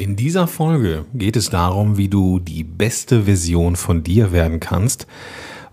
In 0.00 0.14
dieser 0.14 0.46
Folge 0.46 1.06
geht 1.12 1.34
es 1.34 1.50
darum, 1.50 1.96
wie 1.96 2.06
du 2.06 2.38
die 2.38 2.62
beste 2.62 3.24
Version 3.24 3.74
von 3.74 4.04
dir 4.04 4.30
werden 4.30 4.60
kannst, 4.60 5.08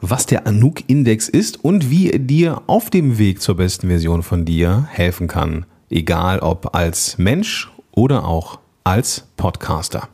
was 0.02 0.26
der 0.26 0.48
Anouk-Index 0.48 1.30
ist 1.30 1.64
und 1.64 1.92
wie 1.92 2.10
er 2.10 2.18
dir 2.18 2.64
auf 2.66 2.90
dem 2.90 3.20
Weg 3.20 3.40
zur 3.40 3.58
besten 3.58 3.88
Version 3.88 4.24
von 4.24 4.44
dir 4.44 4.88
helfen 4.90 5.28
kann, 5.28 5.68
egal 5.92 6.40
ob 6.40 6.76
als 6.76 7.20
Mensch 7.20 7.72
oder 7.92 8.26
auch 8.26 8.58
als 8.84 9.28
Podcaster. 9.38 10.10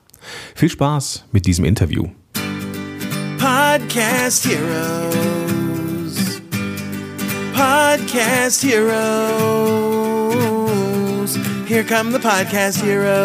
Viel 0.56 0.70
Spaß 0.70 1.24
mit 1.32 1.46
diesem 1.46 1.64
Interview. 1.64 2.10
Podcast 3.38 4.46
Heroes. 4.46 6.42
Podcast 7.54 8.62
Heroes. 8.66 10.01
Here 11.72 11.86
come 11.86 12.12
the 12.12 12.20
Podcast 12.20 12.84
Heroes. 12.84 13.22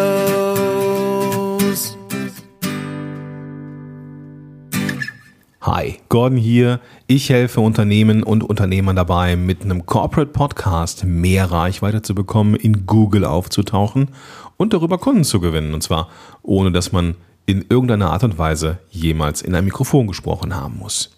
Hi, 5.59 5.99
Gordon 6.07 6.37
hier. 6.37 6.79
Ich 7.07 7.29
helfe 7.29 7.59
Unternehmen 7.59 8.23
und 8.23 8.45
Unternehmern 8.45 8.95
dabei, 8.95 9.35
mit 9.35 9.63
einem 9.63 9.85
Corporate 9.85 10.31
Podcast 10.31 11.03
mehr 11.03 11.51
Reichweite 11.51 12.01
zu 12.01 12.15
bekommen, 12.15 12.55
in 12.55 12.85
Google 12.85 13.25
aufzutauchen 13.25 14.11
und 14.55 14.71
darüber 14.71 14.97
Kunden 14.97 15.25
zu 15.25 15.41
gewinnen. 15.41 15.73
Und 15.73 15.83
zwar 15.83 16.07
ohne, 16.41 16.71
dass 16.71 16.93
man 16.93 17.15
in 17.47 17.65
irgendeiner 17.69 18.11
Art 18.11 18.23
und 18.23 18.37
Weise 18.37 18.77
jemals 18.89 19.41
in 19.41 19.55
ein 19.55 19.65
Mikrofon 19.65 20.05
gesprochen 20.05 20.55
haben 20.55 20.77
muss. 20.77 21.17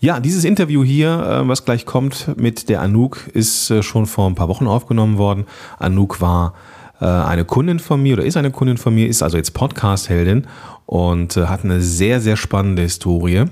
Ja, 0.00 0.20
dieses 0.20 0.44
Interview 0.44 0.82
hier, 0.84 1.42
äh, 1.42 1.48
was 1.48 1.64
gleich 1.64 1.84
kommt 1.84 2.36
mit 2.38 2.68
der 2.68 2.80
Anouk, 2.80 3.28
ist 3.32 3.70
äh, 3.70 3.82
schon 3.82 4.06
vor 4.06 4.28
ein 4.30 4.36
paar 4.36 4.48
Wochen 4.48 4.66
aufgenommen 4.66 5.18
worden. 5.18 5.44
Anouk 5.78 6.20
war 6.20 6.54
äh, 7.00 7.04
eine 7.04 7.44
Kundin 7.44 7.80
von 7.80 8.02
mir 8.02 8.14
oder 8.14 8.24
ist 8.24 8.36
eine 8.36 8.52
Kundin 8.52 8.78
von 8.78 8.94
mir, 8.94 9.08
ist 9.08 9.22
also 9.22 9.36
jetzt 9.36 9.52
Podcast-Heldin 9.52 10.46
und 10.86 11.36
hat 11.36 11.64
eine 11.64 11.80
sehr, 11.80 12.20
sehr 12.20 12.36
spannende 12.36 12.82
Historie 12.82 13.46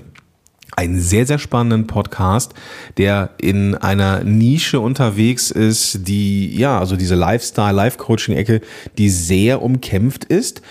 einen 0.75 0.99
sehr, 0.99 1.25
sehr 1.25 1.39
spannenden 1.39 1.87
Podcast, 1.87 2.53
der 2.97 3.31
in 3.37 3.75
einer 3.75 4.23
Nische 4.23 4.79
unterwegs 4.79 5.51
ist, 5.51 6.07
die, 6.07 6.55
ja, 6.57 6.79
also 6.79 6.95
diese 6.95 7.15
Lifestyle, 7.15 7.73
Life-Coaching-Ecke, 7.73 8.61
die 8.97 9.09
sehr 9.09 9.61
umkämpft 9.61 10.23
ist. 10.25 10.61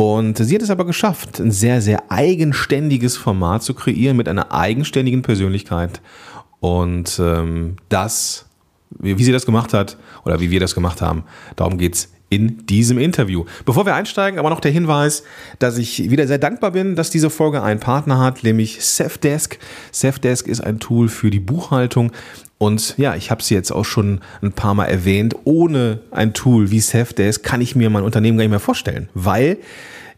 Und 0.00 0.38
sie 0.38 0.54
hat 0.54 0.62
es 0.62 0.70
aber 0.70 0.84
geschafft, 0.84 1.40
ein 1.40 1.50
sehr, 1.50 1.82
sehr 1.82 2.08
eigenständiges 2.08 3.16
Format 3.16 3.64
zu 3.64 3.74
kreieren 3.74 4.16
mit 4.16 4.28
einer 4.28 4.52
eigenständigen 4.52 5.22
Persönlichkeit. 5.22 6.00
Und 6.60 7.18
ähm, 7.20 7.74
das, 7.88 8.46
wie, 8.90 9.18
wie 9.18 9.24
sie 9.24 9.32
das 9.32 9.44
gemacht 9.44 9.74
hat 9.74 9.96
oder 10.24 10.38
wie 10.38 10.52
wir 10.52 10.60
das 10.60 10.76
gemacht 10.76 11.02
haben, 11.02 11.24
darum 11.56 11.78
geht's 11.78 12.12
in 12.30 12.64
diesem 12.66 12.98
Interview. 12.98 13.44
Bevor 13.64 13.86
wir 13.86 13.96
einsteigen, 13.96 14.38
aber 14.38 14.50
noch 14.50 14.60
der 14.60 14.70
Hinweis, 14.70 15.24
dass 15.58 15.78
ich 15.78 16.10
wieder 16.10 16.28
sehr 16.28 16.38
dankbar 16.38 16.70
bin, 16.70 16.94
dass 16.94 17.10
diese 17.10 17.28
Folge 17.28 17.64
einen 17.64 17.80
Partner 17.80 18.20
hat, 18.20 18.44
nämlich 18.44 18.84
Safdesk. 18.84 19.58
Safdesk 19.90 20.46
ist 20.46 20.60
ein 20.60 20.78
Tool 20.78 21.08
für 21.08 21.30
die 21.30 21.40
Buchhaltung. 21.40 22.12
Und 22.58 22.98
ja, 22.98 23.14
ich 23.14 23.30
habe 23.30 23.42
sie 23.42 23.54
jetzt 23.54 23.70
auch 23.70 23.84
schon 23.84 24.20
ein 24.42 24.52
paar 24.52 24.74
Mal 24.74 24.86
erwähnt. 24.86 25.34
Ohne 25.44 26.00
ein 26.10 26.34
Tool 26.34 26.70
wie 26.70 26.80
Safdesk 26.80 27.44
kann 27.44 27.60
ich 27.60 27.76
mir 27.76 27.88
mein 27.88 28.02
Unternehmen 28.02 28.36
gar 28.36 28.44
nicht 28.44 28.50
mehr 28.50 28.60
vorstellen, 28.60 29.08
weil 29.14 29.58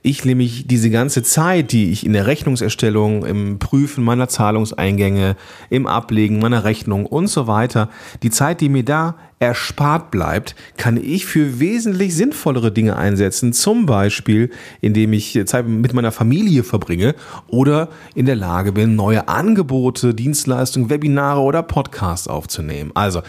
ich 0.03 0.25
nämlich 0.25 0.67
diese 0.67 0.91
ganze 0.91 1.23
Zeit, 1.23 1.73
die 1.73 1.91
ich 1.91 2.07
in 2.07 2.15
der 2.15 2.27
Rechnungserstellung, 2.27 3.27
im 3.27 3.59
Prüfen 3.59 4.03
meiner 4.03 4.29
Zahlungseingänge, 4.29 5.37
im 5.69 5.87
Ablegen 5.87 6.39
meiner 6.39 6.65
Rechnung 6.65 7.05
und 7.05 7.27
so 7.27 7.47
weiter, 7.47 7.91
die 8.23 8.31
Zeit, 8.31 8.61
die 8.61 8.71
mir 8.71 8.85
da 8.85 9.17
erspart 9.41 10.11
bleibt, 10.11 10.55
kann 10.77 10.97
ich 10.97 11.27
für 11.27 11.61
wesentlich 11.61 12.15
sinnvollere 12.15 12.73
Dinge 12.73 12.97
einsetzen. 12.97 13.53
Zum 13.53 13.87
Beispiel, 13.87 14.51
indem 14.81 15.13
ich 15.13 15.39
Zeit 15.47 15.67
mit 15.67 15.93
meiner 15.93 16.13
Familie 16.13 16.63
verbringe 16.63 17.15
oder 17.49 17.89
in 18.15 18.27
der 18.27 18.37
Lage 18.37 18.73
bin, 18.73 18.97
neue 18.97 19.29
Angebote, 19.29 20.15
Dienstleistungen, 20.15 20.91
Webinare 20.91 21.41
oder 21.41 21.63
Podcasts 21.63 22.29
aufzunehmen. 22.29 22.91
Also, 22.95 23.23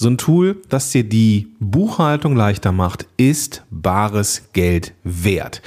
so 0.00 0.08
ein 0.08 0.16
Tool, 0.16 0.62
das 0.68 0.92
dir 0.92 1.02
die 1.02 1.48
Buchhaltung 1.58 2.36
leichter 2.36 2.70
macht, 2.70 3.06
ist 3.16 3.64
bares 3.68 4.50
Geld 4.52 4.94
wert. 5.02 5.60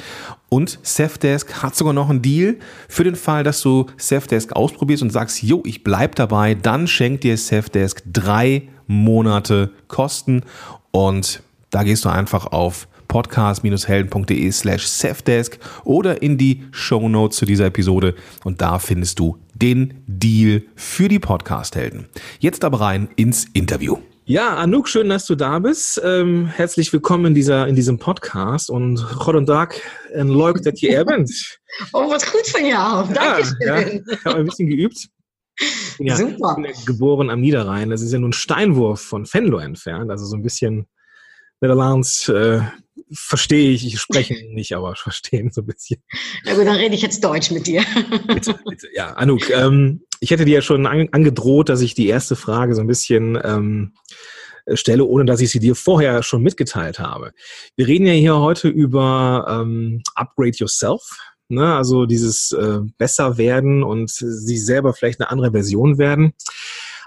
Und 0.54 0.80
Safdesk 0.84 1.64
hat 1.64 1.78
sogar 1.78 1.94
noch 1.94 2.10
einen 2.10 2.22
Deal 2.22 2.58
für 2.90 3.06
den 3.06 3.16
Fall, 3.16 3.46
dass 3.46 3.62
du 3.62 3.86
Safdesk 3.96 4.52
ausprobierst 4.52 5.02
und 5.02 5.10
sagst, 5.10 5.42
jo, 5.42 5.64
ich 5.66 5.82
bleib 5.82 6.16
dabei, 6.16 6.56
dann 6.56 6.88
schenkt 6.88 7.24
dir 7.24 7.38
Safdesk 7.38 8.04
drei 8.12 8.64
Monate 8.86 9.72
Kosten 9.88 10.44
und 10.92 11.42
da 11.70 11.84
gehst 11.84 12.04
du 12.04 12.10
einfach 12.10 12.48
auf 12.48 12.90
podcast-helden.de 13.08 14.52
slash 14.52 14.88
Safdesk 14.88 15.58
oder 15.86 16.22
in 16.22 16.38
die 16.38 16.64
Show 16.72 17.08
Notes 17.08 17.38
zu 17.38 17.46
dieser 17.46 17.68
Episode 17.68 18.16
und 18.44 18.62
da 18.62 18.80
findest 18.80 19.20
du 19.20 19.38
den 19.54 20.04
Deal 20.06 20.64
für 20.76 21.08
die 21.08 21.20
Podcast-Helden. 21.20 22.10
Jetzt 22.40 22.66
aber 22.66 22.82
rein 22.82 23.08
ins 23.16 23.46
Interview. 23.54 24.00
Ja, 24.26 24.56
Anouk, 24.56 24.88
schön, 24.88 25.10
dass 25.10 25.26
du 25.26 25.36
da 25.36 25.58
bist. 25.58 26.00
Ähm, 26.06 26.46
herzlich 26.46 26.94
willkommen 26.94 27.26
in, 27.26 27.34
dieser, 27.34 27.68
in 27.68 27.76
diesem 27.76 27.98
Podcast 27.98 28.70
und 28.70 29.04
Gott 29.18 29.48
Tag 29.48 29.82
en 30.14 30.28
leuk 30.28 30.62
dat 30.64 30.80
je 30.80 30.90
er 30.90 31.06
bent. 31.06 31.32
Oh, 31.92 32.08
was 32.08 32.32
gut 32.32 32.48
von 32.48 32.62
dir 32.62 32.80
auch. 32.80 33.12
Dankeschön. 33.12 33.58
Ja, 33.62 33.80
ja. 33.80 33.88
Ich 33.88 34.26
habe 34.26 34.38
ein 34.38 34.46
bisschen 34.46 34.70
geübt. 34.70 35.08
Ja, 35.98 36.16
Super. 36.16 36.56
Ich 36.58 36.64
bin 36.64 36.66
ja 36.66 36.72
geboren 36.86 37.32
am 37.32 37.42
Niederrhein. 37.42 37.90
Das 37.90 38.04
ist 38.04 38.14
ja 38.14 38.20
nur 38.20 38.30
ein 38.30 38.34
Steinwurf 38.34 39.02
von 39.02 39.26
Venlo 39.26 39.58
entfernt. 39.58 40.12
Also 40.12 40.26
so 40.26 40.36
ein 40.36 40.44
bisschen 40.44 40.86
Niederlands 41.60 42.30
äh, 42.30 42.62
verstehe 43.12 43.72
ich. 43.72 43.88
Ich 43.88 44.00
spreche 44.00 44.36
nicht, 44.54 44.74
aber 44.74 44.96
verstehen 44.96 45.52
so 45.52 45.62
ein 45.62 45.66
bisschen. 45.68 46.02
Na 46.46 46.54
gut, 46.54 46.68
dann 46.68 46.76
rede 46.76 46.94
ich 46.94 47.02
jetzt 47.02 47.24
Deutsch 47.24 47.50
mit 47.50 47.66
dir. 47.66 47.84
Bitte, 48.28 48.54
bitte. 48.70 48.88
Ja, 48.94 49.14
Anouk, 49.14 49.50
ähm, 49.50 50.04
ich 50.22 50.30
hätte 50.30 50.46
dir 50.46 50.56
ja 50.56 50.62
schon 50.62 50.86
an, 50.86 51.10
angedroht, 51.12 51.68
dass 51.68 51.82
ich 51.82 51.96
die 51.96 52.08
erste 52.08 52.36
Frage 52.36 52.76
so 52.76 52.82
ein 52.82 52.88
bisschen 52.88 53.38
ähm, 53.44 53.94
stelle, 54.76 55.04
ohne 55.04 55.26
dass 55.26 55.42
ich 55.42 55.50
sie 55.50 55.60
dir 55.60 55.76
vorher 55.76 56.22
schon 56.22 56.44
mitgeteilt 56.44 57.00
habe. 57.00 57.32
Wir 57.76 57.88
reden 57.88 58.06
ja 58.06 58.14
hier 58.14 58.38
heute 58.38 58.70
über 58.70 59.46
ähm, 59.50 60.04
Upgrade 60.14 60.56
Yourself. 60.56 61.02
Ne? 61.50 61.76
Also 61.76 62.06
dieses 62.06 62.52
äh, 62.52 62.80
besser 63.00 63.40
werden 63.40 63.84
und 63.84 64.12
sich 64.12 64.64
selber 64.64 64.94
vielleicht 64.94 65.20
eine 65.20 65.32
andere 65.32 65.52
Version 65.52 65.98
werden. 65.98 66.34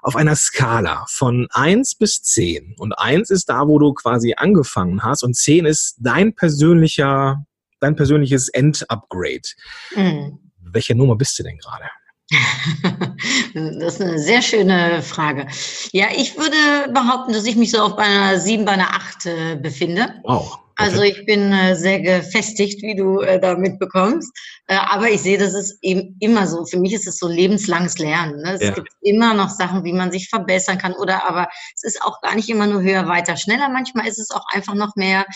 Auf 0.03 0.17
einer 0.17 0.35
Skala 0.35 1.07
von 1.09 1.47
eins 1.53 1.95
bis 1.95 2.21
zehn 2.21 2.75
Und 2.79 2.93
eins 2.99 3.31
ist 3.31 3.49
da, 3.49 3.69
wo 3.69 3.79
du 3.79 3.95
quasi 3.95 4.35
angefangen 4.37 5.05
hast. 5.05 5.23
Und 5.23 5.35
zehn 5.35 5.67
ist 5.67 5.97
dein 6.01 6.35
persönlicher, 6.35 7.47
dein 7.79 7.95
persönliches 7.95 8.49
End-Upgrade. 8.49 9.49
Mhm. 9.95 10.41
Welche 10.59 10.97
Nummer 10.97 11.17
bist 11.17 11.39
du 11.39 11.45
denn 11.45 11.57
gerade? 11.57 11.85
Das 13.55 13.95
ist 13.95 14.01
eine 14.01 14.19
sehr 14.19 14.43
schöne 14.43 15.03
Frage. 15.03 15.47
Ja, 15.93 16.07
ich 16.17 16.37
würde 16.37 16.93
behaupten, 16.93 17.33
dass 17.33 17.47
ich 17.47 17.57
mich 17.57 17.71
so 17.71 17.79
auf 17.79 17.97
einer 17.99 18.39
7, 18.39 18.65
bei 18.65 18.73
einer 18.73 18.91
8 18.91 19.27
äh, 19.27 19.57
befinde. 19.57 20.15
Wow. 20.25 20.59
Okay. 20.77 20.89
Also 20.89 21.03
ich 21.03 21.25
bin 21.25 21.53
äh, 21.53 21.77
sehr 21.77 22.01
gefestigt, 22.01 22.83
wie 22.83 22.97
du 22.97 23.21
äh, 23.21 23.39
da 23.39 23.57
mitbekommst. 23.57 24.33
Äh, 24.67 24.75
aber 24.75 25.09
ich 25.09 25.21
sehe, 25.21 25.39
das 25.39 25.55
ist 25.55 25.79
eben 25.83 26.17
immer 26.19 26.49
so. 26.49 26.65
Für 26.65 26.81
mich 26.81 26.93
ist 26.93 27.07
es 27.07 27.19
so 27.19 27.29
lebenslanges 27.29 27.99
Lernen. 27.99 28.43
Ne? 28.43 28.55
Es 28.55 28.61
ja. 28.61 28.71
gibt 28.73 28.89
immer 29.03 29.35
noch 29.35 29.51
Sachen, 29.51 29.85
wie 29.85 29.93
man 29.93 30.11
sich 30.11 30.29
verbessern 30.29 30.79
kann. 30.79 30.95
Oder 30.95 31.29
aber 31.29 31.47
es 31.77 31.85
ist 31.85 32.03
auch 32.03 32.21
gar 32.23 32.35
nicht 32.35 32.49
immer 32.49 32.67
nur 32.67 32.83
höher, 32.83 33.07
weiter, 33.07 33.37
schneller. 33.37 33.69
Manchmal 33.69 34.09
ist 34.09 34.19
es 34.19 34.33
auch 34.33 34.45
einfach 34.53 34.75
noch 34.75 34.97
mehr 34.97 35.27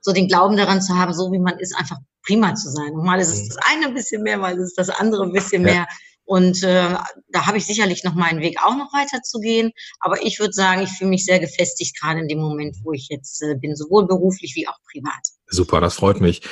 so 0.00 0.12
den 0.12 0.28
Glauben 0.28 0.56
daran 0.56 0.80
zu 0.80 0.96
haben, 0.96 1.12
so 1.12 1.30
wie 1.30 1.40
man 1.40 1.58
ist, 1.58 1.76
einfach 1.76 1.98
prima 2.24 2.54
zu 2.54 2.70
sein. 2.70 2.92
Und 2.92 3.04
mal 3.04 3.20
ist 3.20 3.28
es 3.28 3.42
mhm. 3.42 3.48
das 3.48 3.56
eine 3.70 3.86
ein 3.88 3.94
bisschen 3.94 4.22
mehr, 4.22 4.38
mal 4.38 4.56
ist 4.56 4.68
es 4.68 4.74
das 4.74 4.88
andere 4.88 5.24
ein 5.24 5.32
bisschen 5.32 5.62
mehr. 5.62 5.74
Ja. 5.74 5.86
Und 6.26 6.62
äh, 6.64 6.96
da 7.30 7.46
habe 7.46 7.56
ich 7.56 7.66
sicherlich 7.66 8.02
noch 8.04 8.14
meinen 8.14 8.40
Weg 8.40 8.58
auch 8.62 8.76
noch 8.76 8.92
weiter 8.92 9.22
zu 9.22 9.38
gehen. 9.38 9.70
Aber 10.00 10.22
ich 10.22 10.40
würde 10.40 10.52
sagen, 10.52 10.82
ich 10.82 10.90
fühle 10.90 11.10
mich 11.10 11.24
sehr 11.24 11.38
gefestigt, 11.38 11.98
gerade 12.00 12.20
in 12.20 12.28
dem 12.28 12.40
Moment, 12.40 12.76
wo 12.82 12.92
ich 12.92 13.08
jetzt 13.08 13.42
äh, 13.42 13.54
bin, 13.54 13.76
sowohl 13.76 14.06
beruflich 14.06 14.54
wie 14.56 14.66
auch 14.66 14.78
privat. 14.90 15.12
Super, 15.48 15.80
das 15.80 15.94
freut 15.94 16.20
mich. 16.20 16.42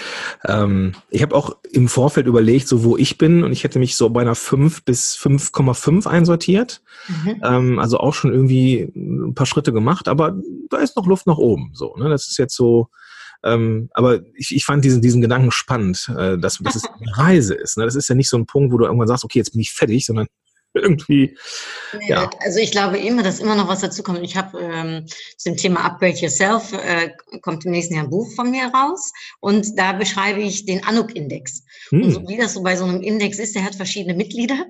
Ähm, 0.47 0.95
ich 1.11 1.23
habe 1.23 1.35
auch 1.35 1.57
im 1.73 1.89
Vorfeld 1.89 2.29
überlegt, 2.29 2.69
so 2.69 2.85
wo 2.85 2.97
ich 2.97 3.19
bin, 3.19 3.43
und 3.43 3.51
ich 3.51 3.65
hätte 3.65 3.81
mich 3.81 3.97
so 3.97 4.09
bei 4.11 4.21
einer 4.21 4.37
5 4.37 4.85
bis 4.85 5.17
5,5 5.17 6.07
einsortiert. 6.07 6.81
Mhm. 7.09 7.43
Ähm, 7.43 7.79
also 7.81 7.99
auch 7.99 8.15
schon 8.15 8.33
irgendwie 8.33 8.93
ein 8.95 9.35
paar 9.35 9.47
Schritte 9.47 9.73
gemacht, 9.73 10.07
aber 10.07 10.37
da 10.71 10.77
ist 10.77 10.97
noch 10.97 11.07
Luft 11.07 11.27
nach 11.27 11.39
oben. 11.39 11.73
So, 11.75 11.97
ne? 11.97 12.09
Das 12.09 12.29
ist 12.29 12.39
jetzt 12.39 12.55
so 12.55 12.89
ähm, 13.45 13.91
aber 13.93 14.21
ich, 14.35 14.55
ich 14.55 14.65
fand 14.65 14.85
diesen, 14.85 15.03
diesen 15.03 15.21
Gedanken 15.21 15.51
spannend, 15.51 16.11
äh, 16.17 16.39
dass, 16.39 16.59
dass 16.59 16.77
es 16.77 16.85
eine 16.85 17.17
Reise 17.17 17.55
ist. 17.55 17.77
Ne? 17.77 17.85
Das 17.85 17.95
ist 17.95 18.09
ja 18.09 18.15
nicht 18.15 18.31
so 18.31 18.39
ein 18.39 18.47
Punkt, 18.47 18.73
wo 18.73 18.79
du 18.79 18.87
irgendwann 18.87 19.09
sagst, 19.09 19.25
okay, 19.25 19.39
jetzt 19.39 19.53
bin 19.53 19.61
ich 19.61 19.73
fertig, 19.73 20.07
sondern 20.07 20.27
irgendwie. 20.85 21.37
Ja. 22.07 22.31
Also 22.41 22.59
ich 22.59 22.73
glaube 22.73 22.99
immer, 22.99 23.23
dass 23.23 23.41
immer 23.41 23.55
noch 23.55 23.69
was 23.69 23.81
dazukommt. 23.81 24.21
Ich 24.23 24.37
habe 24.37 24.59
ähm, 24.61 25.07
zum 25.37 25.57
Thema 25.57 25.85
Upgrade 25.85 26.17
Yourself 26.17 26.73
äh, 26.73 27.11
kommt 27.41 27.65
im 27.65 27.71
nächsten 27.71 27.95
Jahr 27.95 28.05
ein 28.05 28.11
Buch 28.11 28.29
von 28.35 28.51
mir 28.51 28.67
raus 28.67 29.13
und 29.41 29.79
da 29.79 29.93
beschreibe 29.93 30.41
ich 30.41 30.67
den 30.67 30.85
Anuk-Index. 30.85 31.63
Hm. 31.91 32.03
Und 32.03 32.11
so, 32.13 32.29
wie 32.29 32.37
das 32.37 32.55
so 32.55 32.63
bei 32.63 32.77
so 32.77 32.85
einem 32.85 33.03
Index 33.03 33.39
ist, 33.39 33.55
der 33.55 33.65
hat 33.65 33.75
verschiedene 33.75 34.15
Mitglieder 34.15 34.67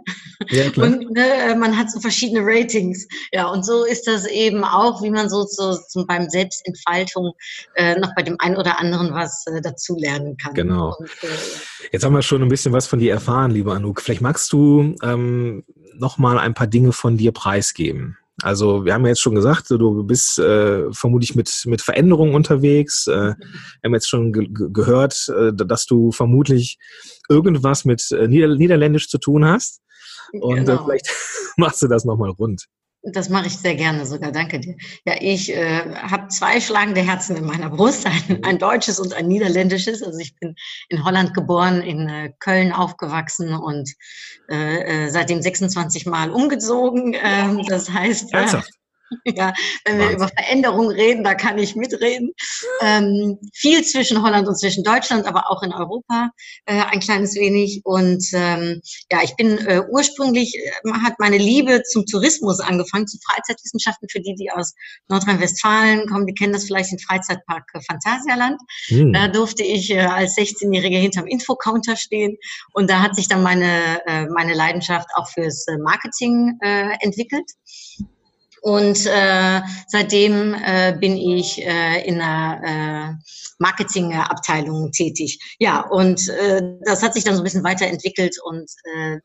ja, 0.50 0.64
und 0.76 1.10
ne, 1.10 1.56
man 1.58 1.76
hat 1.76 1.90
so 1.90 2.00
verschiedene 2.00 2.40
Ratings. 2.42 3.06
Ja, 3.32 3.48
und 3.48 3.64
so 3.64 3.84
ist 3.84 4.06
das 4.06 4.26
eben 4.26 4.64
auch, 4.64 5.02
wie 5.02 5.10
man 5.10 5.28
so, 5.28 5.44
so, 5.44 5.76
so 5.88 6.04
beim 6.06 6.28
Selbstentfaltung 6.28 7.32
äh, 7.74 7.98
noch 7.98 8.14
bei 8.14 8.22
dem 8.22 8.36
einen 8.40 8.56
oder 8.56 8.78
anderen 8.78 9.12
was 9.12 9.44
äh, 9.46 9.60
dazulernen 9.60 10.36
kann. 10.36 10.54
Genau. 10.54 10.94
Und, 10.98 11.08
äh, 11.22 11.26
Jetzt 11.92 12.04
haben 12.04 12.14
wir 12.14 12.22
schon 12.22 12.42
ein 12.42 12.48
bisschen 12.48 12.72
was 12.72 12.86
von 12.86 12.98
dir 12.98 13.12
erfahren, 13.12 13.50
lieber 13.50 13.74
Anuk. 13.74 14.00
Vielleicht 14.00 14.20
magst 14.20 14.52
du 14.52 14.94
ähm, 15.02 15.64
noch 15.98 16.18
mal 16.18 16.38
ein 16.38 16.54
paar 16.54 16.66
Dinge 16.66 16.92
von 16.92 17.16
dir 17.16 17.32
preisgeben. 17.32 18.16
Also 18.42 18.84
wir 18.84 18.94
haben 18.94 19.02
ja 19.02 19.10
jetzt 19.10 19.20
schon 19.20 19.36
gesagt, 19.36 19.70
du 19.70 20.02
bist 20.02 20.38
äh, 20.40 20.92
vermutlich 20.92 21.36
mit, 21.36 21.50
mit 21.66 21.82
Veränderungen 21.82 22.34
unterwegs. 22.34 23.06
Äh, 23.06 23.34
wir 23.36 23.36
haben 23.84 23.94
jetzt 23.94 24.08
schon 24.08 24.32
ge 24.32 24.48
gehört, 24.50 25.28
äh, 25.28 25.52
dass 25.54 25.86
du 25.86 26.10
vermutlich 26.10 26.78
irgendwas 27.28 27.84
mit 27.84 28.10
äh, 28.10 28.26
Nieder 28.26 28.54
Niederländisch 28.56 29.08
zu 29.08 29.18
tun 29.18 29.44
hast. 29.44 29.82
Und 30.32 30.58
äh, 30.58 30.64
genau. 30.64 30.84
vielleicht 30.84 31.08
machst 31.56 31.80
du 31.82 31.86
das 31.86 32.04
nochmal 32.04 32.30
rund. 32.30 32.66
Das 33.12 33.28
mache 33.28 33.48
ich 33.48 33.58
sehr 33.58 33.74
gerne 33.74 34.06
sogar, 34.06 34.32
danke 34.32 34.60
dir. 34.60 34.76
Ja, 35.04 35.14
ich 35.20 35.54
äh, 35.54 35.94
habe 35.94 36.28
zwei 36.28 36.58
schlagende 36.58 37.02
Herzen 37.02 37.36
in 37.36 37.44
meiner 37.44 37.68
Brust, 37.68 38.06
ein, 38.28 38.42
ein, 38.44 38.58
deutsches 38.58 38.98
und 38.98 39.12
ein 39.12 39.28
niederländisches. 39.28 40.02
Also 40.02 40.18
ich 40.18 40.34
bin 40.38 40.54
in 40.88 41.04
Holland 41.04 41.34
geboren, 41.34 41.82
in 41.82 42.08
äh, 42.08 42.32
Köln 42.38 42.72
aufgewachsen 42.72 43.52
und 43.52 43.92
äh, 44.50 45.04
äh 45.04 45.10
seitdem 45.10 45.42
26 45.42 46.06
Mal 46.06 46.30
umgezogen. 46.30 47.14
Ähm, 47.22 47.62
das 47.68 47.90
heißt, 47.90 48.32
äh, 48.32 48.62
Ja, 49.24 49.52
wenn 49.84 49.98
wir 49.98 50.04
Wahnsinn. 50.04 50.16
über 50.16 50.28
Veränderungen 50.28 50.90
reden, 50.90 51.24
da 51.24 51.34
kann 51.34 51.58
ich 51.58 51.74
mitreden. 51.76 52.32
Ähm, 52.82 53.38
viel 53.52 53.82
zwischen 53.84 54.22
Holland 54.22 54.46
und 54.46 54.58
zwischen 54.58 54.84
Deutschland, 54.84 55.26
aber 55.26 55.50
auch 55.50 55.62
in 55.62 55.72
Europa 55.72 56.30
äh, 56.66 56.80
ein 56.80 57.00
kleines 57.00 57.34
wenig. 57.34 57.80
Und 57.84 58.24
ähm, 58.32 58.80
ja, 59.10 59.20
ich 59.22 59.34
bin 59.36 59.58
äh, 59.66 59.82
ursprünglich, 59.90 60.54
äh, 60.54 60.90
hat 61.04 61.14
meine 61.18 61.38
Liebe 61.38 61.82
zum 61.82 62.06
Tourismus 62.06 62.60
angefangen, 62.60 63.06
zu 63.06 63.18
Freizeitwissenschaften, 63.26 64.08
für 64.08 64.20
die, 64.20 64.34
die 64.34 64.50
aus 64.50 64.74
Nordrhein-Westfalen 65.08 66.08
kommen, 66.08 66.26
die 66.26 66.34
kennen 66.34 66.52
das 66.52 66.64
vielleicht 66.64 66.92
den 66.92 66.98
Freizeitpark 66.98 67.64
Phantasialand. 67.86 68.60
Hm. 68.88 69.12
Da 69.12 69.28
durfte 69.28 69.62
ich 69.62 69.90
äh, 69.90 70.00
als 70.00 70.36
16-Jährige 70.36 70.96
hinterm 70.96 71.26
Infocounter 71.26 71.96
stehen. 71.96 72.36
Und 72.72 72.90
da 72.90 73.00
hat 73.00 73.16
sich 73.16 73.28
dann 73.28 73.42
meine, 73.42 74.00
äh, 74.06 74.26
meine 74.26 74.54
Leidenschaft 74.54 75.08
auch 75.14 75.28
fürs 75.28 75.66
äh, 75.68 75.78
Marketing 75.78 76.58
äh, 76.62 76.96
entwickelt. 77.00 77.50
Und 78.64 79.04
äh, 79.04 79.60
seitdem 79.88 80.54
äh, 80.54 80.96
bin 80.98 81.18
ich 81.18 81.62
äh, 81.62 82.08
in 82.08 82.18
einer 82.18 82.62
äh, 82.64 83.24
Marketingabteilung 83.58 84.90
tätig. 84.90 85.38
Ja, 85.58 85.82
und 85.82 86.26
äh, 86.30 86.62
das 86.86 87.02
hat 87.02 87.12
sich 87.12 87.24
dann 87.24 87.34
so 87.34 87.42
ein 87.42 87.44
bisschen 87.44 87.62
weiterentwickelt 87.62 88.36
und 88.42 88.70
äh, 88.96 89.18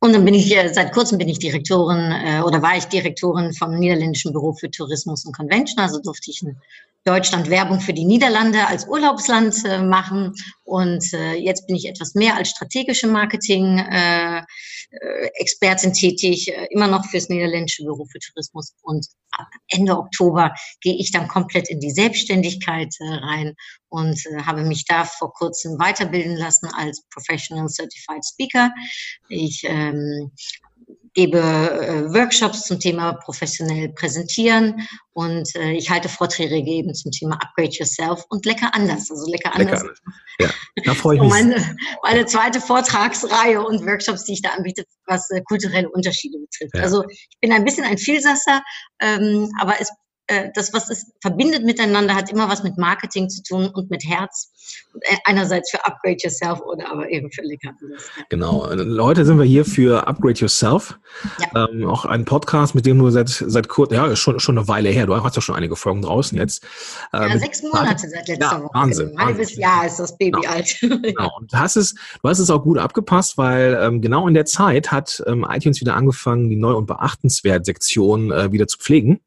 und 0.00 0.12
dann 0.12 0.24
bin 0.24 0.34
ich, 0.34 0.54
äh, 0.54 0.68
seit 0.74 0.92
kurzem 0.92 1.16
bin 1.16 1.28
ich 1.28 1.38
Direktorin 1.38 2.12
äh, 2.12 2.42
oder 2.42 2.60
war 2.60 2.76
ich 2.76 2.84
Direktorin 2.86 3.54
vom 3.54 3.78
Niederländischen 3.78 4.32
Büro 4.32 4.52
für 4.52 4.70
Tourismus 4.70 5.24
und 5.24 5.34
Convention. 5.34 5.78
Also 5.78 6.00
durfte 6.02 6.30
ich 6.30 6.42
in 6.42 6.56
Deutschland 7.04 7.48
Werbung 7.48 7.80
für 7.80 7.92
die 7.92 8.04
Niederlande 8.04 8.66
als 8.66 8.86
Urlaubsland 8.88 9.54
äh, 9.64 9.80
machen. 9.80 10.34
Und 10.72 11.12
äh, 11.12 11.34
jetzt 11.34 11.66
bin 11.66 11.76
ich 11.76 11.86
etwas 11.86 12.14
mehr 12.14 12.34
als 12.34 12.48
strategische 12.48 13.06
Marketing 13.06 13.78
äh, 13.78 14.38
äh, 14.38 15.92
tätig, 15.92 16.48
äh, 16.48 16.66
immer 16.70 16.86
noch 16.86 17.04
fürs 17.04 17.28
Niederländische 17.28 17.84
Büro 17.84 18.06
für 18.06 18.18
Tourismus. 18.20 18.72
Und 18.80 19.06
ab 19.32 19.48
Ende 19.68 19.98
Oktober 19.98 20.54
gehe 20.80 20.96
ich 20.96 21.12
dann 21.12 21.28
komplett 21.28 21.68
in 21.68 21.78
die 21.78 21.90
Selbstständigkeit 21.90 22.88
äh, 23.00 23.04
rein 23.04 23.54
und 23.90 24.18
habe 24.46 24.64
mich 24.64 24.86
da 24.86 25.04
vor 25.04 25.34
kurzem 25.34 25.78
weiterbilden 25.78 26.38
lassen 26.38 26.70
als 26.74 27.02
Professional 27.10 27.68
Certified 27.68 28.24
Speaker. 28.24 28.70
Ich 29.28 29.64
ähm, 29.64 30.32
gebe 31.14 31.38
äh, 31.38 32.14
Workshops 32.14 32.64
zum 32.64 32.80
Thema 32.80 33.12
professionell 33.12 33.90
präsentieren 33.90 34.86
und 35.12 35.54
äh, 35.56 35.72
ich 35.72 35.90
halte 35.90 36.08
Vorträge 36.08 36.56
eben 36.58 36.94
zum 36.94 37.12
Thema 37.12 37.34
Upgrade 37.34 37.70
Yourself 37.70 38.24
und 38.30 38.46
lecker 38.46 38.70
anders. 38.72 39.10
Also 39.10 39.30
lecker 39.30 39.54
anders. 39.54 39.82
Lecker 39.82 39.94
Ja, 40.40 40.50
da 40.84 40.94
freue 40.94 41.16
ich 41.16 41.22
mich. 41.22 41.30
Meine, 41.30 41.76
meine 42.02 42.26
zweite 42.26 42.60
Vortragsreihe 42.60 43.62
und 43.62 43.84
Workshops, 43.86 44.24
die 44.24 44.34
ich 44.34 44.42
da 44.42 44.50
anbiete, 44.50 44.84
was 45.06 45.30
äh, 45.30 45.42
kulturelle 45.42 45.90
Unterschiede 45.90 46.38
betrifft. 46.38 46.74
Ja. 46.74 46.82
Also 46.82 47.04
ich 47.08 47.38
bin 47.40 47.52
ein 47.52 47.64
bisschen 47.64 47.84
ein 47.84 47.98
Vielsasser, 47.98 48.62
ähm, 49.00 49.50
aber 49.60 49.74
es 49.80 49.90
äh, 50.32 50.50
das, 50.54 50.72
was 50.72 50.88
es 50.90 51.12
verbindet 51.20 51.64
miteinander, 51.64 52.14
hat 52.14 52.30
immer 52.30 52.48
was 52.48 52.62
mit 52.62 52.78
Marketing 52.78 53.28
zu 53.28 53.42
tun 53.42 53.68
und 53.68 53.90
mit 53.90 54.04
Herz. 54.04 54.52
Äh, 55.00 55.16
einerseits 55.24 55.70
für 55.70 55.84
Upgrade 55.84 56.16
Yourself 56.22 56.60
oder 56.60 56.90
aber 56.90 57.10
eben 57.10 57.30
für 57.30 57.42
Lecker. 57.42 57.72
Genau. 58.28 58.68
Heute 59.02 59.24
sind 59.24 59.38
wir 59.38 59.44
hier 59.44 59.64
für 59.64 60.06
Upgrade 60.06 60.38
Yourself. 60.38 60.98
Ja. 61.38 61.68
Ähm, 61.68 61.86
auch 61.86 62.04
ein 62.04 62.24
Podcast, 62.24 62.74
mit 62.74 62.86
dem 62.86 62.98
du 62.98 63.10
seit, 63.10 63.28
seit 63.28 63.68
kurz, 63.68 63.92
ja, 63.92 64.14
schon, 64.16 64.40
schon 64.40 64.56
eine 64.56 64.68
Weile 64.68 64.88
her. 64.90 65.06
Du 65.06 65.22
hast 65.22 65.36
ja 65.36 65.42
schon 65.42 65.54
einige 65.54 65.76
Folgen 65.76 66.02
draußen 66.02 66.36
jetzt. 66.38 66.64
Ähm, 67.12 67.28
ja, 67.28 67.38
sechs 67.38 67.62
Monate 67.62 68.08
seit 68.08 68.28
letzter 68.28 68.56
ja, 68.56 68.62
Woche. 68.62 68.74
Wahnsinn. 68.74 69.18
Ein 69.18 69.26
halbes 69.26 69.56
Jahr 69.56 69.86
ist 69.86 69.98
das 69.98 70.16
Baby 70.16 70.40
genau. 70.40 70.52
alt. 70.52 70.76
genau. 70.80 71.30
Und 71.38 71.52
du 71.52 71.58
hast 71.58 71.76
es, 71.76 71.94
du 72.22 72.28
hast 72.28 72.38
es 72.38 72.50
auch 72.50 72.62
gut 72.62 72.78
abgepasst, 72.78 73.36
weil 73.36 73.78
ähm, 73.80 74.00
genau 74.00 74.28
in 74.28 74.34
der 74.34 74.46
Zeit 74.46 74.90
hat 74.92 75.22
ähm, 75.26 75.46
iTunes 75.48 75.80
wieder 75.80 75.94
angefangen, 75.94 76.48
die 76.48 76.56
Neu- 76.56 76.74
und 76.74 76.86
Beachtenswert-Sektion 76.86 78.30
äh, 78.30 78.52
wieder 78.52 78.66
zu 78.66 78.78
pflegen. 78.78 79.20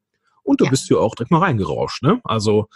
Und 0.46 0.62
du 0.62 0.66
ja. 0.66 0.70
bist 0.70 0.90
ja 0.90 0.98
auch 0.98 1.16
direkt 1.16 1.32
mal 1.32 1.40
reingerauscht, 1.40 2.04
ne? 2.04 2.22
Also 2.24 2.70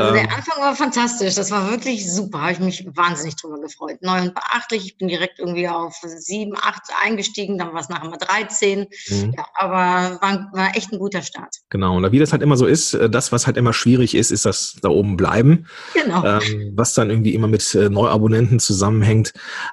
also 0.00 0.14
der 0.14 0.24
ähm, 0.24 0.30
Anfang 0.34 0.62
war 0.62 0.74
fantastisch, 0.76 1.34
das 1.34 1.50
war 1.50 1.70
wirklich 1.70 2.10
super, 2.10 2.40
habe 2.42 2.52
ich 2.52 2.60
mich 2.60 2.86
wahnsinnig 2.94 3.36
drüber 3.36 3.60
gefreut. 3.60 3.98
Neu 4.00 4.20
und 4.20 4.34
beachtlich, 4.34 4.86
ich 4.86 4.98
bin 4.98 5.08
direkt 5.08 5.38
irgendwie 5.38 5.68
auf 5.68 5.96
sieben, 6.02 6.54
acht 6.56 6.82
eingestiegen, 7.02 7.58
dann 7.58 7.72
war 7.72 7.80
es 7.80 7.88
nachher 7.88 8.08
mal 8.08 8.16
13, 8.16 8.86
mhm. 9.08 9.34
ja, 9.36 9.46
aber 9.54 10.20
war, 10.20 10.50
war 10.52 10.76
echt 10.76 10.92
ein 10.92 10.98
guter 10.98 11.22
Start. 11.22 11.56
Genau, 11.70 11.96
und 11.96 12.12
wie 12.12 12.18
das 12.18 12.32
halt 12.32 12.42
immer 12.42 12.56
so 12.56 12.66
ist, 12.66 12.94
äh, 12.94 13.08
das, 13.08 13.32
was 13.32 13.46
halt 13.46 13.56
immer 13.56 13.72
schwierig 13.72 14.14
ist, 14.14 14.30
ist 14.30 14.44
das 14.44 14.76
da 14.82 14.88
oben 14.88 15.16
bleiben, 15.16 15.66
genau. 15.94 16.24
Ähm, 16.24 16.72
was 16.74 16.94
dann 16.94 17.10
irgendwie 17.10 17.34
immer 17.34 17.48
mit 17.48 17.74
äh, 17.74 17.88
Neuabonnenten 17.88 18.60
zusammenhängt, 18.60 19.32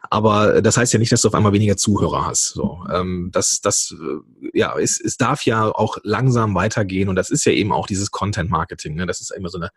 aber 0.10 0.62
das 0.62 0.78
heißt 0.78 0.94
ja 0.94 1.00
nicht, 1.00 1.12
dass 1.12 1.22
du 1.22 1.28
auf 1.28 1.36
einmal 1.36 1.54
weniger 1.54 1.78
Zuhörer 1.78 2.26
hast. 2.26 2.50
So, 2.50 2.86
ähm, 2.94 3.30
das, 3.32 3.62
das, 3.62 3.96
äh, 4.00 4.58
ja, 4.58 4.78
es, 4.78 5.00
es 5.00 5.18
darf 5.18 5.44
ja 5.46 5.66
auch 5.66 5.98
langsam 6.04 6.56
weitergehen 6.56 7.10
und 7.10 7.16
das 7.16 7.30
ist 7.30 7.46
ja 7.46 7.52
eben 7.52 7.72
auch 7.72 7.88
dieses 7.88 8.12
Content-Marketing, 8.12 8.96
ne? 8.96 9.06
das 9.06 9.22
ist 9.22 9.32
immer 9.32 9.50
so 9.50 9.58
eine 9.58 9.72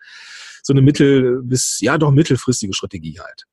so 0.62 0.72
eine 0.72 0.82
mittel- 0.82 1.42
bis, 1.42 1.78
ja 1.80 1.98
doch 1.98 2.10
mittelfristige 2.10 2.74
Strategie 2.74 3.18
halt. 3.20 3.44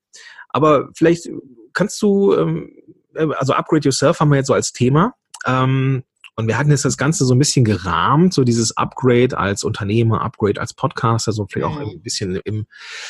Aber 0.48 0.88
vielleicht 0.94 1.28
kannst 1.72 2.00
du, 2.02 2.34
ähm, 2.34 2.70
also 3.14 3.52
Upgrade 3.52 3.84
Yourself 3.84 4.20
haben 4.20 4.30
wir 4.30 4.36
jetzt 4.36 4.48
so 4.48 4.54
als 4.54 4.72
Thema. 4.72 5.14
Ähm, 5.46 6.04
und 6.36 6.46
wir 6.46 6.56
hatten 6.56 6.70
jetzt 6.70 6.84
das 6.84 6.96
Ganze 6.96 7.24
so 7.24 7.34
ein 7.34 7.38
bisschen 7.38 7.64
gerahmt, 7.64 8.32
so 8.32 8.44
dieses 8.44 8.76
Upgrade 8.76 9.36
als 9.36 9.64
Unternehmer, 9.64 10.22
Upgrade 10.22 10.60
als 10.60 10.72
Podcaster, 10.72 11.32
so 11.32 11.46
vielleicht 11.50 11.66
auch 11.66 11.80
mhm. 11.80 11.90
ein 11.90 12.00
bisschen 12.00 12.36
im, 12.44 12.66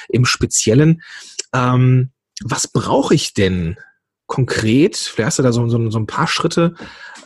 im 0.08 0.24
Speziellen. 0.24 1.02
Ähm, 1.52 2.10
was 2.42 2.68
brauche 2.68 3.14
ich 3.14 3.34
denn 3.34 3.76
konkret? 4.26 4.96
Vielleicht 4.96 5.26
hast 5.26 5.38
du 5.40 5.42
da 5.42 5.52
so, 5.52 5.68
so, 5.68 5.90
so 5.90 5.98
ein 5.98 6.06
paar 6.06 6.26
Schritte, 6.26 6.74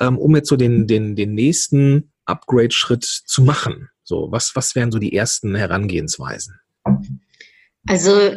ähm, 0.00 0.18
um 0.18 0.34
jetzt 0.34 0.48
so 0.48 0.56
den, 0.56 0.88
den, 0.88 1.14
den 1.14 1.34
nächsten 1.34 2.10
Upgrade-Schritt 2.24 3.04
zu 3.04 3.42
machen. 3.42 3.88
So, 4.12 4.30
was, 4.30 4.54
was 4.54 4.74
wären 4.74 4.92
so 4.92 4.98
die 4.98 5.16
ersten 5.16 5.54
Herangehensweisen? 5.54 6.60
Also 7.88 8.30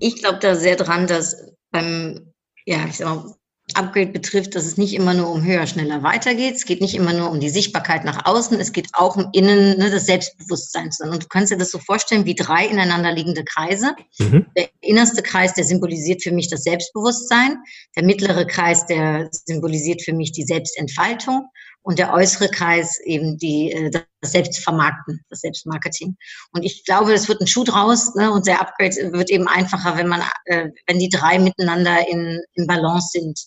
ich 0.00 0.16
glaube 0.16 0.38
da 0.40 0.54
sehr 0.54 0.76
dran, 0.76 1.06
dass 1.06 1.52
beim, 1.70 2.32
ja, 2.64 2.86
ich 2.88 2.96
sag 2.96 3.14
mal, 3.14 3.34
Upgrade 3.74 4.12
betrifft, 4.12 4.54
dass 4.54 4.64
es 4.64 4.78
nicht 4.78 4.94
immer 4.94 5.12
nur 5.12 5.28
um 5.28 5.44
höher, 5.44 5.66
schneller 5.66 6.02
weitergeht. 6.02 6.54
Es 6.54 6.64
geht 6.64 6.80
nicht 6.80 6.94
immer 6.94 7.12
nur 7.12 7.30
um 7.30 7.40
die 7.40 7.50
Sichtbarkeit 7.50 8.06
nach 8.06 8.24
außen. 8.24 8.58
Es 8.58 8.72
geht 8.72 8.88
auch 8.94 9.16
um 9.16 9.28
innen, 9.34 9.76
ne, 9.76 9.90
das 9.90 10.06
Selbstbewusstsein. 10.06 10.88
Und 11.02 11.24
du 11.24 11.26
kannst 11.28 11.52
dir 11.52 11.58
das 11.58 11.72
so 11.72 11.78
vorstellen 11.78 12.24
wie 12.24 12.34
drei 12.34 12.66
ineinander 12.66 13.12
liegende 13.12 13.44
Kreise. 13.44 13.94
Mhm. 14.18 14.46
Der 14.56 14.70
innerste 14.80 15.22
Kreis, 15.22 15.52
der 15.52 15.64
symbolisiert 15.64 16.22
für 16.22 16.32
mich 16.32 16.48
das 16.48 16.62
Selbstbewusstsein. 16.62 17.58
Der 17.96 18.04
mittlere 18.04 18.46
Kreis, 18.46 18.86
der 18.86 19.28
symbolisiert 19.30 20.00
für 20.02 20.14
mich 20.14 20.32
die 20.32 20.44
Selbstentfaltung 20.44 21.50
und 21.86 22.00
der 22.00 22.12
äußere 22.12 22.48
Kreis 22.48 22.98
eben 23.04 23.38
die, 23.38 23.70
äh, 23.70 23.90
das 23.90 24.32
Selbstvermarkten, 24.32 25.20
das 25.30 25.40
Selbstmarketing. 25.42 26.16
Und 26.50 26.64
ich 26.64 26.84
glaube, 26.84 27.14
es 27.14 27.28
wird 27.28 27.40
ein 27.40 27.46
Schuh 27.46 27.62
draus 27.62 28.12
ne? 28.16 28.32
und 28.32 28.48
der 28.48 28.60
Upgrade 28.60 29.12
wird 29.12 29.30
eben 29.30 29.46
einfacher, 29.46 29.96
wenn 29.96 30.08
man, 30.08 30.20
äh, 30.46 30.70
wenn 30.88 30.98
die 30.98 31.08
drei 31.08 31.38
miteinander 31.38 32.08
in, 32.08 32.42
in 32.54 32.66
Balance 32.66 33.10
sind. 33.12 33.38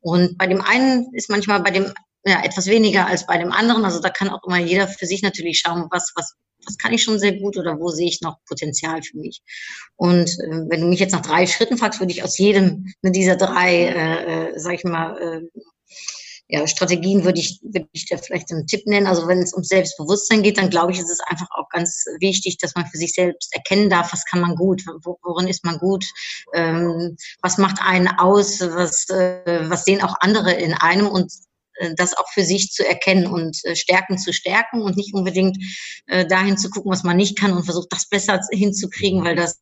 Und 0.00 0.38
bei 0.38 0.46
dem 0.46 0.60
einen 0.60 1.12
ist 1.14 1.30
manchmal 1.30 1.64
bei 1.64 1.72
dem 1.72 1.92
ja, 2.24 2.44
etwas 2.44 2.66
weniger 2.66 3.08
als 3.08 3.26
bei 3.26 3.38
dem 3.38 3.50
anderen. 3.50 3.84
Also 3.84 4.00
da 4.00 4.08
kann 4.08 4.28
auch 4.28 4.44
immer 4.46 4.58
jeder 4.58 4.86
für 4.86 5.06
sich 5.06 5.22
natürlich 5.22 5.58
schauen, 5.58 5.88
was, 5.90 6.12
was, 6.14 6.36
was 6.64 6.78
kann 6.78 6.92
ich 6.92 7.02
schon 7.02 7.18
sehr 7.18 7.40
gut 7.40 7.56
oder 7.56 7.80
wo 7.80 7.88
sehe 7.88 8.06
ich 8.06 8.20
noch 8.20 8.36
Potenzial 8.46 9.02
für 9.02 9.18
mich. 9.18 9.42
Und 9.96 10.30
äh, 10.30 10.62
wenn 10.68 10.82
du 10.82 10.86
mich 10.86 11.00
jetzt 11.00 11.12
nach 11.12 11.22
drei 11.22 11.44
Schritten 11.48 11.76
fragst, 11.76 11.98
würde 11.98 12.12
ich 12.12 12.22
aus 12.22 12.38
jedem 12.38 12.94
dieser 13.02 13.34
drei, 13.34 13.74
äh, 13.74 14.50
äh, 14.50 14.58
sag 14.60 14.74
ich 14.74 14.84
mal, 14.84 15.18
äh, 15.20 15.60
ja, 16.52 16.66
Strategien 16.66 17.24
würde 17.24 17.38
ich, 17.38 17.60
würde 17.62 17.88
ich 17.92 18.06
da 18.06 18.16
vielleicht 18.16 18.50
einen 18.50 18.66
Tipp 18.66 18.84
nennen. 18.86 19.06
Also 19.06 19.28
wenn 19.28 19.38
es 19.38 19.54
um 19.54 19.62
Selbstbewusstsein 19.62 20.42
geht, 20.42 20.58
dann 20.58 20.68
glaube 20.68 20.90
ich, 20.90 20.98
ist 20.98 21.10
es 21.10 21.20
einfach 21.20 21.46
auch 21.52 21.68
ganz 21.68 22.04
wichtig, 22.18 22.58
dass 22.58 22.74
man 22.74 22.86
für 22.86 22.98
sich 22.98 23.12
selbst 23.12 23.54
erkennen 23.54 23.88
darf, 23.88 24.12
was 24.12 24.24
kann 24.24 24.40
man 24.40 24.56
gut, 24.56 24.82
worin 25.22 25.46
ist 25.46 25.64
man 25.64 25.78
gut, 25.78 26.04
ähm, 26.52 27.16
was 27.40 27.56
macht 27.56 27.78
einen 27.80 28.08
aus, 28.08 28.60
was, 28.60 29.08
äh, 29.10 29.70
was 29.70 29.84
sehen 29.84 30.02
auch 30.02 30.16
andere 30.20 30.52
in 30.52 30.74
einem 30.74 31.06
und 31.06 31.32
äh, 31.74 31.94
das 31.94 32.16
auch 32.16 32.28
für 32.32 32.42
sich 32.42 32.72
zu 32.72 32.86
erkennen 32.86 33.26
und 33.28 33.64
äh, 33.64 33.76
Stärken 33.76 34.18
zu 34.18 34.32
stärken 34.32 34.82
und 34.82 34.96
nicht 34.96 35.14
unbedingt 35.14 35.56
äh, 36.06 36.26
dahin 36.26 36.58
zu 36.58 36.68
gucken, 36.68 36.90
was 36.90 37.04
man 37.04 37.16
nicht 37.16 37.38
kann 37.38 37.52
und 37.52 37.64
versucht, 37.64 37.92
das 37.92 38.08
besser 38.08 38.40
hinzukriegen, 38.50 39.22
weil 39.22 39.36
das 39.36 39.60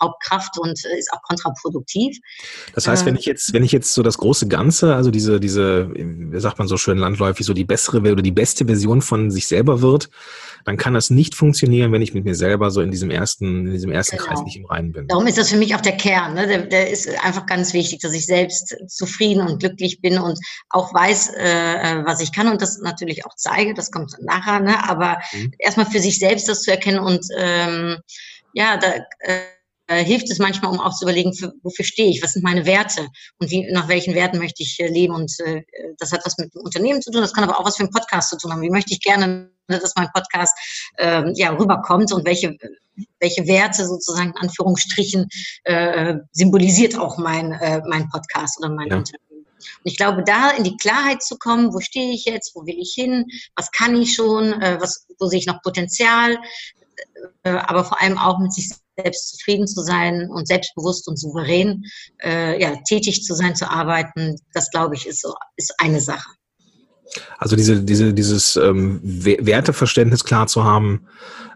Hauptkraft 0.00 0.58
und 0.58 0.72
ist 0.72 1.12
auch 1.12 1.22
kontraproduktiv. 1.22 2.18
Das 2.74 2.86
heißt, 2.86 3.06
wenn 3.06 3.16
ich 3.16 3.24
jetzt, 3.24 3.52
wenn 3.52 3.64
ich 3.64 3.72
jetzt 3.72 3.94
so 3.94 4.02
das 4.02 4.18
große 4.18 4.48
Ganze, 4.48 4.94
also 4.94 5.10
diese, 5.10 5.40
diese, 5.40 5.90
wie 5.94 6.40
sagt 6.40 6.58
man 6.58 6.68
so 6.68 6.76
schön 6.76 6.98
landläufig, 6.98 7.44
so 7.46 7.54
die 7.54 7.64
bessere 7.64 7.98
oder 7.98 8.22
die 8.22 8.32
beste 8.32 8.66
Version 8.66 9.02
von 9.02 9.30
sich 9.30 9.46
selber 9.48 9.80
wird, 9.82 10.10
dann 10.64 10.76
kann 10.76 10.94
das 10.94 11.10
nicht 11.10 11.34
funktionieren, 11.34 11.92
wenn 11.92 12.02
ich 12.02 12.14
mit 12.14 12.24
mir 12.24 12.34
selber 12.34 12.70
so 12.70 12.80
in 12.80 12.90
diesem 12.90 13.10
ersten, 13.10 13.66
in 13.66 13.72
diesem 13.72 13.90
ersten 13.90 14.16
genau. 14.16 14.28
Kreis 14.28 14.42
nicht 14.42 14.56
im 14.56 14.66
Reinen 14.66 14.92
bin. 14.92 15.08
Darum 15.08 15.26
ist 15.26 15.38
das 15.38 15.50
für 15.50 15.56
mich 15.56 15.74
auch 15.74 15.80
der 15.80 15.96
Kern. 15.96 16.34
Ne? 16.34 16.46
Der, 16.46 16.58
der 16.66 16.90
ist 16.90 17.08
einfach 17.24 17.46
ganz 17.46 17.72
wichtig, 17.72 18.00
dass 18.00 18.12
ich 18.12 18.26
selbst 18.26 18.76
zufrieden 18.88 19.46
und 19.46 19.60
glücklich 19.60 20.00
bin 20.00 20.18
und 20.18 20.38
auch 20.70 20.92
weiß, 20.92 21.34
äh, 21.36 22.02
was 22.04 22.20
ich 22.20 22.32
kann 22.32 22.48
und 22.48 22.60
das 22.60 22.78
natürlich 22.78 23.24
auch 23.24 23.34
zeige. 23.36 23.74
Das 23.74 23.90
kommt 23.90 24.14
nachher. 24.20 24.60
Ne? 24.60 24.76
Aber 24.88 25.18
mhm. 25.32 25.52
erstmal 25.58 25.86
für 25.86 26.00
sich 26.00 26.18
selbst 26.18 26.48
das 26.48 26.62
zu 26.62 26.70
erkennen 26.70 26.98
und 26.98 27.26
ähm, 27.36 27.98
ja, 28.52 28.76
da 28.76 28.88
äh, 29.20 29.40
hilft 29.96 30.30
es 30.30 30.38
manchmal, 30.38 30.70
um 30.70 30.80
auch 30.80 30.94
zu 30.94 31.04
überlegen, 31.04 31.34
für, 31.34 31.52
wofür 31.62 31.84
stehe 31.84 32.10
ich, 32.10 32.22
was 32.22 32.34
sind 32.34 32.44
meine 32.44 32.66
Werte 32.66 33.08
und 33.38 33.50
wie, 33.50 33.70
nach 33.72 33.88
welchen 33.88 34.14
Werten 34.14 34.38
möchte 34.38 34.62
ich 34.62 34.78
äh, 34.80 34.88
leben. 34.88 35.14
Und 35.14 35.32
äh, 35.40 35.62
das 35.98 36.12
hat 36.12 36.20
was 36.24 36.36
mit 36.38 36.54
dem 36.54 36.62
Unternehmen 36.62 37.00
zu 37.00 37.10
tun, 37.10 37.22
das 37.22 37.32
kann 37.32 37.44
aber 37.44 37.58
auch 37.58 37.64
was 37.64 37.76
für 37.76 37.84
einen 37.84 37.92
Podcast 37.92 38.30
zu 38.30 38.36
tun 38.36 38.52
haben. 38.52 38.62
Wie 38.62 38.70
möchte 38.70 38.92
ich 38.92 39.00
gerne, 39.00 39.50
dass 39.66 39.94
mein 39.96 40.10
Podcast 40.12 40.56
äh, 40.96 41.24
ja, 41.34 41.50
rüberkommt 41.50 42.12
und 42.12 42.26
welche, 42.26 42.56
welche 43.20 43.46
Werte 43.46 43.86
sozusagen 43.86 44.30
in 44.30 44.36
Anführungsstrichen 44.36 45.26
äh, 45.64 46.16
symbolisiert 46.32 46.98
auch 46.98 47.16
mein, 47.18 47.52
äh, 47.52 47.80
mein 47.88 48.08
Podcast 48.10 48.58
oder 48.58 48.70
mein 48.70 48.88
ja. 48.88 48.96
Unternehmen. 48.96 49.24
Und 49.58 49.90
ich 49.90 49.96
glaube, 49.96 50.22
da 50.22 50.50
in 50.50 50.64
die 50.64 50.76
Klarheit 50.76 51.22
zu 51.22 51.36
kommen, 51.38 51.72
wo 51.72 51.80
stehe 51.80 52.12
ich 52.12 52.24
jetzt, 52.24 52.54
wo 52.54 52.64
will 52.66 52.78
ich 52.78 52.92
hin, 52.94 53.26
was 53.56 53.70
kann 53.72 53.96
ich 54.00 54.14
schon, 54.14 54.52
äh, 54.60 54.78
was, 54.80 55.06
wo 55.18 55.26
sehe 55.26 55.38
ich 55.38 55.46
noch 55.46 55.62
Potenzial, 55.62 56.38
äh, 57.42 57.50
aber 57.50 57.84
vor 57.84 58.00
allem 58.00 58.18
auch 58.18 58.38
mit 58.38 58.52
sich 58.52 58.70
selbst 59.02 59.30
zufrieden 59.30 59.66
zu 59.66 59.82
sein 59.82 60.28
und 60.30 60.48
selbstbewusst 60.48 61.08
und 61.08 61.18
souverän 61.18 61.84
äh, 62.22 62.60
ja, 62.60 62.76
tätig 62.88 63.22
zu 63.22 63.34
sein, 63.34 63.54
zu 63.54 63.70
arbeiten, 63.70 64.36
das 64.52 64.70
glaube 64.70 64.94
ich 64.94 65.06
ist 65.06 65.22
so 65.22 65.34
ist 65.56 65.74
eine 65.78 66.00
Sache. 66.00 66.28
Also 67.38 67.56
diese, 67.56 67.82
diese, 67.82 68.12
dieses 68.12 68.56
ähm, 68.56 69.00
Werteverständnis 69.02 70.24
klar 70.24 70.46
zu 70.46 70.64
haben, 70.64 71.06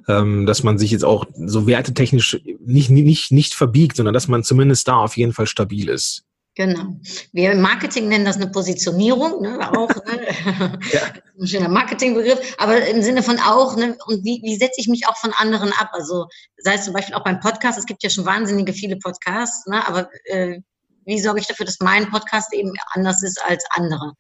ähm, 0.08 0.46
dass 0.46 0.62
man 0.62 0.78
sich 0.78 0.90
jetzt 0.90 1.04
auch 1.04 1.26
so 1.34 1.66
wertetechnisch 1.66 2.40
nicht, 2.64 2.90
nicht, 2.90 3.32
nicht 3.32 3.54
verbiegt, 3.54 3.96
sondern 3.96 4.14
dass 4.14 4.28
man 4.28 4.44
zumindest 4.44 4.88
da 4.88 4.96
auf 4.96 5.16
jeden 5.16 5.32
Fall 5.32 5.46
stabil 5.46 5.88
ist. 5.88 6.25
Genau. 6.54 6.97
Wir 7.32 7.52
im 7.52 7.62
Marketing 7.62 8.09
nennen 8.09 8.26
das 8.26 8.37
eine 8.37 8.49
Positionierung, 8.49 9.40
ne, 9.40 9.59
auch 9.73 9.88
ne? 10.04 10.26
ja. 10.92 11.00
ein 11.40 11.47
schöner 11.47 11.71
Marketingbegriff, 11.71 12.56
aber 12.59 12.87
im 12.88 13.02
Sinne 13.02 13.23
von 13.23 13.38
auch, 13.38 13.75
ne, 13.76 13.97
und 14.06 14.23
wie, 14.23 14.42
wie 14.44 14.56
setze 14.56 14.78
ich 14.78 14.88
mich 14.88 15.09
auch 15.09 15.16
von 15.16 15.32
anderen 15.32 15.73
ab? 15.73 15.88
Also 15.92 16.26
sei 16.59 16.75
es 16.75 16.85
zum 16.85 16.92
Beispiel 16.92 17.14
auch 17.14 17.25
beim 17.25 17.40
Podcast, 17.40 17.78
es 17.78 17.87
gibt 17.87 18.02
ja 18.02 18.11
schon 18.11 18.26
wahnsinnige 18.26 18.75
viele 18.75 18.97
Podcasts, 18.97 19.66
ne, 19.66 19.87
aber 19.88 20.11
äh, 20.25 20.61
wie 21.06 21.21
sorge 21.21 21.40
ich 21.40 21.47
dafür, 21.47 21.64
dass 21.64 21.78
mein 21.80 22.11
Podcast 22.11 22.52
eben 22.52 22.73
anders 22.92 23.23
ist 23.23 23.42
als 23.47 23.64
andere 23.71 24.12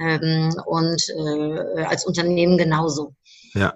ähm, 0.00 0.54
und 0.66 1.02
äh, 1.08 1.82
als 1.82 2.06
Unternehmen 2.06 2.58
genauso. 2.58 3.16
Ja, 3.54 3.74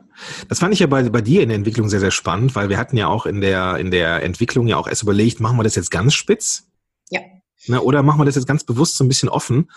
das 0.49 0.61
fand 0.61 0.73
ich 0.73 0.81
ja 0.81 0.87
bei, 0.87 1.03
bei 1.11 1.21
dir 1.21 1.43
in 1.43 1.49
der 1.49 1.57
Entwicklung 1.57 1.89
sehr, 1.89 2.01
sehr 2.01 2.13
spannend, 2.13 2.55
weil 2.55 2.69
wir 2.69 2.79
hatten 2.79 2.97
ja 2.97 3.09
auch 3.09 3.27
in 3.27 3.41
der, 3.41 3.77
in 3.79 3.91
der 3.91 4.23
Entwicklung 4.23 4.69
ja 4.69 4.77
auch 4.77 4.87
erst 4.87 5.03
überlegt, 5.03 5.41
machen 5.41 5.59
wir 5.59 5.65
das 5.65 5.75
jetzt 5.75 5.91
ganz 5.91 6.15
spitz? 6.15 6.69
Ja. 7.11 7.21
Ne, 7.69 7.81
oder 7.81 8.03
machen 8.03 8.21
wir 8.21 8.25
das 8.25 8.35
jetzt 8.35 8.47
ganz 8.47 8.65
bewusst 8.65 8.97
so 8.97 9.05
ein 9.05 9.09
bisschen 9.09 9.29
offen? 9.29 9.71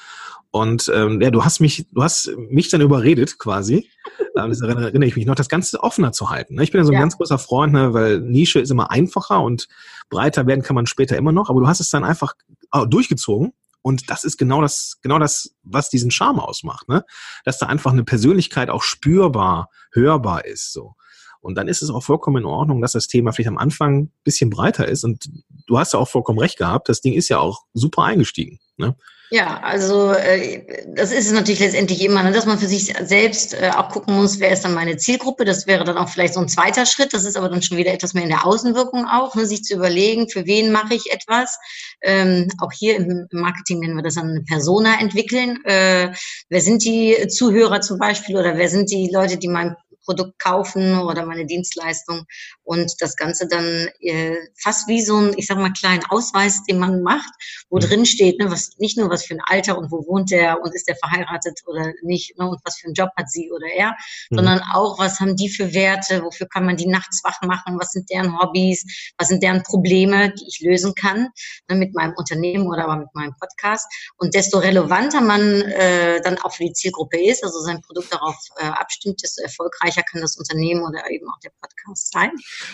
Und 0.51 0.91
ähm, 0.93 1.21
ja, 1.21 1.29
du 1.31 1.45
hast 1.45 1.59
mich, 1.59 1.85
du 1.91 2.03
hast 2.03 2.31
mich 2.37 2.69
dann 2.69 2.81
überredet 2.81 3.37
quasi. 3.39 3.89
Ähm, 4.37 4.49
das 4.49 4.61
erinnere 4.61 5.05
ich 5.05 5.15
mich 5.15 5.25
noch, 5.25 5.33
das 5.33 5.49
Ganze 5.49 5.81
offener 5.81 6.11
zu 6.11 6.29
halten. 6.29 6.55
Ne? 6.55 6.63
Ich 6.63 6.71
bin 6.71 6.79
ja 6.79 6.85
so 6.85 6.91
ein 6.91 6.93
ja. 6.93 6.99
ganz 6.99 7.17
großer 7.17 7.39
Freund, 7.39 7.73
ne, 7.73 7.93
weil 7.95 8.19
Nische 8.19 8.59
ist 8.59 8.69
immer 8.69 8.91
einfacher 8.91 9.41
und 9.41 9.67
breiter 10.09 10.45
werden 10.45 10.61
kann 10.61 10.75
man 10.75 10.85
später 10.85 11.17
immer 11.17 11.31
noch. 11.31 11.49
Aber 11.49 11.59
du 11.59 11.67
hast 11.67 11.79
es 11.79 11.89
dann 11.89 12.03
einfach 12.03 12.35
oh, 12.71 12.85
durchgezogen. 12.85 13.53
Und 13.81 14.09
das 14.09 14.23
ist 14.23 14.37
genau 14.37 14.61
das, 14.61 14.99
genau 15.01 15.17
das, 15.17 15.55
was 15.63 15.89
diesen 15.89 16.11
Charme 16.11 16.39
ausmacht, 16.39 16.89
ne? 16.89 17.05
Dass 17.43 17.57
da 17.57 17.65
einfach 17.65 17.91
eine 17.91 18.03
Persönlichkeit 18.03 18.69
auch 18.69 18.83
spürbar, 18.83 19.69
hörbar 19.91 20.45
ist, 20.45 20.73
so. 20.73 20.95
Und 21.41 21.55
dann 21.55 21.67
ist 21.67 21.81
es 21.81 21.89
auch 21.89 22.03
vollkommen 22.03 22.37
in 22.37 22.45
Ordnung, 22.45 22.81
dass 22.81 22.91
das 22.91 23.07
Thema 23.07 23.31
vielleicht 23.31 23.49
am 23.49 23.57
Anfang 23.57 24.03
ein 24.03 24.11
bisschen 24.23 24.49
breiter 24.49 24.87
ist. 24.87 25.03
Und 25.03 25.29
du 25.67 25.79
hast 25.79 25.93
ja 25.93 25.99
auch 25.99 26.07
vollkommen 26.07 26.39
recht 26.39 26.57
gehabt, 26.57 26.89
das 26.89 27.01
Ding 27.01 27.13
ist 27.13 27.29
ja 27.29 27.39
auch 27.39 27.63
super 27.73 28.03
eingestiegen. 28.03 28.59
Ne? 28.77 28.95
Ja, 29.31 29.59
also 29.61 30.11
äh, 30.13 30.85
das 30.95 31.11
ist 31.11 31.27
es 31.27 31.31
natürlich 31.31 31.59
letztendlich 31.59 32.03
immer, 32.03 32.23
ne, 32.23 32.31
dass 32.31 32.47
man 32.47 32.57
für 32.57 32.65
sich 32.65 32.95
selbst 33.03 33.53
äh, 33.53 33.69
auch 33.75 33.89
gucken 33.89 34.15
muss, 34.15 34.39
wer 34.39 34.51
ist 34.51 34.65
dann 34.65 34.73
meine 34.73 34.97
Zielgruppe. 34.97 35.45
Das 35.45 35.67
wäre 35.67 35.83
dann 35.83 35.97
auch 35.97 36.09
vielleicht 36.09 36.33
so 36.33 36.39
ein 36.39 36.47
zweiter 36.49 36.87
Schritt. 36.87 37.13
Das 37.13 37.25
ist 37.25 37.37
aber 37.37 37.47
dann 37.47 37.61
schon 37.61 37.77
wieder 37.77 37.93
etwas 37.93 38.15
mehr 38.15 38.23
in 38.23 38.29
der 38.29 38.47
Außenwirkung 38.47 39.05
auch, 39.05 39.35
ne, 39.35 39.45
sich 39.45 39.63
zu 39.63 39.75
überlegen, 39.75 40.29
für 40.29 40.47
wen 40.47 40.71
mache 40.71 40.95
ich 40.95 41.11
etwas. 41.11 41.59
Ähm, 42.01 42.47
auch 42.59 42.71
hier 42.71 42.95
im 42.95 43.27
Marketing 43.31 43.79
nennen 43.79 43.95
wir 43.95 44.01
das 44.01 44.15
dann 44.15 44.29
eine 44.29 44.41
Persona 44.41 44.99
entwickeln. 44.99 45.59
Äh, 45.63 46.11
wer 46.49 46.61
sind 46.61 46.83
die 46.83 47.27
Zuhörer 47.27 47.81
zum 47.81 47.99
Beispiel 47.99 48.35
oder 48.35 48.57
wer 48.57 48.69
sind 48.69 48.89
die 48.89 49.11
Leute, 49.13 49.37
die 49.37 49.47
mein 49.47 49.75
Produkt 50.09 50.39
kaufen 50.39 50.97
oder 50.97 51.23
meine 51.23 51.45
Dienstleistung 51.45 52.25
und 52.63 52.95
das 52.99 53.15
Ganze 53.15 53.47
dann 53.47 53.89
äh, 54.01 54.37
fast 54.59 54.87
wie 54.87 55.03
so 55.03 55.17
ein, 55.17 55.33
ich 55.37 55.45
sag 55.45 55.59
mal, 55.59 55.71
kleinen 55.71 56.03
Ausweis, 56.09 56.63
den 56.63 56.79
man 56.79 57.03
macht, 57.03 57.29
wo 57.69 57.75
mhm. 57.75 57.81
drin 57.81 58.05
steht, 58.07 58.39
ne, 58.39 58.49
was 58.49 58.71
nicht 58.79 58.97
nur 58.97 59.11
was 59.11 59.23
für 59.23 59.35
ein 59.35 59.41
Alter 59.45 59.77
und 59.77 59.91
wo 59.91 60.07
wohnt 60.07 60.31
der 60.31 60.63
und 60.63 60.73
ist 60.73 60.87
der 60.87 60.95
verheiratet 60.95 61.59
oder 61.67 61.93
nicht 62.01 62.39
ne, 62.39 62.49
und 62.49 62.59
was 62.65 62.79
für 62.79 62.87
einen 62.87 62.95
Job 62.95 63.11
hat 63.17 63.29
sie 63.29 63.51
oder 63.51 63.67
er, 63.71 63.95
mhm. 64.31 64.37
sondern 64.37 64.61
auch, 64.73 64.97
was 64.97 65.19
haben 65.19 65.35
die 65.35 65.49
für 65.49 65.75
Werte, 65.75 66.23
wofür 66.23 66.47
kann 66.47 66.65
man 66.65 66.75
die 66.75 66.87
nachts 66.87 67.23
wach 67.23 67.39
machen, 67.43 67.77
was 67.79 67.91
sind 67.91 68.09
deren 68.09 68.35
Hobbys, 68.39 69.13
was 69.19 69.27
sind 69.27 69.43
deren 69.43 69.61
Probleme, 69.61 70.33
die 70.33 70.47
ich 70.47 70.59
lösen 70.61 70.95
kann 70.95 71.27
ne, 71.69 71.75
mit 71.75 71.93
meinem 71.93 72.15
Unternehmen 72.17 72.65
oder 72.65 72.85
aber 72.85 72.97
mit 72.97 73.13
meinem 73.13 73.35
Podcast. 73.39 73.85
Und 74.17 74.33
desto 74.33 74.57
relevanter 74.57 75.21
man 75.21 75.61
äh, 75.61 76.19
dann 76.21 76.39
auch 76.39 76.53
für 76.53 76.63
die 76.63 76.73
Zielgruppe 76.73 77.23
ist, 77.23 77.43
also 77.43 77.59
sein 77.59 77.81
Produkt 77.81 78.11
darauf 78.11 78.35
äh, 78.57 78.65
abstimmt, 78.65 79.21
desto 79.21 79.43
erfolgreicher 79.43 79.98
erfolgreicher 79.99 80.03
kann 80.03 80.21
das 80.21 80.37
Unternehmen 80.37 80.81
oder 80.81 81.09
eben 81.09 81.27
auch 81.27 81.39
der 81.39 81.51
Podcast 81.61 82.11
sein. 82.11 82.31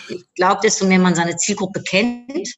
Ich 0.08 0.24
glaube, 0.34 0.60
desto 0.62 0.86
mehr 0.86 0.98
man 0.98 1.14
seine 1.14 1.36
Zielgruppe 1.36 1.82
kennt, 1.82 2.54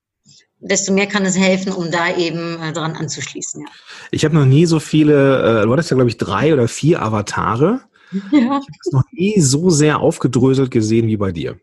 desto 0.61 0.93
mehr 0.93 1.07
kann 1.07 1.25
es 1.25 1.37
helfen, 1.37 1.73
um 1.73 1.91
da 1.91 2.17
eben 2.17 2.61
äh, 2.61 2.73
dran 2.73 2.97
anzuschließen. 2.97 3.63
Ja. 3.63 3.69
Ich 4.11 4.25
habe 4.25 4.35
noch 4.35 4.45
nie 4.45 4.67
so 4.67 4.81
viele, 4.81 5.63
äh, 5.63 5.65
du 5.65 5.73
hattest 5.73 5.91
ja, 5.91 5.95
glaube 5.95 6.11
ich, 6.11 6.17
drei 6.17 6.53
oder 6.53 6.69
vier 6.69 7.03
Avatare. 7.03 7.81
Ja. 8.33 8.39
Ich 8.41 8.47
habe 8.49 8.63
es 8.87 8.93
noch 8.93 9.05
nie 9.13 9.39
so 9.39 9.69
sehr 9.69 10.01
aufgedröselt 10.01 10.71
gesehen 10.71 11.09
wie 11.09 11.19
bei 11.19 11.31
dir. 11.31 11.61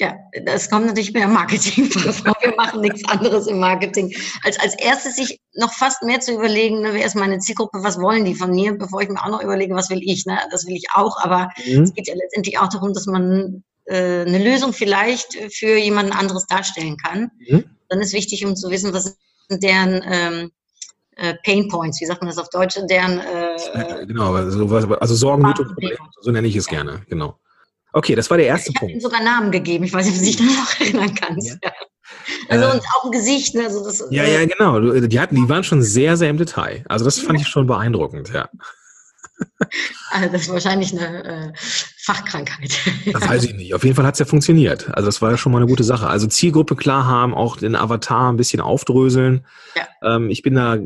Ja, 0.00 0.14
das 0.44 0.70
kommt 0.70 0.86
natürlich 0.86 1.12
dem 1.12 1.32
Marketing 1.32 1.84
vor. 1.90 2.36
Wir 2.40 2.54
machen 2.56 2.80
nichts 2.82 3.04
anderes 3.08 3.48
im 3.48 3.58
Marketing, 3.58 4.14
als 4.44 4.58
als 4.60 4.74
erstes 4.78 5.16
sich 5.16 5.40
noch 5.54 5.72
fast 5.72 6.04
mehr 6.04 6.20
zu 6.20 6.34
überlegen, 6.34 6.82
ne, 6.82 6.90
wer 6.92 7.04
ist 7.04 7.16
meine 7.16 7.38
Zielgruppe, 7.38 7.82
was 7.82 8.00
wollen 8.00 8.24
die 8.24 8.36
von 8.36 8.50
mir, 8.52 8.78
bevor 8.78 9.02
ich 9.02 9.08
mir 9.08 9.20
auch 9.20 9.30
noch 9.30 9.42
überlege, 9.42 9.74
was 9.74 9.90
will 9.90 10.00
ich. 10.02 10.24
Ne? 10.24 10.38
Das 10.52 10.66
will 10.66 10.76
ich 10.76 10.86
auch, 10.94 11.20
aber 11.20 11.50
mhm. 11.66 11.82
es 11.82 11.94
geht 11.94 12.06
ja 12.06 12.14
letztendlich 12.14 12.58
auch 12.58 12.68
darum, 12.68 12.92
dass 12.92 13.06
man 13.06 13.64
äh, 13.86 14.20
eine 14.20 14.38
Lösung 14.38 14.72
vielleicht 14.72 15.34
für 15.52 15.76
jemanden 15.76 16.12
anderes 16.12 16.46
darstellen 16.46 16.96
kann. 16.96 17.32
Mhm. 17.48 17.64
Dann 17.88 18.00
ist 18.00 18.12
wichtig, 18.12 18.46
um 18.46 18.54
zu 18.54 18.70
wissen, 18.70 18.92
was 18.92 19.16
sind 19.48 19.62
deren 19.64 20.02
ähm, 20.06 20.50
äh, 21.16 21.34
Pain 21.44 21.68
Points, 21.68 22.00
wie 22.00 22.06
sagt 22.06 22.22
man 22.22 22.28
das 22.28 22.38
auf 22.38 22.50
Deutsch, 22.50 22.78
deren 22.88 23.18
äh, 23.18 24.06
genau, 24.06 24.34
also, 24.34 24.64
also 24.94 25.14
Sorgen, 25.16 25.52
so 26.20 26.30
nenne 26.30 26.46
ich 26.46 26.54
es 26.54 26.66
ja. 26.66 26.82
gerne, 26.82 27.02
genau. 27.08 27.36
Okay, 27.98 28.14
das 28.14 28.30
war 28.30 28.36
der 28.36 28.46
erste 28.46 28.70
ich 28.70 28.76
Punkt. 28.76 28.94
Ich 28.96 29.04
habe 29.04 29.12
sogar 29.12 29.24
Namen 29.24 29.50
gegeben. 29.50 29.82
Ich 29.82 29.92
weiß 29.92 30.06
nicht, 30.06 30.14
ob 30.14 30.20
du 30.20 30.24
dich 30.24 30.36
daran 30.36 30.54
noch 30.54 30.80
erinnern 30.80 31.14
kannst. 31.16 31.58
Ja. 31.64 31.72
Also 32.48 32.64
äh, 32.64 32.72
und 32.74 32.80
auch 32.94 33.04
ein 33.06 33.10
Gesicht. 33.10 33.56
Ne? 33.56 33.64
Also 33.64 33.84
das, 33.84 34.04
ja, 34.10 34.22
ja, 34.22 34.46
genau. 34.46 34.78
Die 34.78 35.18
hatten, 35.18 35.34
die 35.34 35.48
waren 35.48 35.64
schon 35.64 35.82
sehr, 35.82 36.16
sehr 36.16 36.30
im 36.30 36.36
Detail. 36.36 36.84
Also 36.88 37.04
das 37.04 37.18
fand 37.18 37.40
ich 37.40 37.48
schon 37.48 37.66
beeindruckend, 37.66 38.32
ja. 38.32 38.48
Also 40.10 40.32
das 40.32 40.42
ist 40.42 40.48
wahrscheinlich 40.48 40.92
eine 40.92 41.24
äh, 41.24 41.52
Fachkrankheit. 41.98 42.80
Das 43.12 43.22
weiß 43.28 43.44
ich 43.44 43.54
nicht. 43.54 43.74
Auf 43.74 43.84
jeden 43.84 43.94
Fall 43.94 44.06
hat 44.06 44.14
es 44.14 44.20
ja 44.20 44.26
funktioniert. 44.26 44.88
Also 44.94 45.06
das 45.06 45.20
war 45.20 45.32
ja 45.32 45.36
schon 45.36 45.52
mal 45.52 45.58
eine 45.58 45.68
gute 45.68 45.84
Sache. 45.84 46.08
Also 46.08 46.26
Zielgruppe 46.26 46.76
klar 46.76 47.06
haben, 47.06 47.34
auch 47.34 47.56
den 47.56 47.76
Avatar 47.76 48.32
ein 48.32 48.36
bisschen 48.36 48.60
aufdröseln. 48.60 49.46
Ja. 49.76 50.16
Ähm, 50.16 50.30
ich 50.30 50.42
bin 50.42 50.54
da 50.54 50.78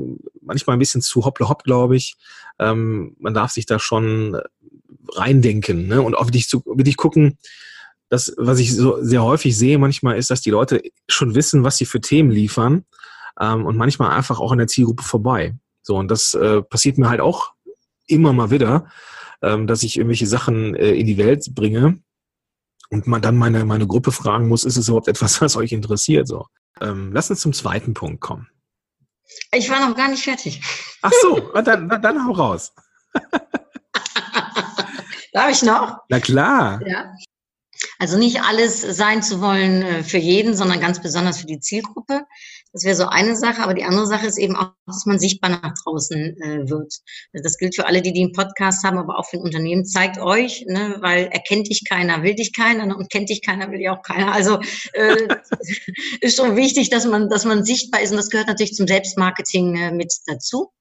manchmal 0.42 0.76
ein 0.76 0.80
bisschen 0.80 1.02
zu 1.02 1.24
hopple 1.24 1.48
hopp, 1.48 1.64
glaube 1.64 1.96
ich. 1.96 2.16
Ähm, 2.58 3.16
man 3.20 3.32
darf 3.32 3.52
sich 3.52 3.64
da 3.64 3.78
schon 3.78 4.38
reindenken 5.08 5.88
ne? 5.88 6.02
und 6.02 6.14
auf 6.14 6.30
dich, 6.30 6.48
zu, 6.48 6.62
dich 6.76 6.96
gucken. 6.96 7.38
Das, 8.08 8.34
was 8.36 8.58
ich 8.58 8.74
so 8.74 9.02
sehr 9.02 9.22
häufig 9.22 9.56
sehe 9.56 9.78
manchmal, 9.78 10.18
ist, 10.18 10.30
dass 10.30 10.42
die 10.42 10.50
Leute 10.50 10.82
schon 11.08 11.34
wissen, 11.34 11.64
was 11.64 11.78
sie 11.78 11.86
für 11.86 12.00
Themen 12.00 12.30
liefern 12.30 12.84
ähm, 13.40 13.64
und 13.64 13.76
manchmal 13.76 14.10
einfach 14.10 14.38
auch 14.38 14.52
in 14.52 14.58
der 14.58 14.66
Zielgruppe 14.66 15.02
vorbei. 15.02 15.54
So, 15.82 15.96
und 15.96 16.10
das 16.10 16.34
äh, 16.34 16.62
passiert 16.62 16.98
mir 16.98 17.08
halt 17.08 17.20
auch 17.20 17.52
immer 18.06 18.32
mal 18.32 18.50
wieder, 18.50 18.86
ähm, 19.42 19.66
dass 19.66 19.82
ich 19.82 19.96
irgendwelche 19.96 20.26
Sachen 20.26 20.74
äh, 20.74 20.92
in 20.92 21.06
die 21.06 21.18
Welt 21.18 21.54
bringe 21.54 22.00
und 22.90 23.06
man 23.06 23.22
dann 23.22 23.36
meine, 23.36 23.64
meine 23.64 23.86
Gruppe 23.86 24.12
fragen 24.12 24.48
muss, 24.48 24.64
ist 24.64 24.76
es 24.76 24.88
überhaupt 24.88 25.08
etwas, 25.08 25.40
was 25.40 25.56
euch 25.56 25.72
interessiert? 25.72 26.28
So. 26.28 26.46
Ähm, 26.80 27.12
lass 27.12 27.30
uns 27.30 27.40
zum 27.40 27.52
zweiten 27.52 27.94
Punkt 27.94 28.20
kommen. 28.20 28.48
Ich 29.52 29.70
war 29.70 29.88
noch 29.88 29.96
gar 29.96 30.08
nicht 30.08 30.22
fertig. 30.22 30.60
Ach 31.00 31.12
so, 31.22 31.52
dann, 31.54 31.88
dann, 31.88 32.02
dann 32.02 32.26
hau 32.26 32.32
raus. 32.32 32.72
Darf 35.32 35.50
ich 35.50 35.62
noch? 35.62 35.98
Na 36.08 36.20
klar. 36.20 36.80
Ja. 36.86 37.14
Also 37.98 38.18
nicht 38.18 38.42
alles 38.42 38.80
sein 38.80 39.22
zu 39.22 39.40
wollen 39.40 39.82
äh, 39.82 40.02
für 40.02 40.18
jeden, 40.18 40.54
sondern 40.54 40.80
ganz 40.80 41.00
besonders 41.00 41.38
für 41.38 41.46
die 41.46 41.58
Zielgruppe. 41.58 42.22
Das 42.72 42.84
wäre 42.84 42.94
so 42.94 43.06
eine 43.06 43.36
Sache. 43.36 43.62
Aber 43.62 43.74
die 43.74 43.84
andere 43.84 44.06
Sache 44.06 44.26
ist 44.26 44.38
eben 44.38 44.56
auch, 44.56 44.72
dass 44.86 45.06
man 45.06 45.18
sichtbar 45.18 45.50
nach 45.50 45.74
draußen 45.82 46.18
äh, 46.18 46.70
wird. 46.70 46.92
Das 47.32 47.58
gilt 47.58 47.74
für 47.74 47.86
alle, 47.86 48.02
die, 48.02 48.12
die 48.12 48.22
einen 48.22 48.32
Podcast 48.32 48.84
haben, 48.84 48.98
aber 48.98 49.18
auch 49.18 49.28
für 49.28 49.38
ein 49.38 49.42
Unternehmen. 49.42 49.84
Zeigt 49.84 50.18
euch, 50.18 50.64
ne, 50.66 50.96
weil 51.00 51.26
erkennt 51.26 51.68
dich 51.68 51.84
keiner, 51.88 52.22
will 52.22 52.34
dich 52.34 52.54
keiner 52.54 52.86
ne, 52.86 52.96
und 52.96 53.10
kennt 53.10 53.30
dich 53.30 53.42
keiner, 53.42 53.70
will 53.70 53.78
dich 53.78 53.88
auch 53.88 54.02
keiner. 54.02 54.32
Also 54.32 54.58
äh, 54.92 55.28
ist 56.20 56.36
schon 56.36 56.56
wichtig, 56.56 56.90
dass 56.90 57.06
man, 57.06 57.28
dass 57.28 57.44
man 57.44 57.64
sichtbar 57.64 58.02
ist. 58.02 58.10
Und 58.10 58.16
das 58.18 58.30
gehört 58.30 58.48
natürlich 58.48 58.74
zum 58.74 58.86
Selbstmarketing 58.86 59.76
äh, 59.76 59.92
mit 59.92 60.12
dazu. 60.26 60.72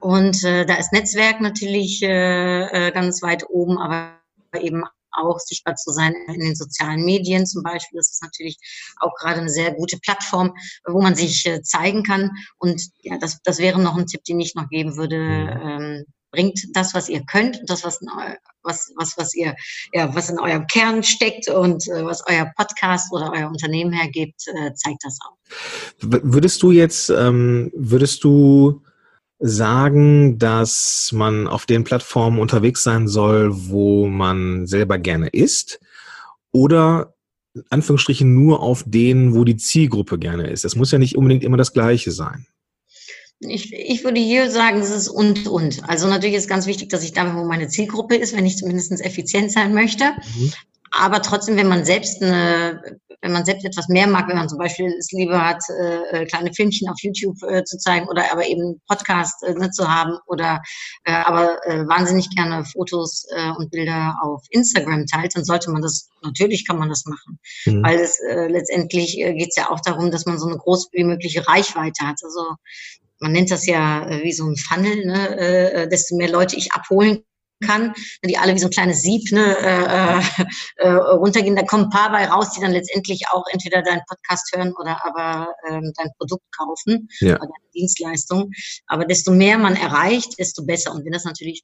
Und 0.00 0.44
äh, 0.44 0.64
da 0.64 0.74
ist 0.74 0.92
Netzwerk 0.92 1.40
natürlich 1.40 2.02
äh, 2.02 2.88
äh 2.88 2.92
ganz 2.92 3.22
weit 3.22 3.44
oben, 3.48 3.78
aber 3.78 4.18
eben 4.60 4.84
auch 5.12 5.38
sichtbar 5.38 5.74
zu 5.74 5.90
sein 5.90 6.14
in 6.28 6.40
den 6.40 6.54
sozialen 6.54 7.04
Medien 7.04 7.46
zum 7.46 7.62
Beispiel. 7.62 7.98
Das 7.98 8.10
ist 8.10 8.22
natürlich 8.22 8.56
auch 9.00 9.14
gerade 9.14 9.40
eine 9.40 9.50
sehr 9.50 9.72
gute 9.72 9.98
Plattform, 9.98 10.54
wo 10.86 11.00
man 11.00 11.14
sich 11.14 11.44
äh, 11.46 11.62
zeigen 11.62 12.02
kann. 12.02 12.30
Und 12.58 12.80
ja, 13.00 13.18
das, 13.18 13.40
das 13.42 13.58
wäre 13.58 13.80
noch 13.80 13.96
ein 13.96 14.06
Tipp, 14.06 14.24
den 14.24 14.40
ich 14.40 14.54
noch 14.54 14.68
geben 14.68 14.96
würde. 14.96 15.16
Ähm, 15.16 16.04
bringt 16.30 16.60
das, 16.74 16.92
was 16.92 17.08
ihr 17.08 17.22
könnt, 17.24 17.58
das, 17.66 17.84
was, 17.84 18.00
was, 18.62 18.92
was, 18.96 19.16
was 19.16 19.34
ihr, 19.34 19.56
ja, 19.94 20.14
was 20.14 20.28
in 20.28 20.38
eurem 20.38 20.66
Kern 20.66 21.02
steckt 21.02 21.48
und 21.48 21.88
äh, 21.88 22.04
was 22.04 22.22
euer 22.26 22.52
Podcast 22.54 23.10
oder 23.12 23.32
euer 23.32 23.48
Unternehmen 23.48 23.92
hergibt, 23.92 24.42
äh, 24.48 24.74
zeigt 24.74 25.04
das 25.04 25.18
auch. 25.26 25.36
Würdest 26.00 26.62
du 26.62 26.70
jetzt, 26.70 27.08
ähm, 27.08 27.72
würdest 27.74 28.24
du 28.24 28.82
sagen, 29.38 30.38
dass 30.38 31.10
man 31.12 31.46
auf 31.46 31.66
den 31.66 31.84
Plattformen 31.84 32.40
unterwegs 32.40 32.82
sein 32.82 33.08
soll, 33.08 33.50
wo 33.52 34.06
man 34.06 34.66
selber 34.66 34.98
gerne 34.98 35.28
ist? 35.28 35.80
Oder 36.52 37.14
Anführungsstrichen 37.70 38.34
nur 38.34 38.60
auf 38.60 38.84
denen, 38.86 39.34
wo 39.34 39.44
die 39.44 39.56
Zielgruppe 39.56 40.18
gerne 40.18 40.48
ist? 40.48 40.64
Das 40.64 40.76
muss 40.76 40.90
ja 40.90 40.98
nicht 40.98 41.16
unbedingt 41.16 41.44
immer 41.44 41.56
das 41.56 41.72
Gleiche 41.72 42.10
sein. 42.10 42.46
Ich, 43.40 43.72
ich 43.72 44.02
würde 44.02 44.20
hier 44.20 44.50
sagen, 44.50 44.80
es 44.80 44.90
ist 44.90 45.08
und 45.08 45.46
und. 45.46 45.88
Also 45.88 46.08
natürlich 46.08 46.34
ist 46.34 46.48
ganz 46.48 46.66
wichtig, 46.66 46.88
dass 46.88 47.04
ich 47.04 47.12
da, 47.12 47.36
wo 47.36 47.44
meine 47.44 47.68
Zielgruppe 47.68 48.16
ist, 48.16 48.36
wenn 48.36 48.46
ich 48.46 48.56
zumindest 48.56 49.00
effizient 49.00 49.52
sein 49.52 49.74
möchte. 49.74 50.04
Mhm. 50.36 50.52
Aber 50.90 51.22
trotzdem, 51.22 51.56
wenn 51.56 51.68
man 51.68 51.84
selbst 51.84 52.22
eine 52.22 52.98
wenn 53.20 53.32
man 53.32 53.44
selbst 53.44 53.64
etwas 53.64 53.88
mehr 53.88 54.06
mag, 54.06 54.28
wenn 54.28 54.36
man 54.36 54.48
zum 54.48 54.58
Beispiel 54.58 54.94
es 54.98 55.10
lieber 55.12 55.44
hat, 55.44 55.62
äh, 55.70 56.22
äh, 56.22 56.26
kleine 56.26 56.52
Filmchen 56.54 56.88
auf 56.88 56.96
YouTube 57.00 57.36
äh, 57.42 57.64
zu 57.64 57.78
zeigen 57.78 58.08
oder 58.08 58.30
aber 58.30 58.46
eben 58.46 58.80
Podcast 58.86 59.42
äh, 59.42 59.54
ne, 59.54 59.70
zu 59.70 59.88
haben 59.88 60.18
oder 60.26 60.62
äh, 61.04 61.12
aber 61.12 61.58
äh, 61.66 61.86
wahnsinnig 61.88 62.28
gerne 62.30 62.64
Fotos 62.64 63.26
äh, 63.34 63.50
und 63.50 63.70
Bilder 63.70 64.14
auf 64.22 64.44
Instagram 64.50 65.06
teilt, 65.06 65.34
dann 65.34 65.44
sollte 65.44 65.70
man 65.70 65.82
das, 65.82 66.08
natürlich 66.22 66.66
kann 66.66 66.78
man 66.78 66.88
das 66.88 67.04
machen. 67.06 67.38
Mhm. 67.66 67.82
Weil 67.82 67.98
es 67.98 68.20
äh, 68.20 68.46
letztendlich 68.46 69.18
äh, 69.18 69.34
geht 69.34 69.48
es 69.50 69.56
ja 69.56 69.70
auch 69.70 69.80
darum, 69.80 70.10
dass 70.10 70.26
man 70.26 70.38
so 70.38 70.46
eine 70.46 70.58
groß 70.58 70.90
wie 70.92 71.04
mögliche 71.04 71.46
Reichweite 71.46 72.06
hat. 72.06 72.18
Also 72.22 72.54
man 73.20 73.32
nennt 73.32 73.50
das 73.50 73.66
ja 73.66 74.08
äh, 74.08 74.22
wie 74.22 74.32
so 74.32 74.46
ein 74.46 74.56
Funnel, 74.56 75.06
ne? 75.06 75.38
äh, 75.38 75.88
desto 75.88 76.16
mehr 76.16 76.30
Leute 76.30 76.56
ich 76.56 76.72
abholen 76.72 77.24
kann, 77.60 77.94
die 78.24 78.38
alle 78.38 78.54
wie 78.54 78.58
so 78.58 78.66
ein 78.66 78.72
kleines 78.72 79.02
Sieb 79.02 79.30
ne, 79.32 79.56
äh, 79.58 80.20
äh, 80.76 80.88
runtergehen. 80.88 81.56
Da 81.56 81.62
kommen 81.62 81.84
ein 81.84 81.90
paar 81.90 82.10
bei 82.10 82.26
raus, 82.26 82.52
die 82.52 82.60
dann 82.60 82.72
letztendlich 82.72 83.22
auch 83.30 83.44
entweder 83.50 83.82
deinen 83.82 84.02
Podcast 84.08 84.50
hören 84.54 84.74
oder 84.78 85.04
aber 85.04 85.48
ähm, 85.68 85.92
dein 85.96 86.10
Produkt 86.18 86.44
kaufen 86.56 87.08
ja. 87.20 87.36
oder 87.36 87.46
deine 87.46 87.70
Dienstleistung. 87.74 88.50
Aber 88.86 89.04
desto 89.04 89.32
mehr 89.32 89.58
man 89.58 89.76
erreicht, 89.76 90.38
desto 90.38 90.64
besser. 90.64 90.92
Und 90.92 91.04
wenn 91.04 91.12
das 91.12 91.24
natürlich 91.24 91.62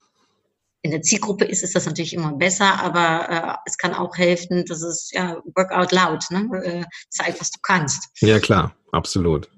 in 0.81 0.91
der 0.91 1.01
Zielgruppe 1.01 1.45
ist, 1.45 1.63
ist 1.63 1.75
das 1.75 1.87
natürlich 1.87 2.13
immer 2.13 2.33
besser, 2.33 2.79
aber 2.79 3.29
äh, 3.29 3.55
es 3.65 3.77
kann 3.77 3.93
auch 3.93 4.15
helfen, 4.17 4.65
dass 4.65 4.83
es 4.83 5.09
ja 5.11 5.41
work 5.55 5.71
out 5.71 5.91
loud, 5.91 6.23
ne? 6.29 6.47
äh, 6.63 6.83
zeig, 7.09 7.39
was 7.41 7.49
du 7.49 7.59
kannst. 7.63 8.09
Ja, 8.19 8.39
klar, 8.39 8.75
absolut. 8.91 9.49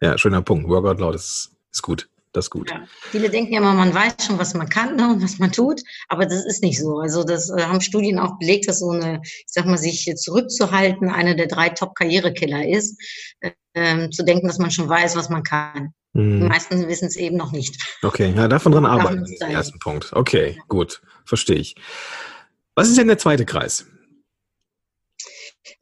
Ja, 0.00 0.18
schöner 0.18 0.42
Punkt. 0.42 0.68
Work 0.68 0.86
out 0.86 0.98
loud 0.98 1.14
ist, 1.14 1.52
ist 1.70 1.82
gut 1.82 2.08
das 2.32 2.46
ist 2.46 2.50
gut. 2.50 2.70
Ja. 2.70 2.84
Viele 3.10 3.30
denken 3.30 3.52
ja 3.52 3.60
immer, 3.60 3.74
man 3.74 3.94
weiß 3.94 4.26
schon, 4.26 4.38
was 4.38 4.54
man 4.54 4.68
kann 4.68 4.96
ne, 4.96 5.08
und 5.10 5.22
was 5.22 5.38
man 5.38 5.52
tut, 5.52 5.82
aber 6.08 6.26
das 6.26 6.44
ist 6.44 6.62
nicht 6.62 6.78
so. 6.78 6.98
Also 6.98 7.24
das 7.24 7.50
äh, 7.50 7.62
haben 7.62 7.80
Studien 7.80 8.18
auch 8.18 8.38
belegt, 8.38 8.68
dass 8.68 8.80
so 8.80 8.90
eine, 8.90 9.20
ich 9.22 9.44
sag 9.46 9.66
mal, 9.66 9.78
sich 9.78 10.10
zurückzuhalten, 10.16 11.10
einer 11.10 11.34
der 11.34 11.46
drei 11.46 11.68
Top-Karrierekiller 11.68 12.66
ist, 12.68 12.98
äh, 13.74 14.08
zu 14.10 14.24
denken, 14.24 14.46
dass 14.46 14.58
man 14.58 14.70
schon 14.70 14.88
weiß, 14.88 15.16
was 15.16 15.28
man 15.28 15.42
kann. 15.42 15.92
Mhm. 16.14 16.40
Die 16.40 16.46
meisten 16.48 16.88
wissen 16.88 17.06
es 17.06 17.16
eben 17.16 17.36
noch 17.36 17.52
nicht. 17.52 17.76
Okay, 18.02 18.32
ja, 18.34 18.48
davon 18.48 18.72
dran 18.72 18.86
arbeiten, 18.86 19.24
ersten 19.40 19.78
Punkt. 19.78 20.12
Okay, 20.12 20.54
ja. 20.56 20.62
gut, 20.68 21.02
verstehe 21.24 21.56
ich. 21.56 21.74
Was 22.74 22.88
ist 22.88 22.98
denn 22.98 23.08
der 23.08 23.18
zweite 23.18 23.44
Kreis? 23.44 23.86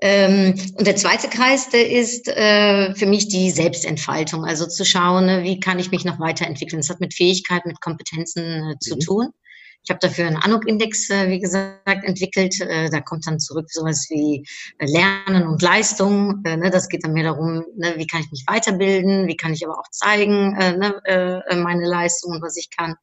Ähm, 0.01 0.55
und 0.77 0.87
der 0.87 0.97
zweite 0.97 1.29
Kreis, 1.29 1.69
der 1.71 1.91
ist 1.91 2.29
äh, 2.29 2.95
für 2.95 3.07
mich 3.07 3.29
die 3.29 3.51
Selbstentfaltung, 3.51 4.45
also 4.45 4.67
zu 4.67 4.85
schauen, 4.85 5.27
ne, 5.27 5.43
wie 5.43 5.61
kann 5.61 5.79
ich 5.79 5.91
mich 5.91 6.05
noch 6.05 6.21
weiterentwickeln. 6.21 6.81
Das 6.81 6.91
hat 6.91 7.01
mit 7.01 7.15
Fähigkeit, 7.15 7.67
mit 7.67 7.81
Kompetenzen 7.81 8.73
äh, 8.73 8.79
zu 8.79 8.97
mhm. 8.97 9.01
tun. 9.01 9.29
Ich 9.83 9.91
habe 9.91 10.01
dafür 10.01 10.27
einen 10.27 10.37
Anuk-Index, 10.37 11.09
äh, 11.09 11.31
wie 11.31 11.41
gesagt, 11.41 12.05
entwickelt. 12.05 12.61
Äh, 12.61 12.91
da 12.91 13.01
kommt 13.01 13.27
dann 13.27 13.41
zurück 13.41 13.71
sowas 13.71 14.07
wie 14.11 14.45
äh, 14.79 14.87
Lernen 14.87 15.47
und 15.49 15.63
Leistung. 15.63 16.43
Äh, 16.45 16.59
ne, 16.59 16.71
das 16.71 16.89
geht 16.89 17.05
dann 17.05 17.15
mehr 17.15 17.25
darum, 17.25 17.65
ne, 17.77 17.95
wie 17.97 18.07
kann 18.07 18.21
ich 18.21 18.31
mich 18.31 18.45
weiterbilden, 18.47 19.27
wie 19.27 19.37
kann 19.37 19.55
ich 19.55 19.65
aber 19.67 19.79
auch 19.79 19.91
zeigen, 19.91 20.53
ne, 20.53 21.43
meine 21.57 21.87
Leistung 21.87 22.33
und 22.33 22.43
was 22.43 22.57
ich 22.57 22.69
kann. 22.71 22.95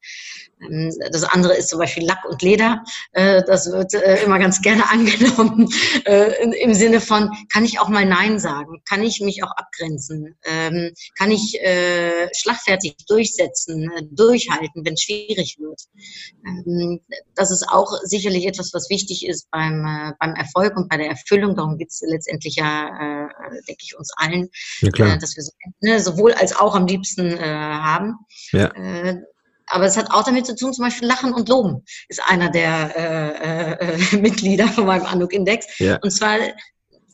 Ähm, 0.60 0.92
das 1.12 1.24
andere 1.24 1.56
ist 1.56 1.68
zum 1.68 1.78
Beispiel 1.78 2.06
Lack 2.06 2.24
und 2.24 2.42
Leder. 2.42 2.82
Äh, 3.12 3.42
das 3.46 3.70
wird 3.70 3.94
äh, 3.94 4.22
immer 4.24 4.38
ganz 4.38 4.60
gerne 4.60 4.88
angenommen 4.90 5.68
äh, 6.04 6.44
im 6.62 6.74
Sinne 6.74 7.00
von, 7.00 7.30
kann 7.52 7.64
ich 7.64 7.80
auch 7.80 7.88
mal 7.88 8.04
Nein 8.04 8.38
sagen? 8.38 8.82
Kann 8.88 9.02
ich 9.02 9.20
mich 9.20 9.42
auch 9.42 9.52
abgrenzen? 9.52 10.36
Ähm, 10.44 10.92
kann 11.16 11.30
ich 11.30 11.58
schlagfertig 12.32 12.96
durchsetzen, 13.06 13.90
durchhalten, 14.10 14.84
wenn 14.84 14.94
es 14.94 15.02
schwierig 15.02 15.56
wird? 15.58 15.80
Ähm, 16.46 17.00
das 17.34 17.50
ist 17.50 17.68
auch 17.68 17.92
sicherlich 18.02 18.46
etwas, 18.46 18.72
was 18.72 18.90
wichtig 18.90 19.26
ist 19.26 19.50
beim, 19.50 20.14
beim 20.18 20.34
Erfolg 20.34 20.76
und 20.76 20.88
bei 20.88 20.96
der 20.96 21.08
Erfüllung. 21.08 21.56
Darum 21.56 21.78
geht 21.78 21.90
es 21.90 22.02
letztendlich 22.06 22.56
ja, 22.56 23.28
denke 23.68 23.82
ich, 23.82 23.96
uns 23.96 24.12
allen, 24.16 24.48
ja, 24.80 25.16
dass 25.16 25.36
wir 25.36 25.42
so, 25.42 25.52
ne, 25.80 26.00
sowohl 26.00 26.32
als 26.32 26.56
auch 26.56 26.74
am 26.74 26.86
liebsten 26.86 27.38
haben. 27.38 28.14
Ja 28.52 28.72
aber 29.70 29.84
es 29.84 29.96
hat 29.96 30.10
auch 30.10 30.24
damit 30.24 30.46
zu 30.46 30.54
tun, 30.54 30.72
zum 30.72 30.84
Beispiel 30.84 31.08
Lachen 31.08 31.32
und 31.32 31.48
Loben 31.48 31.84
ist 32.08 32.22
einer 32.26 32.50
der 32.50 32.96
äh, 32.96 33.94
äh, 33.94 34.16
Mitglieder 34.16 34.68
von 34.68 34.86
meinem 34.86 35.06
Anuk-Index. 35.06 35.78
Ja. 35.78 35.98
Und 36.02 36.10
zwar 36.10 36.38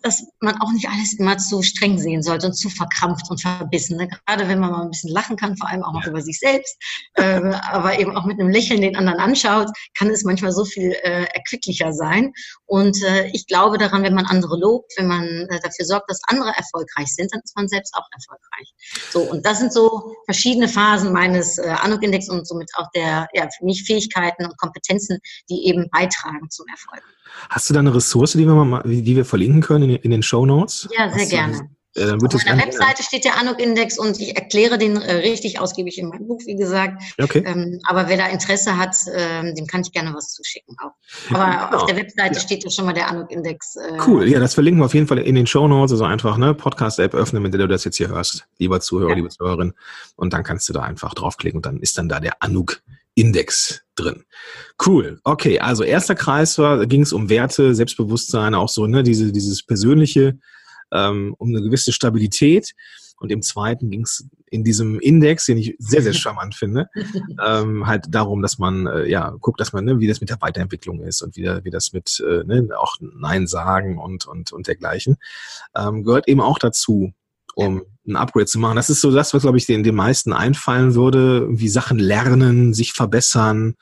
dass 0.04 0.22
man 0.40 0.60
auch 0.60 0.70
nicht 0.72 0.86
alles 0.86 1.14
immer 1.14 1.38
zu 1.38 1.62
streng 1.62 1.98
sehen 1.98 2.22
sollte 2.22 2.46
und 2.46 2.52
zu 2.52 2.68
verkrampft 2.68 3.30
und 3.30 3.40
verbissen. 3.40 3.96
Ne? 3.96 4.08
Gerade 4.08 4.46
wenn 4.48 4.60
man 4.60 4.70
mal 4.70 4.82
ein 4.82 4.90
bisschen 4.90 5.10
lachen 5.10 5.36
kann, 5.36 5.56
vor 5.56 5.68
allem 5.68 5.82
auch 5.82 5.94
noch 5.94 6.06
über 6.06 6.20
sich 6.20 6.38
selbst, 6.38 6.76
äh, 7.14 7.40
aber 7.70 7.98
eben 7.98 8.14
auch 8.14 8.26
mit 8.26 8.38
einem 8.38 8.50
Lächeln 8.50 8.82
den 8.82 8.96
anderen 8.96 9.18
anschaut, 9.18 9.68
kann 9.96 10.10
es 10.10 10.22
manchmal 10.22 10.52
so 10.52 10.66
viel 10.66 10.90
äh, 10.90 11.24
erquicklicher 11.32 11.94
sein. 11.94 12.32
Und 12.66 13.02
äh, 13.02 13.28
ich 13.32 13.46
glaube 13.46 13.78
daran, 13.78 14.02
wenn 14.02 14.14
man 14.14 14.26
andere 14.26 14.58
lobt, 14.58 14.92
wenn 14.98 15.06
man 15.06 15.24
äh, 15.24 15.60
dafür 15.60 15.86
sorgt, 15.86 16.10
dass 16.10 16.20
andere 16.26 16.52
erfolgreich 16.54 17.08
sind, 17.08 17.32
dann 17.32 17.40
ist 17.42 17.56
man 17.56 17.66
selbst 17.66 17.94
auch 17.94 18.06
erfolgreich. 18.12 18.74
So, 19.10 19.22
und 19.22 19.46
das 19.46 19.60
sind 19.60 19.72
so 19.72 20.14
verschiedene 20.26 20.68
Phasen 20.68 21.14
meines 21.14 21.56
äh, 21.56 21.62
Anuk-Index 21.80 22.28
und 22.28 22.46
somit 22.46 22.70
auch 22.76 22.90
der, 22.94 23.26
ja, 23.32 23.48
für 23.56 23.64
mich 23.64 23.84
Fähigkeiten 23.84 24.44
und 24.44 24.58
Kompetenzen, 24.58 25.18
die 25.48 25.66
eben 25.66 25.88
beitragen 25.90 26.50
zum 26.50 26.66
Erfolg. 26.68 27.02
Hast 27.48 27.68
du 27.68 27.74
da 27.74 27.80
eine 27.80 27.94
Ressource, 27.94 28.32
die 28.32 28.46
wir, 28.46 28.54
mal, 28.54 28.82
die 28.84 29.16
wir 29.16 29.24
verlinken 29.24 29.60
können 29.60 29.90
in, 29.90 29.93
in 29.96 30.10
den 30.10 30.22
Show 30.22 30.46
Notes? 30.46 30.88
Ja, 30.96 31.12
sehr 31.12 31.26
gerne. 31.26 31.68
Äh, 31.96 32.12
Auf 32.12 32.44
meiner 32.44 32.64
Webseite 32.64 33.04
steht 33.04 33.24
der 33.24 33.38
Anuk-Index 33.38 33.98
und 33.98 34.18
ich 34.20 34.36
erkläre 34.36 34.78
den 34.78 34.96
äh, 34.96 35.14
richtig 35.16 35.60
ausgiebig 35.60 35.96
in 35.98 36.08
meinem 36.08 36.26
Buch, 36.26 36.40
wie 36.44 36.56
gesagt. 36.56 37.00
Okay. 37.22 37.44
Ähm, 37.46 37.80
aber 37.84 38.08
wer 38.08 38.16
da 38.16 38.26
Interesse 38.26 38.76
hat, 38.76 38.96
ähm, 39.14 39.54
dem 39.54 39.68
kann 39.68 39.82
ich 39.82 39.92
gerne 39.92 40.12
was 40.12 40.32
zuschicken 40.32 40.76
auch. 40.82 40.90
Aber 41.32 41.66
genau. 41.66 41.76
auf 41.76 41.86
der 41.86 41.96
Webseite 41.96 42.34
ja. 42.34 42.40
steht 42.40 42.64
ja 42.64 42.70
schon 42.70 42.86
mal 42.86 42.94
der 42.94 43.08
Anuk-Index. 43.08 43.76
Äh, 43.76 43.98
cool, 44.08 44.28
ja, 44.28 44.40
das 44.40 44.54
verlinken 44.54 44.80
wir 44.80 44.86
auf 44.86 44.94
jeden 44.94 45.06
Fall 45.06 45.18
in 45.18 45.36
den 45.36 45.46
Show 45.46 45.68
Notes. 45.68 45.92
Also 45.92 46.04
einfach 46.04 46.36
ne 46.36 46.52
Podcast-App 46.52 47.14
öffnen, 47.14 47.42
mit 47.42 47.54
der 47.54 47.60
du 47.60 47.68
das 47.68 47.84
jetzt 47.84 47.96
hier 47.96 48.08
hörst, 48.08 48.44
lieber 48.58 48.80
Zuhörer, 48.80 49.10
ja. 49.10 49.16
liebe 49.16 49.28
Zuhörerin. 49.28 49.72
Und 50.16 50.32
dann 50.32 50.42
kannst 50.42 50.68
du 50.68 50.72
da 50.72 50.82
einfach 50.82 51.14
draufklicken 51.14 51.58
und 51.58 51.66
dann 51.66 51.78
ist 51.78 51.96
dann 51.96 52.08
da 52.08 52.18
der 52.18 52.42
Anuk 52.42 52.82
Index 53.14 53.82
drin. 53.94 54.24
Cool. 54.84 55.20
Okay, 55.24 55.58
also 55.60 55.84
erster 55.84 56.14
Kreis 56.14 56.58
war, 56.58 56.86
ging 56.86 57.02
es 57.02 57.12
um 57.12 57.28
Werte, 57.28 57.74
Selbstbewusstsein, 57.74 58.54
auch 58.54 58.68
so, 58.68 58.86
ne, 58.86 59.02
diese, 59.02 59.32
dieses 59.32 59.64
persönliche, 59.64 60.38
ähm, 60.92 61.34
um 61.38 61.48
eine 61.48 61.62
gewisse 61.62 61.92
Stabilität. 61.92 62.72
Und 63.20 63.30
im 63.30 63.42
zweiten 63.42 63.90
ging 63.90 64.02
es 64.02 64.26
in 64.50 64.64
diesem 64.64 64.98
Index, 64.98 65.46
den 65.46 65.58
ich 65.58 65.76
sehr, 65.78 66.02
sehr 66.02 66.12
charmant 66.14 66.54
finde, 66.54 66.88
ähm, 67.44 67.86
halt 67.86 68.06
darum, 68.10 68.42
dass 68.42 68.58
man 68.58 68.86
äh, 68.86 69.08
ja 69.08 69.30
guckt, 69.40 69.60
dass 69.60 69.72
man, 69.72 69.84
ne, 69.84 70.00
wie 70.00 70.08
das 70.08 70.20
mit 70.20 70.30
der 70.30 70.40
Weiterentwicklung 70.40 71.00
ist 71.00 71.22
und 71.22 71.36
wie, 71.36 71.44
wie 71.44 71.70
das 71.70 71.92
mit 71.92 72.20
äh, 72.20 72.44
ne, 72.44 72.68
auch 72.76 72.96
Nein 73.00 73.46
sagen 73.46 73.98
und, 73.98 74.26
und, 74.26 74.52
und 74.52 74.66
dergleichen, 74.66 75.16
ähm, 75.76 76.02
gehört 76.02 76.28
eben 76.28 76.40
auch 76.40 76.58
dazu, 76.58 77.12
um 77.54 77.82
ein 78.06 78.16
Upgrade 78.16 78.46
zu 78.46 78.58
machen. 78.58 78.76
Das 78.76 78.90
ist 78.90 79.00
so 79.00 79.10
das, 79.10 79.34
was, 79.34 79.42
glaube 79.42 79.58
ich, 79.58 79.66
den, 79.66 79.82
den 79.82 79.94
meisten 79.94 80.32
einfallen 80.32 80.94
würde, 80.94 81.46
wie 81.50 81.68
Sachen 81.68 81.98
lernen, 81.98 82.74
sich 82.74 82.92
verbessern. 82.92 83.74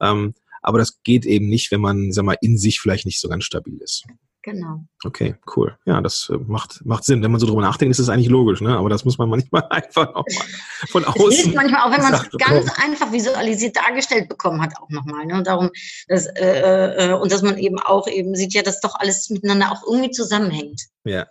Ähm, 0.00 0.34
aber 0.62 0.78
das 0.78 1.02
geht 1.02 1.26
eben 1.26 1.48
nicht, 1.48 1.70
wenn 1.70 1.80
man, 1.80 2.12
sag 2.12 2.24
mal, 2.24 2.36
in 2.40 2.58
sich 2.58 2.80
vielleicht 2.80 3.06
nicht 3.06 3.20
so 3.20 3.28
ganz 3.28 3.44
stabil 3.44 3.78
ist. 3.80 4.04
Genau. 4.46 4.84
Okay, 5.04 5.34
cool. 5.56 5.76
Ja, 5.86 6.00
das 6.00 6.30
äh, 6.32 6.38
macht, 6.46 6.86
macht 6.86 7.02
Sinn. 7.02 7.20
Wenn 7.20 7.32
man 7.32 7.40
so 7.40 7.48
drüber 7.48 7.62
nachdenkt, 7.62 7.90
ist 7.90 7.98
das 7.98 8.08
eigentlich 8.08 8.28
logisch, 8.28 8.60
ne? 8.60 8.78
Aber 8.78 8.88
das 8.88 9.04
muss 9.04 9.18
man 9.18 9.28
manchmal 9.28 9.66
einfach 9.70 10.06
noch 10.14 10.24
mal 10.24 10.44
von 10.88 11.04
außen. 11.04 11.28
Es 11.30 11.36
hilft 11.40 11.56
manchmal 11.56 11.80
auch, 11.80 11.90
wenn 11.90 12.02
man 12.02 12.14
es 12.14 12.30
ganz 12.38 12.70
einfach 12.80 13.10
visualisiert 13.10 13.76
dargestellt 13.76 14.28
bekommen 14.28 14.62
hat, 14.62 14.74
auch 14.80 14.88
nochmal. 14.88 15.26
Ne? 15.26 15.34
Und 15.34 15.48
darum, 15.48 15.70
dass, 16.06 16.26
äh, 16.26 17.10
äh, 17.10 17.12
und 17.14 17.32
dass 17.32 17.42
man 17.42 17.58
eben 17.58 17.80
auch 17.80 18.06
eben 18.06 18.36
sieht, 18.36 18.54
ja, 18.54 18.62
dass 18.62 18.80
doch 18.80 18.94
alles 18.94 19.28
miteinander 19.30 19.72
auch 19.72 19.82
irgendwie 19.84 20.12
zusammenhängt. 20.12 20.80
Ja. 21.02 21.26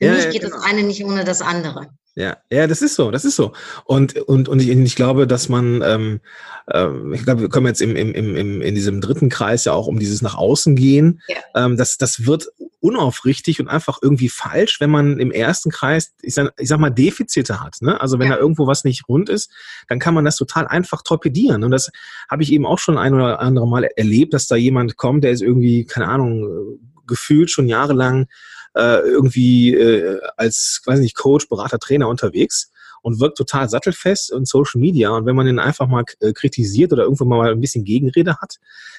Für 0.00 0.06
ja, 0.06 0.14
mich 0.14 0.30
geht 0.30 0.42
genau. 0.42 0.56
das 0.56 0.64
eine 0.64 0.82
nicht 0.82 1.04
ohne 1.04 1.24
das 1.24 1.42
andere. 1.42 1.88
Ja, 2.16 2.38
ja, 2.50 2.66
das 2.66 2.82
ist 2.82 2.96
so, 2.96 3.10
das 3.10 3.24
ist 3.24 3.36
so. 3.36 3.52
Und, 3.84 4.16
und, 4.16 4.48
und 4.48 4.60
ich, 4.60 4.68
ich 4.68 4.96
glaube, 4.96 5.26
dass 5.26 5.48
man, 5.48 5.82
ähm, 5.82 6.20
äh, 6.66 6.88
ich 7.14 7.22
glaube, 7.22 7.42
wir 7.42 7.48
kommen 7.48 7.66
jetzt 7.66 7.80
im, 7.80 7.94
im, 7.94 8.14
im, 8.14 8.62
in 8.62 8.74
diesem 8.74 9.00
dritten 9.00 9.28
Kreis 9.28 9.64
ja 9.64 9.72
auch 9.72 9.86
um 9.86 9.98
dieses 9.98 10.20
nach 10.20 10.34
außen 10.34 10.74
gehen. 10.74 11.20
Ja. 11.28 11.36
Ähm, 11.54 11.76
das, 11.76 11.98
das 11.98 12.26
wird 12.26 12.48
unaufrichtig 12.80 13.60
und 13.60 13.68
einfach 13.68 13.98
irgendwie 14.02 14.28
falsch, 14.28 14.80
wenn 14.80 14.90
man 14.90 15.20
im 15.20 15.30
ersten 15.30 15.70
Kreis, 15.70 16.12
ich 16.22 16.34
sag, 16.34 16.52
ich 16.58 16.68
sag 16.68 16.80
mal, 16.80 16.90
Defizite 16.90 17.60
hat. 17.60 17.76
Ne? 17.80 18.00
Also 18.00 18.18
wenn 18.18 18.28
ja. 18.28 18.36
da 18.36 18.40
irgendwo 18.40 18.66
was 18.66 18.84
nicht 18.84 19.06
rund 19.08 19.28
ist, 19.28 19.52
dann 19.88 19.98
kann 19.98 20.14
man 20.14 20.24
das 20.24 20.36
total 20.36 20.66
einfach 20.66 21.02
torpedieren. 21.02 21.62
Und 21.62 21.70
das 21.70 21.90
habe 22.28 22.42
ich 22.42 22.52
eben 22.52 22.66
auch 22.66 22.78
schon 22.78 22.98
ein 22.98 23.14
oder 23.14 23.40
andere 23.40 23.68
Mal 23.68 23.84
erlebt, 23.84 24.34
dass 24.34 24.46
da 24.46 24.56
jemand 24.56 24.96
kommt, 24.96 25.24
der 25.24 25.30
ist 25.30 25.42
irgendwie, 25.42 25.84
keine 25.84 26.08
Ahnung, 26.08 26.78
gefühlt 27.06 27.50
schon 27.50 27.68
jahrelang 27.68 28.26
äh, 28.74 29.00
irgendwie 29.00 29.74
äh, 29.74 30.20
als, 30.36 30.82
weiß 30.84 31.00
nicht, 31.00 31.16
Coach, 31.16 31.48
Berater, 31.48 31.78
Trainer 31.78 32.08
unterwegs 32.08 32.70
und 33.02 33.20
wirkt 33.20 33.38
total 33.38 33.68
sattelfest 33.68 34.32
in 34.32 34.44
Social 34.44 34.80
Media. 34.80 35.10
Und 35.10 35.26
wenn 35.26 35.36
man 35.36 35.46
ihn 35.46 35.58
einfach 35.58 35.88
mal 35.88 36.04
äh, 36.20 36.32
kritisiert 36.32 36.92
oder 36.92 37.04
irgendwo 37.04 37.24
mal 37.24 37.50
ein 37.50 37.60
bisschen 37.60 37.84
Gegenrede 37.84 38.36
hat, 38.36 38.56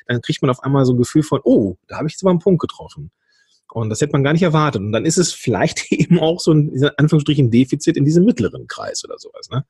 dann 0.07 0.21
kriegt 0.21 0.41
man 0.41 0.51
auf 0.51 0.63
einmal 0.63 0.86
so 0.86 0.93
ein 0.93 0.97
Gefühl 0.97 1.23
von, 1.23 1.39
oh, 1.43 1.75
da 1.88 1.97
habe 1.97 2.07
ich 2.07 2.13
jetzt 2.13 2.23
aber 2.23 2.31
einen 2.31 2.39
Punkt 2.39 2.62
getroffen. 2.62 3.12
Und 3.71 3.89
das 3.89 4.01
hätte 4.01 4.12
man 4.12 4.23
gar 4.23 4.34
nicht 4.34 4.43
erwartet. 4.43 4.81
Und 4.81 4.91
dann 4.91 5.05
ist 5.05 5.17
es 5.17 5.34
vielleicht 5.34 5.91
eben 5.91 6.19
auch 6.19 6.39
so 6.39 6.51
ein, 6.51 6.69
in 6.69 6.89
Anführungsstrichen, 6.97 7.51
Defizit 7.51 7.97
in 7.97 8.05
diesem 8.05 8.25
mittleren 8.25 8.67
Kreis 8.67 9.03
oder 9.05 9.17
sowas. 9.17 9.49
Ne? 9.49 9.65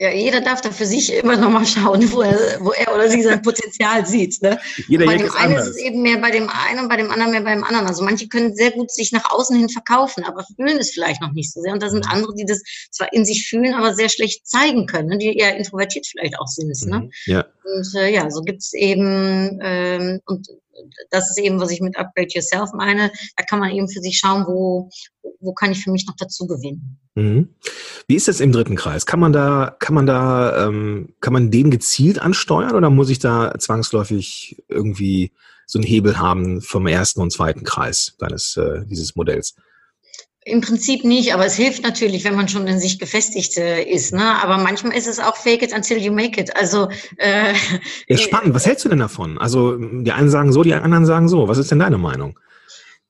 Ja, 0.00 0.12
jeder 0.12 0.40
darf 0.40 0.60
da 0.60 0.70
für 0.70 0.86
sich 0.86 1.12
immer 1.12 1.36
nochmal 1.36 1.66
schauen, 1.66 2.12
wo 2.12 2.22
er, 2.22 2.38
wo 2.60 2.70
er 2.70 2.94
oder 2.94 3.08
sie 3.08 3.20
sein 3.20 3.42
Potenzial 3.42 4.06
sieht. 4.06 4.40
Ne? 4.42 4.60
Jeder 4.86 5.06
bei 5.06 5.16
dem 5.16 5.28
einen 5.32 5.52
anders. 5.54 5.66
ist 5.66 5.76
es 5.76 5.82
eben 5.82 6.02
mehr 6.02 6.18
bei 6.18 6.30
dem 6.30 6.48
einen 6.48 6.80
und 6.80 6.88
bei 6.88 6.96
dem 6.96 7.10
anderen 7.10 7.32
mehr 7.32 7.40
beim 7.40 7.64
anderen. 7.64 7.88
Also 7.88 8.04
manche 8.04 8.28
können 8.28 8.54
sehr 8.54 8.70
gut 8.70 8.92
sich 8.92 9.10
nach 9.10 9.28
außen 9.32 9.56
hin 9.56 9.68
verkaufen, 9.68 10.22
aber 10.22 10.44
fühlen 10.54 10.78
es 10.78 10.92
vielleicht 10.92 11.20
noch 11.20 11.32
nicht 11.32 11.52
so 11.52 11.60
sehr. 11.60 11.72
Und 11.72 11.82
da 11.82 11.90
sind 11.90 12.04
mhm. 12.04 12.12
andere, 12.12 12.34
die 12.34 12.46
das 12.46 12.62
zwar 12.92 13.12
in 13.12 13.24
sich 13.24 13.48
fühlen, 13.48 13.74
aber 13.74 13.92
sehr 13.92 14.08
schlecht 14.08 14.46
zeigen 14.46 14.86
können, 14.86 15.08
ne? 15.08 15.18
die 15.18 15.36
eher 15.36 15.56
introvertiert 15.56 16.06
vielleicht 16.06 16.38
auch 16.38 16.46
sind. 16.46 16.80
Ne? 16.86 17.00
Mhm. 17.00 17.10
Ja. 17.26 17.46
Und 17.64 17.94
äh, 17.96 18.14
ja, 18.14 18.30
so 18.30 18.42
gibt's 18.42 18.74
eben, 18.74 19.58
ähm, 19.62 20.20
und 20.26 20.48
das 21.10 21.30
ist 21.30 21.38
eben, 21.38 21.60
was 21.60 21.70
ich 21.70 21.80
mit 21.80 21.96
Upgrade 21.96 22.28
Yourself 22.30 22.70
meine. 22.72 23.10
Da 23.36 23.44
kann 23.44 23.58
man 23.60 23.70
eben 23.70 23.88
für 23.88 24.00
sich 24.00 24.18
schauen, 24.18 24.44
wo, 24.46 24.90
wo 25.40 25.52
kann 25.52 25.72
ich 25.72 25.82
für 25.82 25.90
mich 25.90 26.06
noch 26.06 26.16
dazu 26.16 26.46
gewinnen. 26.46 26.98
Mhm. 27.14 27.48
Wie 28.06 28.16
ist 28.16 28.28
das 28.28 28.40
im 28.40 28.52
dritten 28.52 28.76
Kreis? 28.76 29.06
Kann 29.06 29.20
man 29.20 29.32
da, 29.32 29.76
kann 29.78 29.94
man 29.94 30.06
da, 30.06 30.66
ähm, 30.66 31.14
kann 31.20 31.32
man 31.32 31.50
den 31.50 31.70
gezielt 31.70 32.18
ansteuern 32.18 32.74
oder 32.74 32.90
muss 32.90 33.10
ich 33.10 33.18
da 33.18 33.54
zwangsläufig 33.58 34.62
irgendwie 34.68 35.32
so 35.66 35.78
einen 35.78 35.86
Hebel 35.86 36.18
haben 36.18 36.62
vom 36.62 36.86
ersten 36.86 37.20
und 37.20 37.32
zweiten 37.32 37.64
Kreis 37.64 38.14
deines 38.18 38.56
äh, 38.56 38.84
dieses 38.86 39.16
Modells? 39.16 39.54
Im 40.48 40.60
Prinzip 40.60 41.04
nicht, 41.04 41.34
aber 41.34 41.46
es 41.46 41.54
hilft 41.54 41.82
natürlich, 41.82 42.24
wenn 42.24 42.34
man 42.34 42.48
schon 42.48 42.66
in 42.66 42.80
sich 42.80 42.98
gefestigt 42.98 43.56
äh, 43.56 43.82
ist. 43.82 44.12
Ne? 44.12 44.42
Aber 44.42 44.58
manchmal 44.58 44.96
ist 44.96 45.06
es 45.06 45.18
auch 45.18 45.36
fake 45.36 45.62
it 45.62 45.74
until 45.74 45.98
you 45.98 46.12
make 46.12 46.40
it. 46.40 46.54
Also 46.56 46.88
äh, 47.18 47.52
ja, 48.08 48.16
spannend. 48.16 48.54
Was 48.54 48.66
hältst 48.66 48.84
du 48.84 48.88
denn 48.88 48.98
davon? 48.98 49.38
Also 49.38 49.76
die 49.76 50.12
einen 50.12 50.30
sagen 50.30 50.52
so, 50.52 50.62
die 50.62 50.74
anderen 50.74 51.06
sagen 51.06 51.28
so. 51.28 51.48
Was 51.48 51.58
ist 51.58 51.70
denn 51.70 51.78
deine 51.78 51.98
Meinung? 51.98 52.38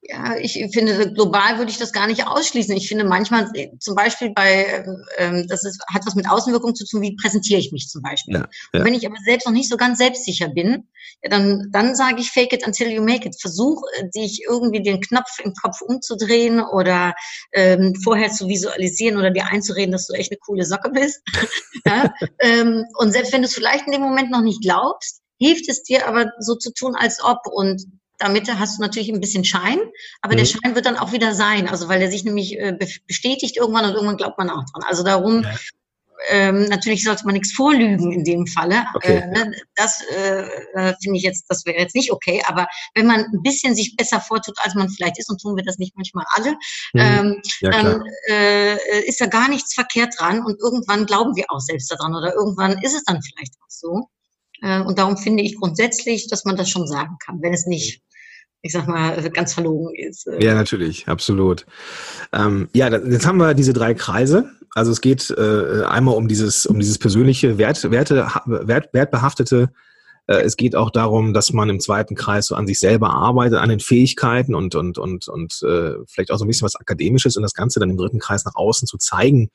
Ja, 0.01 0.37
ich 0.37 0.53
finde, 0.73 1.13
global 1.13 1.59
würde 1.59 1.73
ich 1.73 1.79
das 1.79 1.93
gar 1.93 2.07
nicht 2.07 2.25
ausschließen. 2.25 2.75
Ich 2.77 2.87
finde 2.87 3.05
manchmal, 3.05 3.51
äh, 3.55 3.71
zum 3.81 3.97
Beispiel 3.97 4.31
bei, 4.31 4.85
ähm, 5.17 5.47
das 5.49 5.65
ist, 5.65 5.83
hat 5.93 6.07
was 6.07 6.15
mit 6.15 6.31
Außenwirkung 6.31 6.77
zu 6.77 6.87
tun, 6.87 7.03
wie 7.03 7.17
präsentiere 7.17 7.59
ich 7.59 7.73
mich 7.73 7.89
zum 7.89 8.03
Beispiel. 8.03 8.35
Ja, 8.35 8.49
ja. 8.73 8.81
Und 8.81 8.87
wenn 8.87 8.95
ich 8.95 9.05
aber 9.07 9.17
selbst 9.25 9.47
noch 9.47 9.53
nicht 9.53 9.69
so 9.69 9.77
ganz 9.77 9.99
selbstsicher 9.99 10.49
bin, 10.49 10.89
ja, 11.23 11.31
dann, 11.31 11.71
dann 11.73 11.97
sage 11.97 12.21
ich 12.21 12.31
fake 12.31 12.53
it 12.53 12.65
until 12.65 12.89
you 12.89 13.03
make 13.03 13.27
it. 13.27 13.41
Versuch, 13.41 13.83
äh, 13.97 14.09
dich 14.15 14.45
irgendwie 14.49 14.83
den 14.83 15.01
Knopf 15.01 15.41
im 15.43 15.53
Kopf 15.61 15.81
umzudrehen 15.81 16.61
oder 16.61 17.15
ähm, 17.53 17.97
vorher 18.03 18.31
zu 18.31 18.47
visualisieren 18.47 19.19
oder 19.19 19.33
dir 19.33 19.47
einzureden, 19.47 19.91
dass 19.91 20.07
du 20.07 20.15
echt 20.15 20.31
eine 20.31 20.39
coole 20.39 20.65
Socke 20.65 20.91
bist. 20.91 21.21
ja, 21.85 22.15
ähm, 22.39 22.85
und 22.99 23.11
selbst 23.11 23.33
wenn 23.33 23.43
du 23.43 23.49
es 23.49 23.55
vielleicht 23.55 23.87
in 23.87 23.93
dem 23.93 24.03
Moment 24.03 24.31
noch 24.31 24.43
nicht 24.43 24.63
glaubst, 24.63 25.23
hilft 25.41 25.69
es 25.69 25.83
dir 25.83 26.07
aber 26.07 26.31
so 26.39 26.55
zu 26.55 26.73
tun, 26.73 26.95
als 26.95 27.23
ob. 27.23 27.41
Und 27.51 27.85
damit 28.19 28.53
hast 28.53 28.79
du 28.79 28.83
natürlich 28.83 29.09
ein 29.11 29.21
bisschen 29.21 29.45
Schein, 29.45 29.79
aber 30.21 30.35
mhm. 30.35 30.39
der 30.39 30.45
Schein 30.45 30.75
wird 30.75 30.87
dann 30.87 30.99
auch 30.99 31.13
wieder 31.13 31.35
sein, 31.35 31.69
also 31.69 31.89
weil 31.89 32.03
er 32.03 32.11
sich 32.11 32.25
nämlich 32.25 32.59
äh, 32.59 32.77
bestätigt 33.07 33.57
irgendwann 33.57 33.87
und 33.87 33.95
irgendwann 33.95 34.17
glaubt 34.17 34.39
man 34.39 34.51
auch 34.51 34.65
dran. 34.65 34.83
Also 34.87 35.05
darum, 35.05 35.43
ja. 35.43 35.55
ähm, 36.31 36.65
natürlich 36.65 37.05
sollte 37.05 37.25
man 37.25 37.35
nichts 37.35 37.53
vorlügen 37.53 38.13
in 38.13 38.25
dem 38.25 38.47
Falle. 38.47 38.85
Okay. 38.95 39.19
Äh, 39.19 39.27
ne, 39.29 39.53
das 39.77 40.03
äh, 40.11 40.43
äh, 40.75 40.95
finde 41.01 41.19
ich 41.19 41.23
jetzt, 41.23 41.47
das 41.49 41.65
wäre 41.65 41.79
jetzt 41.79 41.95
nicht 41.95 42.13
okay, 42.13 42.43
aber 42.47 42.67
wenn 42.95 43.07
man 43.07 43.21
ein 43.21 43.43
bisschen 43.43 43.77
sich 43.77 43.97
besser 43.97 44.21
vortut, 44.21 44.57
als 44.59 44.75
man 44.75 44.91
vielleicht 44.91 45.19
ist, 45.19 45.31
und 45.31 45.41
tun 45.41 45.57
wir 45.57 45.65
das 45.65 45.79
nicht 45.79 45.97
manchmal 45.97 46.27
alle, 46.35 46.53
mhm. 46.93 47.01
ähm, 47.01 47.43
ja, 47.61 47.71
dann 47.71 48.03
äh, 48.29 49.07
ist 49.07 49.21
da 49.21 49.27
gar 49.27 49.49
nichts 49.49 49.75
verkehrt 49.75 50.15
dran 50.19 50.45
und 50.45 50.61
irgendwann 50.61 51.07
glauben 51.07 51.37
wir 51.37 51.45
auch 51.49 51.61
selbst 51.61 51.91
daran 51.91 52.15
oder 52.15 52.35
irgendwann 52.35 52.83
ist 52.83 52.95
es 52.95 53.05
dann 53.05 53.23
vielleicht 53.23 53.55
auch 53.61 53.71
so. 53.71 54.09
Äh, 54.63 54.81
und 54.81 54.99
darum 54.99 55.17
finde 55.17 55.43
ich 55.43 55.57
grundsätzlich, 55.57 56.29
dass 56.29 56.45
man 56.45 56.57
das 56.57 56.69
schon 56.69 56.87
sagen 56.87 57.17
kann, 57.25 57.41
wenn 57.43 57.55
es 57.55 57.67
nicht 57.67 58.03
ich 58.63 58.73
sag 58.73 58.89
mal, 58.89 59.31
ganz 59.31 59.55
verlogen 59.55 59.95
ist. 59.95 60.27
Äh. 60.27 60.45
Ja, 60.45 60.55
natürlich, 60.55 61.09
absolut. 61.09 61.67
Ähm, 62.33 62.69
ja, 62.73 62.89
jetzt 62.89 63.27
haben 63.27 63.39
wir 63.39 63.55
diese 63.55 63.73
drei 63.73 63.95
Kreise. 63.95 64.51
Also 64.75 64.91
es 64.93 65.01
geht 65.01 65.31
äh, 65.31 65.85
einmal 65.85 66.15
um 66.17 66.29
dieses, 66.29 66.67
um 66.67 66.79
dieses 66.79 66.99
persönliche 66.99 67.59
Wert, 67.59 67.91
Werte, 67.91 68.27
Wert, 68.47 68.93
wertbehaftete. 68.93 69.71
Äh, 70.27 70.43
es 70.43 70.57
geht 70.57 70.77
auch 70.77 70.91
darum, 70.91 71.33
dass 71.33 71.53
man 71.53 71.71
im 71.71 71.81
zweiten 71.81 72.15
Kreis 72.15 72.47
so 72.47 72.55
an 72.55 72.67
sich 72.67 72.81
selber 72.81 73.11
arbeitet, 73.11 73.59
an 73.59 73.71
den 73.71 73.81
Fähigkeiten 73.81 74.55
und 74.55 74.75
und 74.75 74.99
und 74.99 75.29
und 75.29 75.63
äh, 75.63 75.95
vielleicht 76.07 76.31
auch 76.31 76.39
so 76.39 76.45
ein 76.45 76.49
bisschen 76.49 76.67
was 76.67 76.77
Akademisches 76.77 77.37
und 77.37 77.43
das 77.43 77.55
Ganze 77.55 77.81
dann 77.81 77.91
im 77.91 77.97
dritten 77.97 78.19
Kreis 78.19 78.45
nach 78.45 78.57
außen 78.57 78.87
zu 78.87 78.99
zeigen. 78.99 79.51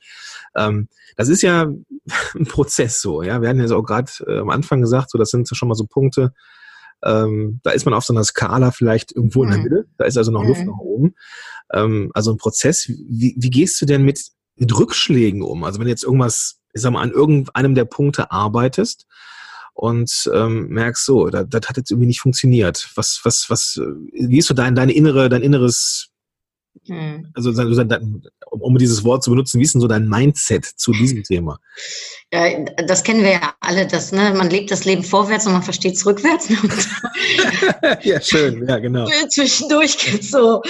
Ähm, 0.56 0.88
das 1.16 1.30
ist 1.30 1.42
ja 1.42 1.68
ein 2.36 2.46
Prozess 2.46 3.02
so. 3.02 3.22
Ja, 3.22 3.42
wir 3.42 3.50
hatten 3.50 3.60
ja 3.60 3.68
so 3.68 3.78
auch 3.78 3.84
gerade 3.84 4.12
äh, 4.28 4.40
am 4.40 4.50
Anfang 4.50 4.82
gesagt, 4.82 5.12
so 5.12 5.18
das 5.18 5.30
sind 5.30 5.48
schon 5.48 5.68
mal 5.68 5.76
so 5.76 5.86
Punkte 5.86 6.34
ähm, 7.06 7.60
da 7.64 7.72
ist 7.72 7.86
man 7.86 7.94
auf 7.94 8.06
so 8.06 8.14
einer 8.14 8.24
Skala 8.24 8.72
vielleicht 8.72 9.12
irgendwo 9.12 9.44
in 9.44 9.50
der 9.50 9.58
mhm. 9.60 9.64
Mitte. 9.64 9.86
Da 9.98 10.06
ist 10.06 10.18
also 10.18 10.32
noch 10.32 10.44
mhm. 10.44 10.50
Luft 10.50 10.66
nach 10.66 10.78
oben. 10.78 11.16
Ähm, 11.74 12.12
also 12.14 12.32
ein 12.32 12.38
Prozess. 12.38 12.88
Wie, 12.88 13.36
wie 13.38 13.50
gehst 13.50 13.82
du 13.82 13.86
denn 13.86 14.04
mit, 14.04 14.22
mit 14.56 14.78
Rückschlägen 14.78 15.42
um? 15.42 15.64
Also 15.64 15.80
wenn 15.80 15.86
du 15.86 15.92
jetzt 15.92 16.04
irgendwas, 16.04 16.60
ich 16.74 16.82
sag 16.82 16.92
mal, 16.92 17.02
an 17.02 17.12
irgendeinem 17.12 17.76
der 17.76 17.86
Punkte 17.86 18.32
arbeitest 18.32 19.06
und 19.74 20.30
ähm, 20.34 20.68
merkst 20.70 21.06
so, 21.06 21.30
das, 21.30 21.46
das 21.50 21.68
hat 21.68 21.78
jetzt 21.78 21.92
irgendwie 21.92 22.08
nicht 22.08 22.22
funktioniert. 22.22 22.90
Was, 22.96 23.22
was, 23.24 23.46
was, 23.50 23.80
wie 24.12 24.38
ist 24.38 24.48
so 24.48 24.54
dein, 24.54 24.76
deine 24.76 24.94
innere, 24.94 25.30
dein 25.30 25.42
inneres 25.42 26.14
hm. 26.88 27.30
Also 27.34 27.52
um 28.60 28.78
dieses 28.78 29.04
Wort 29.04 29.24
zu 29.24 29.32
benutzen, 29.32 29.60
wie 29.60 29.64
ist 29.64 29.74
denn 29.74 29.82
so 29.82 29.88
dein 29.88 30.08
Mindset 30.08 30.66
zu 30.66 30.92
diesem 30.92 31.24
Thema? 31.24 31.60
Ja, 32.32 32.64
das 32.88 33.04
kennen 33.04 33.24
wir 33.24 33.32
ja 33.32 33.54
alle, 33.60 33.88
dass 33.88 34.12
ne, 34.12 34.34
man 34.36 34.50
lebt 34.50 34.72
das 34.72 34.86
Leben 34.86 35.04
vorwärts 35.04 35.46
und 35.46 35.54
man 35.54 35.64
versteht 35.64 35.94
es 35.96 36.06
rückwärts. 36.06 36.50
ja, 38.04 38.22
schön, 38.22 38.68
ja, 38.68 38.80
genau. 38.80 39.08
Zwischendurch 39.30 39.98
geht 39.98 40.24
so, 40.24 40.62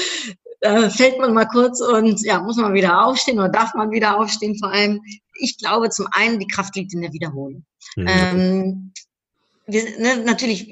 da 0.61 0.89
fällt 0.89 1.19
man 1.19 1.33
mal 1.33 1.45
kurz 1.45 1.81
und 1.81 2.21
ja, 2.23 2.41
muss 2.41 2.57
man 2.57 2.73
wieder 2.73 3.05
aufstehen 3.05 3.39
oder 3.39 3.49
darf 3.49 3.73
man 3.75 3.91
wieder 3.91 4.19
aufstehen 4.19 4.57
vor 4.57 4.71
allem. 4.71 5.01
Ich 5.39 5.57
glaube 5.57 5.89
zum 5.89 6.07
einen, 6.11 6.39
die 6.39 6.47
Kraft 6.47 6.75
liegt 6.75 6.93
in 6.93 7.01
der 7.01 7.11
Wiederholung. 7.11 7.65
Mhm. 7.95 8.07
Ähm, 8.07 8.93
wir, 9.65 9.83
ne, 9.99 10.23
natürlich, 10.23 10.71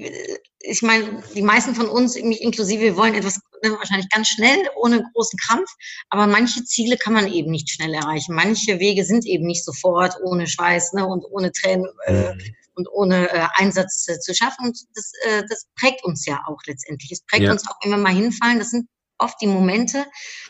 ich 0.60 0.82
meine, 0.82 1.24
die 1.36 1.41
meisten 1.41 1.76
von 1.76 1.88
uns, 1.88 2.15
mich 2.21 2.41
inklusive, 2.41 2.82
wir 2.82 2.97
wollen 2.97 3.15
etwas 3.15 3.39
wahrscheinlich 3.63 4.10
ganz 4.10 4.30
schnell, 4.30 4.58
ohne 4.76 5.04
großen 5.13 5.38
Krampf, 5.39 5.69
aber 6.10 6.28
manche 6.28 6.63
Ziele 6.63 6.97
kann 6.97 7.13
man 7.13 7.32
eben 7.32 7.52
nicht 7.52 7.69
schnell 7.69 7.93
erreichen. 7.93 8.36
Manche 8.36 8.80
Wege 8.80 9.06
sind 9.06 9.26
eben 9.26 9.45
nicht 9.45 9.63
sofort 9.63 10.15
ohne 10.24 10.47
Schweiß 10.47 10.93
ne, 10.93 11.06
und 11.06 11.26
ohne 11.30 11.52
Tränen 11.52 11.88
äh, 12.06 12.34
mhm. 12.34 12.41
und 12.76 12.88
ohne 12.91 13.30
äh, 13.30 13.47
Einsatz 13.56 14.08
äh, 14.08 14.19
zu 14.19 14.34
schaffen. 14.34 14.67
Und 14.67 14.80
das, 14.95 15.12
äh, 15.26 15.43
das 15.50 15.67
prägt 15.76 16.04
uns 16.04 16.26
ja 16.26 16.41
auch 16.47 16.60
letztendlich. 16.65 17.12
Es 17.12 17.21
prägt 17.26 17.43
ja. 17.43 17.52
uns 17.52 17.67
auch, 17.67 17.76
wenn 17.84 17.91
wir 17.91 17.97
mal 17.97 18.13
hinfallen, 18.13 18.60
das 18.60 18.71
sind 18.71 18.88
oft 19.22 19.40
die 19.42 19.48
Momente, 19.48 20.06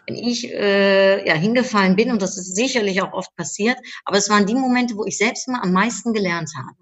wenn 0.08 0.16
ich 0.16 0.50
äh, 0.50 1.26
ja 1.28 1.34
hingefallen 1.36 1.96
bin 1.96 2.12
und 2.12 2.22
das 2.22 2.38
ist 2.38 2.56
sicherlich 2.56 3.02
auch 3.02 3.14
oft 3.14 3.36
passiert, 3.36 3.78
aber 4.06 4.18
es 4.18 4.30
waren 4.30 4.46
die 4.46 4.56
Momente, 4.56 4.96
wo 4.96 5.06
ich 5.06 5.18
selbst 5.18 5.48
mal 5.48 5.62
am 5.62 5.72
meisten 5.72 6.14
gelernt 6.14 6.50
habe. 6.58 6.78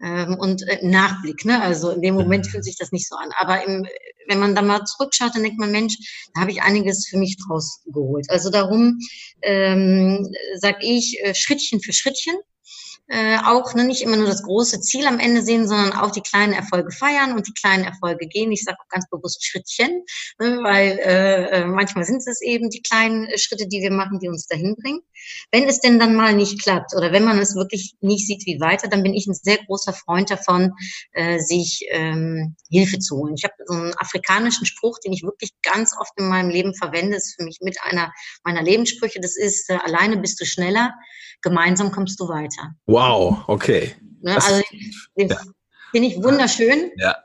Ähm, 0.00 0.36
und 0.38 0.66
äh, 0.66 0.78
Nachblick, 0.82 1.44
ne? 1.44 1.60
Also 1.60 1.90
in 1.90 2.02
dem 2.02 2.14
Moment 2.14 2.46
mhm. 2.46 2.50
fühlt 2.50 2.64
sich 2.64 2.76
das 2.76 2.92
nicht 2.92 3.08
so 3.08 3.16
an. 3.16 3.30
Aber 3.38 3.66
im, 3.66 3.86
wenn 4.28 4.38
man 4.38 4.54
da 4.54 4.62
mal 4.62 4.84
zurückschaut, 4.84 5.34
dann 5.34 5.42
denkt 5.42 5.58
man, 5.58 5.70
Mensch, 5.70 5.96
da 6.34 6.42
habe 6.42 6.50
ich 6.50 6.62
einiges 6.62 7.06
für 7.08 7.18
mich 7.18 7.36
draus 7.36 7.82
geholt. 7.86 8.30
Also 8.30 8.50
darum 8.50 8.98
ähm, 9.42 10.28
sage 10.56 10.78
ich 10.80 11.18
äh, 11.22 11.34
Schrittchen 11.34 11.80
für 11.80 11.92
Schrittchen 11.92 12.36
äh, 13.08 13.38
auch 13.38 13.74
ne, 13.74 13.84
nicht 13.84 14.02
immer 14.02 14.16
nur 14.16 14.26
das 14.26 14.42
große 14.42 14.80
Ziel 14.80 15.06
am 15.06 15.18
Ende 15.18 15.42
sehen, 15.42 15.66
sondern 15.66 15.92
auch 15.92 16.10
die 16.10 16.20
kleinen 16.20 16.52
Erfolge 16.52 16.90
feiern 16.90 17.32
und 17.32 17.46
die 17.46 17.54
kleinen 17.54 17.84
Erfolge 17.84 18.26
gehen. 18.26 18.52
Ich 18.52 18.64
sage 18.64 18.78
auch 18.80 18.88
ganz 18.88 19.08
bewusst 19.08 19.44
Schrittchen, 19.44 20.04
ne, 20.38 20.60
weil 20.62 20.98
äh, 20.98 21.44
äh 21.60 21.64
manchmal 21.64 22.04
sind 22.04 22.22
es 22.26 22.42
eben 22.42 22.70
die 22.70 22.82
kleinen 22.82 23.26
Schritte, 23.38 23.66
die 23.66 23.80
wir 23.80 23.92
machen, 23.92 24.18
die 24.20 24.28
uns 24.28 24.46
dahin 24.46 24.76
bringen. 24.76 25.00
Wenn 25.50 25.68
es 25.68 25.80
denn 25.80 25.98
dann 25.98 26.14
mal 26.14 26.34
nicht 26.34 26.62
klappt 26.62 26.94
oder 26.94 27.12
wenn 27.12 27.24
man 27.24 27.38
es 27.38 27.54
wirklich 27.54 27.94
nicht 28.00 28.26
sieht, 28.26 28.46
wie 28.46 28.60
weiter, 28.60 28.88
dann 28.88 29.02
bin 29.02 29.14
ich 29.14 29.26
ein 29.26 29.34
sehr 29.34 29.58
großer 29.66 29.92
Freund 29.92 30.30
davon, 30.30 30.72
äh, 31.12 31.38
sich 31.38 31.86
ähm, 31.90 32.56
Hilfe 32.70 32.98
zu 32.98 33.16
holen. 33.16 33.34
Ich 33.36 33.44
habe 33.44 33.54
so 33.66 33.74
einen 33.74 33.94
afrikanischen 33.96 34.66
Spruch, 34.66 34.98
den 34.98 35.12
ich 35.12 35.22
wirklich 35.22 35.52
ganz 35.62 35.94
oft 35.98 36.12
in 36.16 36.28
meinem 36.28 36.50
Leben 36.50 36.74
verwende, 36.74 37.16
das 37.16 37.26
ist 37.26 37.36
für 37.36 37.44
mich 37.44 37.58
mit 37.62 37.78
einer 37.82 38.12
meiner 38.44 38.62
Lebenssprüche. 38.62 39.20
Das 39.20 39.36
ist, 39.36 39.70
äh, 39.70 39.78
alleine 39.82 40.18
bist 40.18 40.40
du 40.40 40.44
schneller, 40.44 40.94
gemeinsam 41.42 41.90
kommst 41.92 42.20
du 42.20 42.28
weiter. 42.28 42.74
Wow, 42.86 42.97
okay. 43.46 43.94
Ne, 44.20 44.34
also 44.34 44.62
den 45.16 45.28
ja. 45.28 45.36
finde 45.92 46.08
ich 46.08 46.22
wunderschön. 46.22 46.90
Ja 46.96 47.16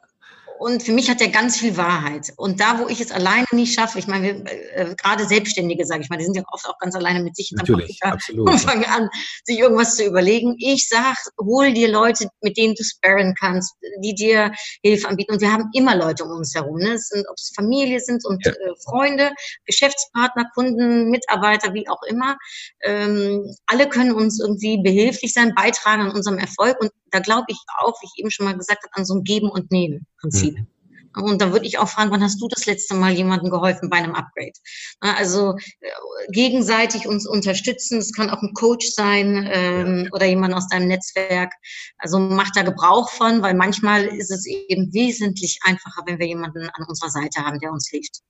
und 0.63 0.81
für 0.81 0.93
mich 0.93 1.09
hat 1.09 1.19
er 1.19 1.27
ganz 1.27 1.57
viel 1.57 1.75
Wahrheit. 1.75 2.31
Und 2.37 2.61
da, 2.61 2.79
wo 2.79 2.87
ich 2.87 3.01
es 3.01 3.11
alleine 3.11 3.45
nicht 3.51 3.73
schaffe, 3.73 3.99
ich 3.99 4.07
meine, 4.07 4.49
äh, 4.49 4.95
gerade 4.95 5.25
Selbstständige, 5.25 5.85
sage 5.85 6.03
ich 6.03 6.09
mal, 6.09 6.15
die 6.15 6.23
sind 6.23 6.37
ja 6.37 6.43
oft 6.53 6.65
auch 6.65 6.77
ganz 6.79 6.95
alleine 6.95 7.21
mit 7.21 7.35
sich 7.35 7.51
Natürlich, 7.51 7.99
absolut. 8.01 8.49
und 8.49 8.59
fangen 8.59 8.85
an, 8.85 9.09
sich 9.43 9.59
irgendwas 9.59 9.97
zu 9.97 10.05
überlegen. 10.05 10.55
Ich 10.59 10.87
sag, 10.87 11.17
hol 11.37 11.73
dir 11.73 11.89
Leute, 11.89 12.29
mit 12.41 12.55
denen 12.55 12.75
du 12.75 12.83
sparren 12.85 13.35
kannst, 13.37 13.75
die 14.01 14.15
dir 14.15 14.53
Hilfe 14.81 15.09
anbieten. 15.09 15.33
Und 15.33 15.41
wir 15.41 15.51
haben 15.51 15.69
immer 15.73 15.97
Leute 15.97 16.23
um 16.23 16.31
uns 16.31 16.55
herum, 16.55 16.77
ne? 16.77 16.97
Ob 17.29 17.35
es 17.35 17.51
Familie 17.53 17.99
sind 17.99 18.25
und 18.25 18.45
ja. 18.45 18.53
äh, 18.53 18.73
Freunde, 18.85 19.31
Geschäftspartner, 19.65 20.45
Kunden, 20.53 21.09
Mitarbeiter, 21.09 21.73
wie 21.73 21.89
auch 21.89 22.03
immer. 22.03 22.37
Ähm, 22.83 23.53
alle 23.65 23.89
können 23.89 24.13
uns 24.13 24.39
irgendwie 24.39 24.81
behilflich 24.81 25.33
sein, 25.33 25.53
beitragen 25.55 26.03
an 26.03 26.11
unserem 26.11 26.37
Erfolg. 26.37 26.79
Und 26.79 26.91
da 27.13 27.19
glaube 27.19 27.45
ich 27.47 27.59
auch, 27.79 27.93
wie 28.01 28.07
ich 28.07 28.19
eben 28.19 28.31
schon 28.31 28.45
mal 28.45 28.57
gesagt 28.57 28.83
habe, 28.83 28.95
an 28.95 29.05
so 29.05 29.15
ein 29.15 29.23
Geben 29.23 29.49
und 29.49 29.71
Nehmen 29.71 30.07
Prinzip. 30.19 30.57
Mhm. 30.57 30.67
Und 31.15 31.41
da 31.41 31.51
würde 31.51 31.67
ich 31.67 31.77
auch 31.77 31.87
fragen, 31.87 32.09
wann 32.09 32.23
hast 32.23 32.41
du 32.41 32.47
das 32.47 32.65
letzte 32.65 32.95
Mal 32.95 33.13
jemandem 33.13 33.51
geholfen 33.51 33.87
bei 33.87 33.97
einem 33.97 34.15
Upgrade? 34.15 34.53
Also 34.99 35.55
äh, 35.81 35.89
gegenseitig 36.31 37.07
uns 37.07 37.27
unterstützen. 37.27 37.99
Es 37.99 38.13
kann 38.13 38.31
auch 38.31 38.41
ein 38.41 38.53
Coach 38.53 38.87
sein 38.95 39.47
ähm, 39.51 40.05
ja. 40.05 40.09
oder 40.11 40.25
jemand 40.25 40.55
aus 40.55 40.67
deinem 40.69 40.87
Netzwerk. 40.87 41.53
Also 41.99 42.17
macht 42.17 42.55
da 42.55 42.63
Gebrauch 42.63 43.11
von, 43.11 43.43
weil 43.43 43.53
manchmal 43.53 44.05
ist 44.05 44.31
es 44.31 44.47
eben 44.47 44.91
wesentlich 44.91 45.59
einfacher, 45.61 46.01
wenn 46.07 46.17
wir 46.17 46.25
jemanden 46.25 46.67
an 46.67 46.85
unserer 46.87 47.11
Seite 47.11 47.41
haben, 47.45 47.59
der 47.59 47.71
uns 47.71 47.89
hilft. 47.89 48.21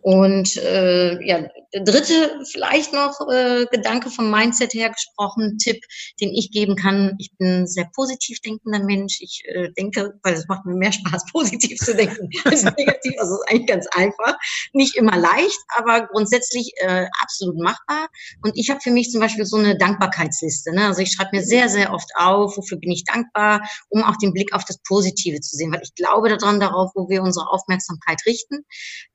Und 0.00 0.56
äh, 0.56 1.22
ja, 1.26 1.48
der 1.74 1.84
dritte, 1.84 2.40
vielleicht 2.50 2.94
noch 2.94 3.20
äh, 3.30 3.66
Gedanke 3.70 4.08
vom 4.10 4.30
Mindset 4.30 4.72
her 4.72 4.90
gesprochen, 4.90 5.58
Tipp, 5.58 5.84
den 6.20 6.30
ich 6.30 6.50
geben 6.50 6.76
kann. 6.76 7.14
Ich 7.18 7.30
bin 7.36 7.66
sehr 7.66 7.90
positiv 7.94 8.40
denkender 8.40 8.82
Mensch. 8.82 9.18
Ich 9.20 9.42
äh, 9.44 9.70
denke, 9.76 10.14
weil 10.22 10.34
es 10.34 10.48
macht 10.48 10.64
mir 10.64 10.76
mehr 10.76 10.92
Spaß, 10.92 11.24
positiv 11.32 11.78
zu 11.78 11.94
denken 11.94 12.30
als 12.44 12.64
negativ. 12.64 13.14
Also 13.18 13.34
ist 13.34 13.50
eigentlich 13.50 13.66
ganz 13.66 13.86
einfach. 13.88 14.38
Nicht 14.72 14.96
immer 14.96 15.16
leicht, 15.16 15.58
aber 15.76 16.06
grundsätzlich 16.06 16.72
äh, 16.78 17.06
absolut 17.20 17.58
machbar. 17.58 18.08
Und 18.42 18.56
ich 18.56 18.70
habe 18.70 18.80
für 18.80 18.90
mich 18.90 19.10
zum 19.10 19.20
Beispiel 19.20 19.44
so 19.44 19.58
eine 19.58 19.76
Dankbarkeitsliste. 19.76 20.72
Ne? 20.72 20.86
Also 20.86 21.02
ich 21.02 21.12
schreibe 21.12 21.36
mir 21.36 21.42
sehr, 21.42 21.68
sehr 21.68 21.92
oft 21.92 22.08
auf, 22.14 22.56
wofür 22.56 22.78
bin 22.78 22.92
ich 22.92 23.04
dankbar, 23.04 23.60
um 23.90 24.02
auch 24.02 24.16
den 24.16 24.32
Blick 24.32 24.54
auf 24.54 24.64
das 24.64 24.78
Positive 24.88 25.40
zu 25.40 25.56
sehen, 25.56 25.70
weil 25.70 25.82
ich 25.82 25.94
glaube 25.94 26.30
daran 26.30 26.60
darauf, 26.60 26.92
wo 26.94 27.10
wir 27.10 27.22
unsere 27.22 27.50
Aufmerksamkeit 27.50 28.22
richten. 28.24 28.64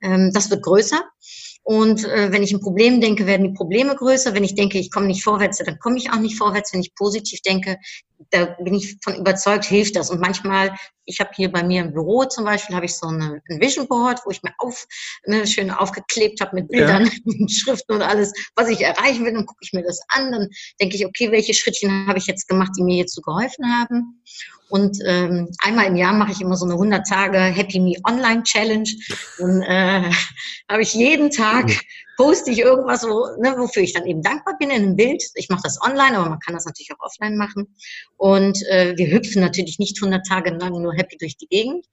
Ähm, 0.02 0.30
das 0.32 0.50
wird 0.54 0.64
größer. 0.64 1.02
Und 1.62 2.04
äh, 2.04 2.30
wenn 2.30 2.42
ich 2.42 2.52
ein 2.52 2.60
Problem 2.60 3.00
denke, 3.00 3.26
werden 3.26 3.48
die 3.48 3.54
Probleme 3.54 3.96
größer. 3.96 4.34
Wenn 4.34 4.44
ich 4.44 4.54
denke, 4.54 4.78
ich 4.78 4.90
komme 4.90 5.06
nicht 5.06 5.24
vorwärts, 5.24 5.62
dann 5.64 5.78
komme 5.78 5.96
ich 5.96 6.10
auch 6.10 6.18
nicht 6.18 6.36
vorwärts. 6.36 6.74
Wenn 6.74 6.82
ich 6.82 6.94
positiv 6.94 7.40
denke, 7.40 7.78
da 8.30 8.44
bin 8.60 8.74
ich 8.74 8.98
von 9.02 9.16
überzeugt, 9.16 9.64
hilft 9.64 9.96
das. 9.96 10.10
Und 10.10 10.20
manchmal, 10.20 10.74
ich 11.06 11.20
habe 11.20 11.30
hier 11.34 11.50
bei 11.50 11.62
mir 11.62 11.80
im 11.80 11.94
Büro 11.94 12.24
zum 12.24 12.44
Beispiel, 12.44 12.76
habe 12.76 12.84
ich 12.84 12.94
so 12.94 13.06
eine, 13.06 13.40
ein 13.48 13.60
Vision 13.62 13.88
Board, 13.88 14.20
wo 14.26 14.30
ich 14.30 14.42
mir 14.42 14.52
auf, 14.58 14.86
ne, 15.26 15.46
schön 15.46 15.70
aufgeklebt 15.70 16.42
habe 16.42 16.56
mit 16.56 16.68
Bildern, 16.68 17.06
ja. 17.06 17.12
mit 17.24 17.50
Schriften 17.50 17.94
und 17.94 18.02
alles, 18.02 18.34
was 18.56 18.68
ich 18.68 18.82
erreichen 18.82 19.24
will. 19.24 19.32
Dann 19.32 19.46
gucke 19.46 19.60
ich 19.62 19.72
mir 19.72 19.82
das 19.82 20.00
an. 20.08 20.32
Dann 20.32 20.50
denke 20.82 20.96
ich, 20.96 21.06
okay, 21.06 21.30
welche 21.30 21.54
Schrittchen 21.54 22.06
habe 22.06 22.18
ich 22.18 22.26
jetzt 22.26 22.46
gemacht, 22.46 22.72
die 22.76 22.82
mir 22.82 23.04
so 23.06 23.22
geholfen 23.22 23.64
haben. 23.66 24.22
Und 24.74 24.98
ähm, 25.06 25.48
einmal 25.62 25.86
im 25.86 25.94
Jahr 25.94 26.12
mache 26.12 26.32
ich 26.32 26.40
immer 26.40 26.56
so 26.56 26.64
eine 26.64 26.74
100 26.74 27.06
Tage 27.06 27.38
Happy 27.38 27.78
Me 27.78 27.94
Online 28.02 28.42
Challenge. 28.42 28.90
Dann 29.38 29.62
äh, 29.62 30.10
habe 30.68 30.82
ich 30.82 30.94
jeden 30.94 31.30
Tag 31.30 31.70
poste 32.16 32.50
ich 32.50 32.60
irgendwas, 32.60 33.02
wo, 33.04 33.26
ne, 33.40 33.54
wofür 33.58 33.82
ich 33.82 33.92
dann 33.92 34.06
eben 34.06 34.22
dankbar 34.22 34.56
bin 34.58 34.70
in 34.70 34.82
einem 34.82 34.96
Bild. 34.96 35.22
Ich 35.34 35.48
mache 35.48 35.62
das 35.64 35.80
online, 35.82 36.16
aber 36.18 36.28
man 36.30 36.38
kann 36.40 36.54
das 36.54 36.64
natürlich 36.64 36.90
auch 36.92 37.04
offline 37.04 37.36
machen. 37.36 37.74
Und 38.16 38.58
äh, 38.68 38.94
wir 38.96 39.10
hüpfen 39.10 39.40
natürlich 39.40 39.78
nicht 39.78 39.98
100 40.00 40.26
Tage 40.26 40.50
lang 40.50 40.80
nur 40.80 40.94
happy 40.94 41.16
durch 41.18 41.36
die 41.36 41.46
Gegend. 41.46 41.84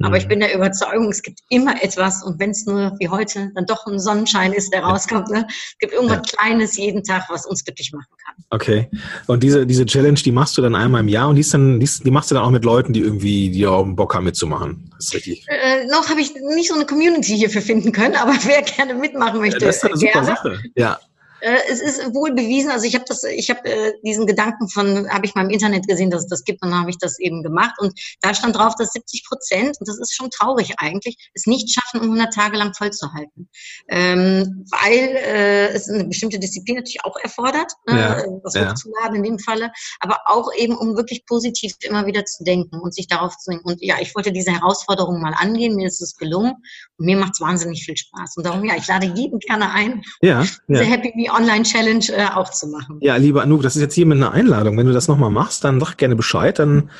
Aber 0.00 0.10
mhm. 0.10 0.16
ich 0.16 0.28
bin 0.28 0.40
der 0.40 0.54
Überzeugung, 0.54 1.08
es 1.10 1.22
gibt 1.22 1.40
immer 1.48 1.82
etwas. 1.82 2.22
Und 2.22 2.38
wenn 2.40 2.50
es 2.50 2.66
nur 2.66 2.92
wie 2.98 3.08
heute 3.08 3.50
dann 3.54 3.66
doch 3.66 3.86
ein 3.86 3.98
Sonnenschein 3.98 4.52
ist, 4.52 4.72
der 4.72 4.82
rauskommt, 4.82 5.28
ne, 5.28 5.46
es 5.48 5.78
gibt 5.78 5.92
irgendwas 5.92 6.18
ja. 6.18 6.36
Kleines 6.36 6.76
jeden 6.76 7.02
Tag, 7.02 7.26
was 7.28 7.46
uns 7.46 7.64
glücklich 7.64 7.92
machen 7.92 8.12
kann. 8.24 8.34
Okay. 8.50 8.88
Und 9.26 9.42
diese, 9.42 9.66
diese 9.66 9.86
Challenge, 9.86 10.18
die 10.18 10.32
machst 10.32 10.56
du 10.56 10.62
dann 10.62 10.74
einmal 10.74 11.00
im 11.00 11.08
Jahr 11.08 11.28
und 11.28 11.36
die, 11.36 11.40
ist 11.40 11.54
dann, 11.54 11.80
die, 11.80 11.88
die 12.04 12.10
machst 12.10 12.30
du 12.30 12.34
dann 12.34 12.44
auch 12.44 12.50
mit 12.50 12.64
Leuten, 12.64 12.92
die 12.92 13.00
irgendwie, 13.00 13.50
die 13.50 13.66
auch 13.66 13.84
Bock 13.86 14.14
haben 14.14 14.24
mitzumachen. 14.24 14.90
Das 14.96 15.06
ist 15.06 15.14
richtig. 15.14 15.44
Äh, 15.48 15.86
noch 15.86 16.08
habe 16.08 16.20
ich 16.20 16.34
nicht 16.34 16.68
so 16.68 16.74
eine 16.74 16.86
Community 16.86 17.36
hierfür 17.36 17.62
finden 17.62 17.92
können, 17.92 18.16
aber 18.16 18.32
wer 18.44 18.62
gerne 18.62 18.94
mitmachen 18.94 19.40
möchte, 19.40 19.65
das 19.66 19.76
ist 19.76 19.84
eine 19.84 19.96
super. 19.96 20.24
Sache. 20.24 20.62
Ja. 20.74 20.98
Äh, 21.40 21.58
es 21.70 21.80
ist 21.80 22.14
wohl 22.14 22.32
bewiesen, 22.32 22.70
also 22.70 22.86
ich 22.86 22.94
habe 22.94 23.04
das, 23.06 23.24
ich 23.24 23.50
habe 23.50 23.64
äh, 23.64 23.92
diesen 24.04 24.26
Gedanken 24.26 24.68
von, 24.68 25.08
habe 25.10 25.26
ich 25.26 25.34
mal 25.34 25.44
im 25.44 25.50
Internet 25.50 25.86
gesehen, 25.86 26.10
dass 26.10 26.22
es 26.22 26.28
das 26.28 26.44
gibt 26.44 26.62
und 26.62 26.70
dann 26.70 26.80
habe 26.80 26.90
ich 26.90 26.98
das 26.98 27.18
eben 27.18 27.42
gemacht 27.42 27.74
und 27.78 27.98
da 28.20 28.34
stand 28.34 28.56
drauf, 28.56 28.74
dass 28.78 28.92
70 28.92 29.24
Prozent, 29.28 29.76
und 29.78 29.88
das 29.88 29.98
ist 29.98 30.14
schon 30.14 30.30
traurig 30.30 30.74
eigentlich, 30.78 31.30
es 31.34 31.46
nicht 31.46 31.72
schaffen, 31.72 32.00
um 32.00 32.12
100 32.12 32.32
Tage 32.32 32.56
lang 32.56 32.74
vollzuhalten, 32.74 33.48
ähm, 33.88 34.64
weil 34.70 35.16
äh, 35.16 35.68
es 35.68 35.88
eine 35.88 36.04
bestimmte 36.04 36.38
Disziplin 36.38 36.76
natürlich 36.76 37.04
auch 37.04 37.16
erfordert, 37.16 37.72
ne, 37.86 37.98
ja, 37.98 38.18
äh, 38.20 38.26
das 38.42 38.54
ja. 38.54 38.70
hochzuladen 38.70 39.16
in 39.16 39.22
dem 39.22 39.38
Falle, 39.38 39.70
aber 40.00 40.20
auch 40.26 40.50
eben, 40.56 40.76
um 40.76 40.96
wirklich 40.96 41.26
positiv 41.26 41.74
immer 41.80 42.06
wieder 42.06 42.24
zu 42.24 42.44
denken 42.44 42.80
und 42.80 42.94
sich 42.94 43.08
darauf 43.08 43.36
zu 43.36 43.50
denken. 43.50 43.68
Und 43.68 43.82
ja, 43.82 43.96
ich 44.00 44.14
wollte 44.14 44.32
diese 44.32 44.52
Herausforderung 44.52 45.20
mal 45.20 45.34
angehen, 45.36 45.76
mir 45.76 45.88
ist 45.88 46.00
es 46.00 46.16
gelungen 46.16 46.54
und 46.96 47.06
mir 47.06 47.16
macht 47.16 47.32
es 47.34 47.40
wahnsinnig 47.40 47.84
viel 47.84 47.96
Spaß. 47.96 48.36
Und 48.36 48.46
darum, 48.46 48.64
ja, 48.64 48.76
ich 48.76 48.86
lade 48.86 49.06
jeden 49.14 49.38
gerne 49.38 49.70
ein, 49.70 50.02
ja, 50.22 50.44
ja. 50.68 50.80
Happy 50.80 51.25
Me 51.26 51.32
Online-Challenge 51.32 52.06
äh, 52.12 52.26
auch 52.34 52.50
zu 52.50 52.68
machen. 52.68 52.98
Ja, 53.00 53.16
lieber 53.16 53.42
Anouk, 53.42 53.62
das 53.62 53.76
ist 53.76 53.82
jetzt 53.82 53.94
hier 53.94 54.06
mit 54.06 54.18
einer 54.18 54.32
Einladung. 54.32 54.76
Wenn 54.78 54.86
du 54.86 54.92
das 54.92 55.08
nochmal 55.08 55.30
machst, 55.30 55.64
dann 55.64 55.80
sag 55.80 55.96
gerne 55.96 56.16
Bescheid. 56.16 56.58
Dann, 56.58 56.90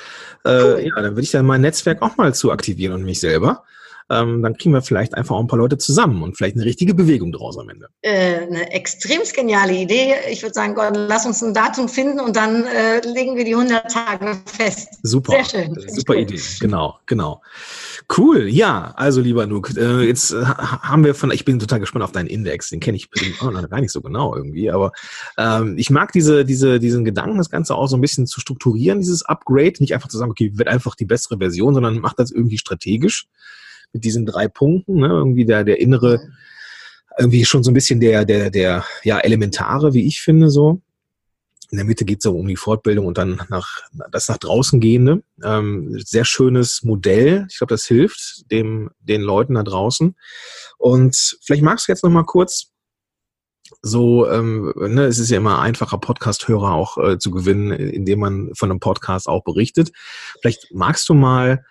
äh, 0.44 0.50
cool. 0.50 0.82
ja, 0.84 1.02
dann 1.02 1.12
würde 1.12 1.22
ich 1.22 1.30
dann 1.30 1.46
mein 1.46 1.60
Netzwerk 1.60 2.02
auch 2.02 2.16
mal 2.16 2.34
zu 2.34 2.52
aktivieren 2.52 2.92
und 2.92 3.04
mich 3.04 3.20
selber. 3.20 3.64
Ähm, 4.08 4.40
dann 4.42 4.56
kriegen 4.56 4.72
wir 4.72 4.82
vielleicht 4.82 5.14
einfach 5.14 5.34
auch 5.34 5.40
ein 5.40 5.48
paar 5.48 5.58
Leute 5.58 5.78
zusammen 5.78 6.22
und 6.22 6.36
vielleicht 6.36 6.54
eine 6.54 6.64
richtige 6.64 6.94
Bewegung 6.94 7.32
draus 7.32 7.58
am 7.58 7.68
Ende. 7.68 7.88
Äh, 8.02 8.46
eine 8.46 8.70
extrem 8.70 9.22
geniale 9.34 9.72
Idee. 9.72 10.14
Ich 10.30 10.42
würde 10.42 10.54
sagen, 10.54 10.76
Gott, 10.76 10.92
lass 10.94 11.26
uns 11.26 11.42
ein 11.42 11.52
Datum 11.52 11.88
finden 11.88 12.20
und 12.20 12.36
dann 12.36 12.64
äh, 12.66 13.00
legen 13.00 13.34
wir 13.34 13.44
die 13.44 13.54
100 13.54 13.90
Tage 13.90 14.38
fest. 14.46 15.00
Super. 15.02 15.32
Sehr 15.32 15.64
schön. 15.64 15.76
Super 15.88 16.14
Idee. 16.14 16.40
Genau, 16.60 16.98
genau. 17.06 17.42
Cool, 18.14 18.46
ja, 18.48 18.92
also 18.96 19.20
lieber 19.20 19.46
Nuk, 19.46 19.76
äh, 19.76 20.02
jetzt 20.02 20.30
äh, 20.30 20.44
haben 20.44 21.04
wir 21.04 21.14
von, 21.14 21.32
ich 21.32 21.44
bin 21.44 21.58
total 21.58 21.80
gespannt 21.80 22.04
auf 22.04 22.12
deinen 22.12 22.28
Index, 22.28 22.70
den 22.70 22.78
kenne 22.78 22.96
ich 22.96 23.08
oh, 23.42 23.50
gar 23.50 23.80
nicht 23.80 23.90
so 23.90 24.00
genau 24.00 24.34
irgendwie, 24.34 24.70
aber 24.70 24.92
ähm, 25.36 25.76
ich 25.76 25.90
mag 25.90 26.12
diese, 26.12 26.44
diese, 26.44 26.78
diesen 26.78 27.04
Gedanken, 27.04 27.38
das 27.38 27.50
Ganze 27.50 27.74
auch 27.74 27.88
so 27.88 27.96
ein 27.96 28.00
bisschen 28.00 28.28
zu 28.28 28.40
strukturieren, 28.40 29.00
dieses 29.00 29.24
Upgrade, 29.24 29.74
nicht 29.80 29.92
einfach 29.92 30.08
zu 30.08 30.18
sagen, 30.18 30.30
okay, 30.30 30.52
wird 30.54 30.68
einfach 30.68 30.94
die 30.94 31.04
bessere 31.04 31.38
Version, 31.38 31.74
sondern 31.74 31.98
macht 31.98 32.20
das 32.20 32.30
irgendwie 32.30 32.58
strategisch 32.58 33.26
mit 33.92 34.04
diesen 34.04 34.24
drei 34.24 34.46
Punkten, 34.46 35.00
ne? 35.00 35.08
irgendwie 35.08 35.44
der, 35.44 35.64
der 35.64 35.80
innere, 35.80 36.20
irgendwie 37.18 37.44
schon 37.44 37.64
so 37.64 37.72
ein 37.72 37.74
bisschen 37.74 37.98
der, 37.98 38.24
der, 38.24 38.50
der, 38.50 38.84
ja, 39.02 39.18
elementare, 39.18 39.94
wie 39.94 40.06
ich 40.06 40.20
finde, 40.20 40.48
so 40.48 40.80
in 41.70 41.76
der 41.78 41.84
Mitte 41.84 42.04
geht 42.04 42.20
es 42.20 42.26
um 42.26 42.46
die 42.46 42.56
Fortbildung 42.56 43.06
und 43.06 43.18
dann 43.18 43.42
nach 43.48 43.82
das 44.10 44.28
nach 44.28 44.38
draußen 44.38 44.80
gehende. 44.80 45.22
Ähm, 45.42 45.98
sehr 46.04 46.24
schönes 46.24 46.82
Modell. 46.82 47.46
Ich 47.50 47.58
glaube, 47.58 47.74
das 47.74 47.84
hilft 47.86 48.50
dem, 48.50 48.90
den 49.00 49.22
Leuten 49.22 49.54
da 49.54 49.62
draußen. 49.62 50.16
Und 50.78 51.38
vielleicht 51.44 51.62
magst 51.62 51.88
du 51.88 51.92
jetzt 51.92 52.04
noch 52.04 52.10
mal 52.10 52.24
kurz 52.24 52.72
so, 53.82 54.30
ähm, 54.30 54.72
ne, 54.76 55.06
es 55.06 55.18
ist 55.18 55.30
ja 55.30 55.38
immer 55.38 55.60
einfacher, 55.60 55.98
Podcast-Hörer 55.98 56.72
auch 56.72 56.98
äh, 56.98 57.18
zu 57.18 57.30
gewinnen, 57.30 57.72
indem 57.72 58.20
man 58.20 58.50
von 58.54 58.70
einem 58.70 58.80
Podcast 58.80 59.28
auch 59.28 59.42
berichtet. 59.42 59.90
Vielleicht 60.40 60.72
magst 60.72 61.08
du 61.08 61.14
mal 61.14 61.64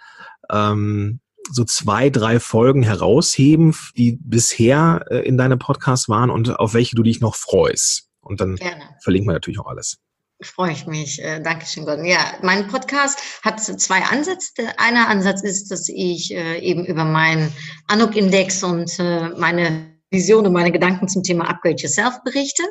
ähm, 0.50 1.22
so 1.52 1.64
zwei, 1.64 2.10
drei 2.10 2.40
Folgen 2.40 2.84
herausheben, 2.84 3.76
die 3.96 4.18
bisher 4.22 5.06
äh, 5.10 5.20
in 5.20 5.38
deinem 5.38 5.60
Podcast 5.60 6.10
waren 6.10 6.30
und 6.30 6.60
auf 6.60 6.74
welche 6.74 6.96
du 6.96 7.04
dich 7.04 7.22
noch 7.22 7.36
freust. 7.36 8.05
Und 8.26 8.42
dann 8.42 8.56
Gerne. 8.56 8.90
verlinken 9.02 9.30
wir 9.30 9.34
natürlich 9.34 9.60
auch 9.60 9.68
alles. 9.68 9.98
Freue 10.42 10.74
ich 10.74 10.86
mich. 10.86 11.22
Äh, 11.24 11.42
Dankeschön, 11.42 11.86
Gordon. 11.86 12.06
Ja, 12.06 12.20
mein 12.42 12.68
Podcast 12.68 13.20
hat 13.44 13.62
zwei 13.62 14.02
Ansätze. 14.02 14.52
Der 14.58 14.80
eine 14.80 15.08
Ansatz 15.08 15.44
ist, 15.44 15.72
dass 15.72 15.88
ich 15.88 16.34
äh, 16.34 16.60
eben 16.60 16.86
über 16.86 17.06
meinen 17.06 17.54
Anuk-Index 17.88 18.64
und 18.64 19.00
äh, 19.00 19.30
meine 19.38 19.96
Vision 20.12 20.46
und 20.46 20.54
meine 20.54 20.72
Gedanken 20.72 21.08
zum 21.08 21.24
Thema 21.24 21.50
Upgrade 21.50 21.78
Yourself 21.78 22.22
berichte. 22.26 22.64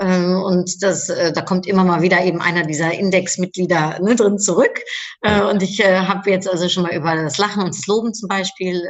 Ähm, 0.00 0.42
und 0.42 0.82
das, 0.82 1.08
äh, 1.08 1.32
da 1.32 1.40
kommt 1.40 1.66
immer 1.66 1.84
mal 1.84 2.02
wieder 2.02 2.22
eben 2.24 2.42
einer 2.42 2.64
dieser 2.64 2.92
Index-Mitglieder 2.92 4.00
ne, 4.00 4.14
drin 4.14 4.38
zurück. 4.38 4.80
Äh, 5.22 5.42
und 5.42 5.62
ich 5.62 5.80
äh, 5.80 6.00
habe 6.00 6.30
jetzt 6.30 6.48
also 6.48 6.68
schon 6.68 6.82
mal 6.82 6.94
über 6.94 7.14
das 7.16 7.38
Lachen 7.38 7.62
und 7.62 7.74
das 7.74 7.86
Loben 7.86 8.12
zum 8.12 8.28
Beispiel 8.28 8.82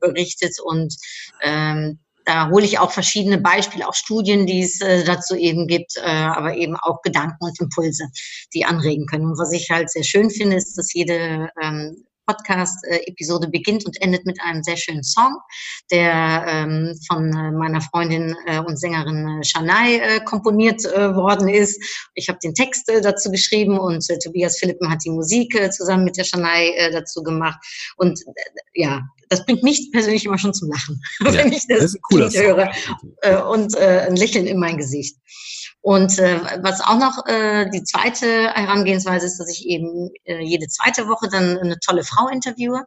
berichtet 0.00 0.56
und 0.62 0.94
ähm, 1.42 2.00
da 2.26 2.50
hole 2.50 2.64
ich 2.64 2.78
auch 2.78 2.90
verschiedene 2.90 3.38
Beispiele, 3.38 3.88
auch 3.88 3.94
Studien, 3.94 4.46
die 4.46 4.60
es 4.60 4.80
äh, 4.80 5.04
dazu 5.04 5.36
eben 5.36 5.66
gibt, 5.68 5.96
äh, 5.96 6.00
aber 6.00 6.56
eben 6.56 6.76
auch 6.76 7.00
Gedanken 7.02 7.44
und 7.44 7.58
Impulse, 7.60 8.08
die 8.52 8.64
anregen 8.64 9.06
können. 9.06 9.26
Und 9.26 9.38
was 9.38 9.52
ich 9.52 9.70
halt 9.70 9.90
sehr 9.90 10.02
schön 10.02 10.28
finde, 10.30 10.56
ist, 10.56 10.76
dass 10.76 10.92
jede 10.92 11.48
ähm, 11.62 12.04
Podcast-Episode 12.26 13.46
beginnt 13.46 13.86
und 13.86 14.02
endet 14.02 14.26
mit 14.26 14.40
einem 14.42 14.64
sehr 14.64 14.76
schönen 14.76 15.04
Song, 15.04 15.36
der 15.92 16.44
ähm, 16.48 16.98
von 17.06 17.32
äh, 17.32 17.52
meiner 17.52 17.80
Freundin 17.80 18.34
und 18.66 18.80
Sängerin 18.80 19.44
Shanai 19.44 20.18
komponiert 20.24 20.82
worden 20.82 21.48
ist. 21.48 21.80
Ich 22.14 22.28
habe 22.28 22.40
den 22.42 22.52
Text 22.52 22.90
dazu 23.02 23.30
geschrieben 23.30 23.78
und 23.78 24.04
Tobias 24.24 24.58
Philippen 24.58 24.90
hat 24.90 25.04
die 25.04 25.10
Musik 25.10 25.56
zusammen 25.72 26.02
mit 26.02 26.16
der 26.16 26.24
Shanai 26.24 26.90
dazu 26.92 27.22
gemacht. 27.22 27.60
Und 27.96 28.18
ja, 28.74 29.02
das 29.28 29.44
bringt 29.44 29.62
mich 29.62 29.90
persönlich 29.92 30.24
immer 30.24 30.38
schon 30.38 30.54
zum 30.54 30.70
Lachen, 30.70 31.00
ja, 31.20 31.32
wenn 31.32 31.52
ich 31.52 31.66
das, 31.68 31.96
das 32.10 32.34
höre. 32.36 32.70
Äh, 33.22 33.36
und 33.42 33.74
äh, 33.76 34.06
ein 34.08 34.16
Lächeln 34.16 34.46
in 34.46 34.58
mein 34.58 34.76
Gesicht. 34.76 35.16
Und 35.80 36.18
äh, 36.18 36.40
was 36.62 36.80
auch 36.80 36.98
noch 36.98 37.26
äh, 37.26 37.70
die 37.70 37.84
zweite 37.84 38.26
Herangehensweise 38.26 39.26
ist, 39.26 39.38
dass 39.38 39.50
ich 39.50 39.66
eben 39.66 40.10
äh, 40.24 40.40
jede 40.42 40.66
zweite 40.66 41.06
Woche 41.06 41.28
dann 41.30 41.58
eine 41.58 41.78
tolle 41.78 42.02
Frau 42.02 42.28
interviewe 42.28 42.84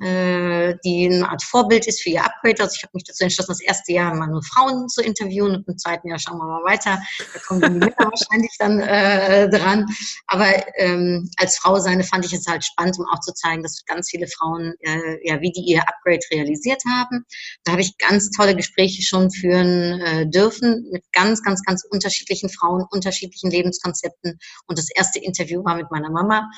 äh, 0.00 0.74
die 0.84 1.08
eine 1.10 1.28
Art 1.28 1.42
Vorbild 1.42 1.86
ist 1.86 2.02
für 2.02 2.10
ihr 2.10 2.24
Upgrade. 2.24 2.62
Also 2.62 2.74
ich 2.76 2.82
habe 2.82 2.92
mich 2.94 3.04
dazu 3.04 3.24
entschlossen, 3.24 3.52
das 3.52 3.60
erste 3.60 3.92
Jahr 3.92 4.14
mal 4.14 4.26
nur 4.26 4.42
Frauen 4.42 4.88
zu 4.88 5.02
interviewen 5.02 5.56
und 5.56 5.68
im 5.68 5.78
zweiten 5.78 6.08
Jahr 6.08 6.18
schauen 6.18 6.38
wir 6.38 6.46
mal 6.46 6.64
weiter. 6.64 7.00
Da 7.32 7.40
kommen 7.40 7.60
die 7.60 7.70
Männer 7.78 7.96
wahrscheinlich 7.96 8.54
dann 8.58 8.80
äh, 8.80 9.48
dran. 9.48 9.86
Aber 10.26 10.46
ähm, 10.76 11.30
als 11.38 11.58
Frau 11.58 11.78
seine 11.78 12.04
fand 12.04 12.24
ich 12.24 12.32
es 12.32 12.46
halt 12.46 12.64
spannend, 12.64 12.98
um 12.98 13.06
auch 13.06 13.20
zu 13.20 13.32
zeigen, 13.34 13.62
dass 13.62 13.84
ganz 13.86 14.10
viele 14.10 14.26
Frauen, 14.26 14.74
äh, 14.80 15.18
ja, 15.26 15.40
wie 15.40 15.52
die 15.52 15.62
ihr 15.62 15.82
Upgrade 15.82 16.20
realisiert 16.32 16.82
haben. 16.88 17.24
Da 17.64 17.72
habe 17.72 17.82
ich 17.82 17.96
ganz 17.98 18.30
tolle 18.30 18.56
Gespräche 18.56 19.02
schon 19.02 19.30
führen 19.30 20.00
äh, 20.00 20.26
dürfen 20.28 20.88
mit 20.90 21.04
ganz, 21.12 21.42
ganz, 21.42 21.62
ganz 21.62 21.84
unterschiedlichen 21.84 22.48
Frauen, 22.48 22.84
unterschiedlichen 22.90 23.50
Lebenskonzepten. 23.50 24.38
Und 24.66 24.78
das 24.78 24.88
erste 24.94 25.18
Interview 25.18 25.64
war 25.64 25.76
mit 25.76 25.90
meiner 25.90 26.10
Mama. 26.10 26.50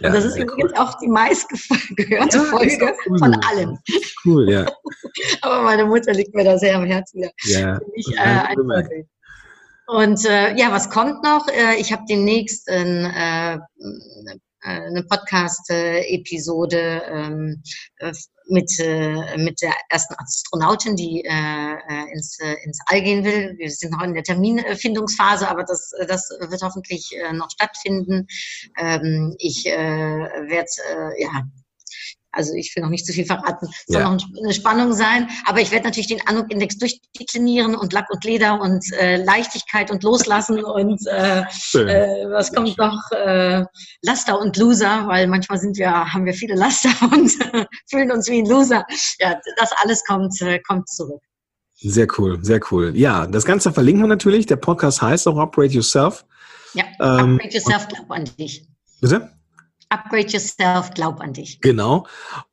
Ja, 0.00 0.08
und 0.08 0.14
das 0.14 0.24
ist 0.24 0.36
übrigens 0.36 0.72
cool. 0.72 0.78
auch 0.78 0.98
die 0.98 1.08
meistgehörte 1.08 2.36
ja, 2.38 2.44
Folge 2.44 2.94
cool. 3.06 3.18
von 3.18 3.34
allen. 3.34 3.78
Cool, 4.24 4.50
ja. 4.50 4.66
Aber 5.42 5.62
meine 5.62 5.84
Mutter 5.84 6.12
liegt 6.12 6.34
mir 6.34 6.44
da 6.44 6.58
sehr 6.58 6.76
am 6.76 6.84
Herzen. 6.84 7.28
Ja. 7.44 7.80
Ich, 7.94 8.06
äh, 8.16 8.54
und 9.86 10.24
äh, 10.24 10.56
ja, 10.56 10.70
was 10.70 10.88
kommt 10.88 11.22
noch? 11.24 11.48
Äh, 11.48 11.76
ich 11.78 11.92
habe 11.92 12.04
demnächst 12.08 12.68
ein, 12.70 13.04
äh, 13.04 13.58
eine 14.62 15.02
Podcast-Episode 15.04 17.02
ähm, 17.06 17.62
äh, 17.98 18.12
mit, 18.48 18.70
äh, 18.78 19.36
mit 19.36 19.60
der 19.62 19.74
ersten 19.88 20.14
Astronautin, 20.18 20.96
die 20.96 21.24
äh, 21.24 21.74
äh, 21.74 22.12
ins, 22.12 22.38
äh, 22.40 22.56
ins 22.64 22.78
All 22.86 23.02
gehen 23.02 23.24
will. 23.24 23.54
Wir 23.58 23.70
sind 23.70 23.92
noch 23.92 24.02
in 24.02 24.14
der 24.14 24.22
Terminfindungsphase, 24.22 25.48
aber 25.48 25.64
das, 25.64 25.92
das 26.06 26.28
wird 26.30 26.62
hoffentlich 26.62 27.10
äh, 27.16 27.32
noch 27.32 27.50
stattfinden. 27.50 28.26
Ähm, 28.78 29.34
ich 29.38 29.66
äh, 29.66 29.76
werde 29.76 30.68
äh, 30.90 31.22
ja 31.22 31.44
also 32.32 32.54
ich 32.54 32.74
will 32.74 32.82
noch 32.82 32.90
nicht 32.90 33.06
zu 33.06 33.12
viel 33.12 33.26
verraten. 33.26 33.68
Es 33.70 33.84
soll 33.86 34.02
ja. 34.02 34.10
noch 34.10 34.24
eine 34.42 34.52
Spannung 34.52 34.92
sein. 34.92 35.28
Aber 35.46 35.60
ich 35.60 35.70
werde 35.70 35.84
natürlich 35.84 36.08
den 36.08 36.26
Anuk-Index 36.26 36.78
durchdeklinieren 36.78 37.74
und 37.74 37.92
Lack 37.92 38.10
und 38.10 38.24
Leder 38.24 38.60
und 38.60 38.84
äh, 38.94 39.22
Leichtigkeit 39.22 39.90
und 39.90 40.02
Loslassen 40.02 40.64
und 40.64 41.06
äh, 41.06 41.40
äh, 41.40 42.30
was 42.30 42.52
kommt 42.52 42.76
noch? 42.78 43.00
Äh, 43.12 43.64
Laster 44.02 44.40
und 44.40 44.56
Loser, 44.56 45.06
weil 45.06 45.26
manchmal 45.26 45.58
sind 45.58 45.76
wir, 45.76 45.90
haben 45.90 46.24
wir 46.24 46.34
viele 46.34 46.54
Laster 46.54 46.90
und 47.12 47.30
fühlen 47.90 48.10
uns 48.10 48.28
wie 48.28 48.38
ein 48.38 48.46
Loser. 48.46 48.84
Ja, 49.20 49.38
das 49.58 49.70
alles 49.82 50.02
kommt, 50.04 50.40
äh, 50.40 50.58
kommt 50.60 50.88
zurück. 50.88 51.20
Sehr 51.74 52.06
cool, 52.18 52.38
sehr 52.42 52.60
cool. 52.70 52.96
Ja, 52.96 53.26
das 53.26 53.44
Ganze 53.44 53.72
verlinken 53.72 54.04
wir 54.04 54.08
natürlich. 54.08 54.46
Der 54.46 54.56
Podcast 54.56 55.02
heißt 55.02 55.26
auch 55.26 55.36
Operate 55.36 55.74
Yourself. 55.74 56.24
Ja, 56.74 56.84
ähm, 57.00 57.34
Upgrade 57.34 57.54
Yourself, 57.54 57.88
glaub 57.88 58.10
an 58.10 58.24
dich. 58.38 58.66
Bitte? 59.00 59.30
Upgrade 59.92 60.28
yourself, 60.28 60.90
glaub 60.94 61.20
an 61.20 61.34
dich. 61.34 61.60
Genau. 61.60 62.06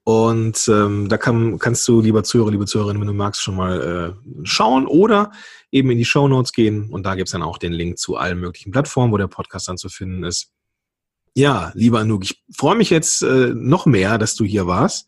Und 0.04 0.68
ähm, 0.68 1.08
da 1.08 1.18
kann, 1.18 1.58
kannst 1.58 1.88
du, 1.88 2.02
lieber 2.02 2.24
Zuhörer, 2.24 2.52
liebe 2.52 2.66
Zuhörerin, 2.66 3.00
wenn 3.00 3.08
du 3.08 3.14
magst, 3.14 3.42
schon 3.42 3.56
mal 3.56 4.16
äh, 4.18 4.44
schauen 4.44 4.86
oder 4.86 5.32
eben 5.72 5.90
in 5.92 5.98
die 5.98 6.06
Show 6.06 6.28
Notes 6.28 6.52
gehen. 6.52 6.90
Und 6.90 7.04
da 7.06 7.16
gibt 7.16 7.30
es 7.30 7.32
dann 7.32 7.44
auch 7.44 7.58
den 7.58 7.72
Link 7.72 7.98
zu 7.98 8.18
allen 8.18 8.40
möglichen 8.40 8.72
Plattformen, 8.72 9.14
wo 9.14 9.18
der 9.18 9.28
Podcast 9.28 9.70
dann 9.70 9.78
zu 9.78 9.88
finden 9.88 10.24
ist. 10.24 10.52
Ja, 11.36 11.72
lieber 11.76 12.00
Anouk, 12.00 12.24
ich 12.24 12.44
freue 12.54 12.76
mich 12.76 12.90
jetzt 12.90 13.22
äh, 13.22 13.54
noch 13.54 13.86
mehr, 13.86 14.18
dass 14.18 14.36
du 14.36 14.44
hier 14.44 14.68
warst. 14.68 15.08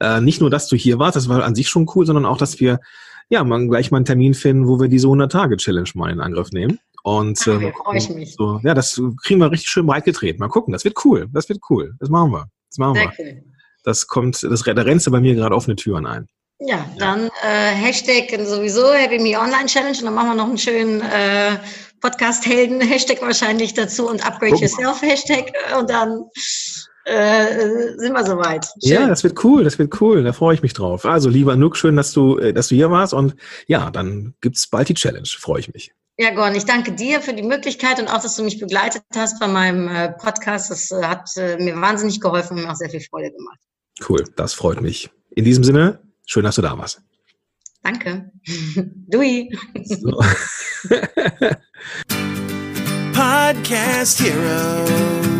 Äh, 0.00 0.20
nicht 0.20 0.40
nur, 0.40 0.50
dass 0.50 0.66
du 0.66 0.74
hier 0.74 0.98
warst, 0.98 1.14
das 1.14 1.28
war 1.28 1.44
an 1.44 1.54
sich 1.54 1.68
schon 1.68 1.88
cool, 1.94 2.06
sondern 2.06 2.26
auch, 2.26 2.38
dass 2.38 2.58
wir 2.58 2.80
ja 3.30 3.42
mal 3.44 3.66
gleich 3.68 3.90
mal 3.90 3.98
einen 3.98 4.04
Termin 4.04 4.34
finden, 4.34 4.68
wo 4.68 4.78
wir 4.78 4.88
diese 4.88 5.06
100-Tage-Challenge 5.06 5.90
mal 5.94 6.10
in 6.10 6.20
Angriff 6.20 6.50
nehmen. 6.52 6.78
Und 7.02 7.38
ah, 7.48 7.52
äh, 7.52 7.72
freue 7.72 7.96
ich 7.96 8.10
mich. 8.10 8.34
So, 8.34 8.60
ja, 8.62 8.74
das 8.74 9.00
kriegen 9.22 9.40
wir 9.40 9.50
richtig 9.50 9.70
schön 9.70 9.86
breit 9.86 10.04
getreten. 10.04 10.40
Mal 10.40 10.48
gucken, 10.48 10.72
das 10.72 10.84
wird 10.84 11.02
cool. 11.04 11.28
Das 11.32 11.48
wird 11.48 11.60
cool. 11.70 11.94
Das 11.98 12.10
machen 12.10 12.32
wir. 12.32 12.48
Das 12.68 12.78
machen 12.78 12.94
Sehr 12.96 13.04
wir. 13.04 13.12
Cool. 13.18 13.42
Das 13.84 14.06
kommt, 14.06 14.42
das, 14.42 14.62
da 14.62 14.72
rennst 14.82 15.06
du 15.06 15.10
bei 15.10 15.20
mir 15.20 15.34
gerade 15.34 15.54
offene 15.54 15.76
Türen 15.76 16.04
ein. 16.04 16.26
Ja, 16.58 16.84
dann 16.98 17.30
äh, 17.42 17.70
Hashtag 17.70 18.38
sowieso 18.44 18.92
Happy 18.92 19.18
Me 19.18 19.38
Online 19.38 19.64
Challenge 19.64 19.96
und 19.96 20.04
dann 20.04 20.14
machen 20.14 20.28
wir 20.28 20.34
noch 20.34 20.48
einen 20.48 20.58
schönen 20.58 21.00
äh, 21.00 21.56
Podcast 22.02 22.44
Helden 22.44 22.82
Hashtag 22.82 23.22
wahrscheinlich 23.22 23.72
dazu 23.72 24.06
und 24.08 24.26
Upgrade 24.26 24.56
Yourself 24.56 25.00
Hashtag 25.00 25.52
und 25.78 25.88
dann 25.88 26.24
äh, 27.04 27.96
sind 27.96 28.12
wir 28.12 28.24
soweit. 28.24 28.66
Schön. 28.82 28.92
Ja, 28.92 29.06
das 29.06 29.24
wird 29.24 29.42
cool, 29.44 29.64
das 29.64 29.78
wird 29.78 30.00
cool, 30.00 30.22
da 30.22 30.32
freue 30.32 30.54
ich 30.54 30.62
mich 30.62 30.74
drauf. 30.74 31.04
Also 31.04 31.28
lieber 31.28 31.56
Nook, 31.56 31.76
schön, 31.76 31.96
dass 31.96 32.12
du, 32.12 32.38
äh, 32.38 32.52
dass 32.52 32.68
du 32.68 32.74
hier 32.74 32.90
warst 32.90 33.14
und 33.14 33.34
ja, 33.66 33.90
dann 33.90 34.34
gibt's 34.40 34.66
bald 34.66 34.88
die 34.88 34.94
Challenge, 34.94 35.26
freue 35.26 35.60
ich 35.60 35.72
mich. 35.72 35.92
Ja, 36.18 36.34
Gorn, 36.34 36.54
ich 36.54 36.66
danke 36.66 36.92
dir 36.92 37.22
für 37.22 37.32
die 37.32 37.42
Möglichkeit 37.42 37.98
und 37.98 38.08
auch, 38.08 38.20
dass 38.20 38.36
du 38.36 38.42
mich 38.42 38.60
begleitet 38.60 39.02
hast 39.14 39.40
bei 39.40 39.48
meinem 39.48 39.88
äh, 39.88 40.12
Podcast. 40.12 40.70
Das 40.70 40.90
äh, 40.90 41.02
hat 41.02 41.30
äh, 41.36 41.56
mir 41.56 41.80
wahnsinnig 41.80 42.20
geholfen 42.20 42.58
und 42.58 42.64
mir 42.64 42.70
auch 42.70 42.76
sehr 42.76 42.90
viel 42.90 43.00
Freude 43.00 43.30
gemacht. 43.32 43.58
Cool, 44.06 44.24
das 44.36 44.52
freut 44.52 44.82
mich. 44.82 45.08
In 45.30 45.46
diesem 45.46 45.64
Sinne, 45.64 46.00
schön, 46.26 46.44
dass 46.44 46.56
du 46.56 46.62
da 46.62 46.76
warst. 46.76 47.00
Danke. 47.82 48.30
Dui. 49.08 49.50
So. 49.84 50.10
Podcast 53.14 54.20
Heroes. 54.20 55.39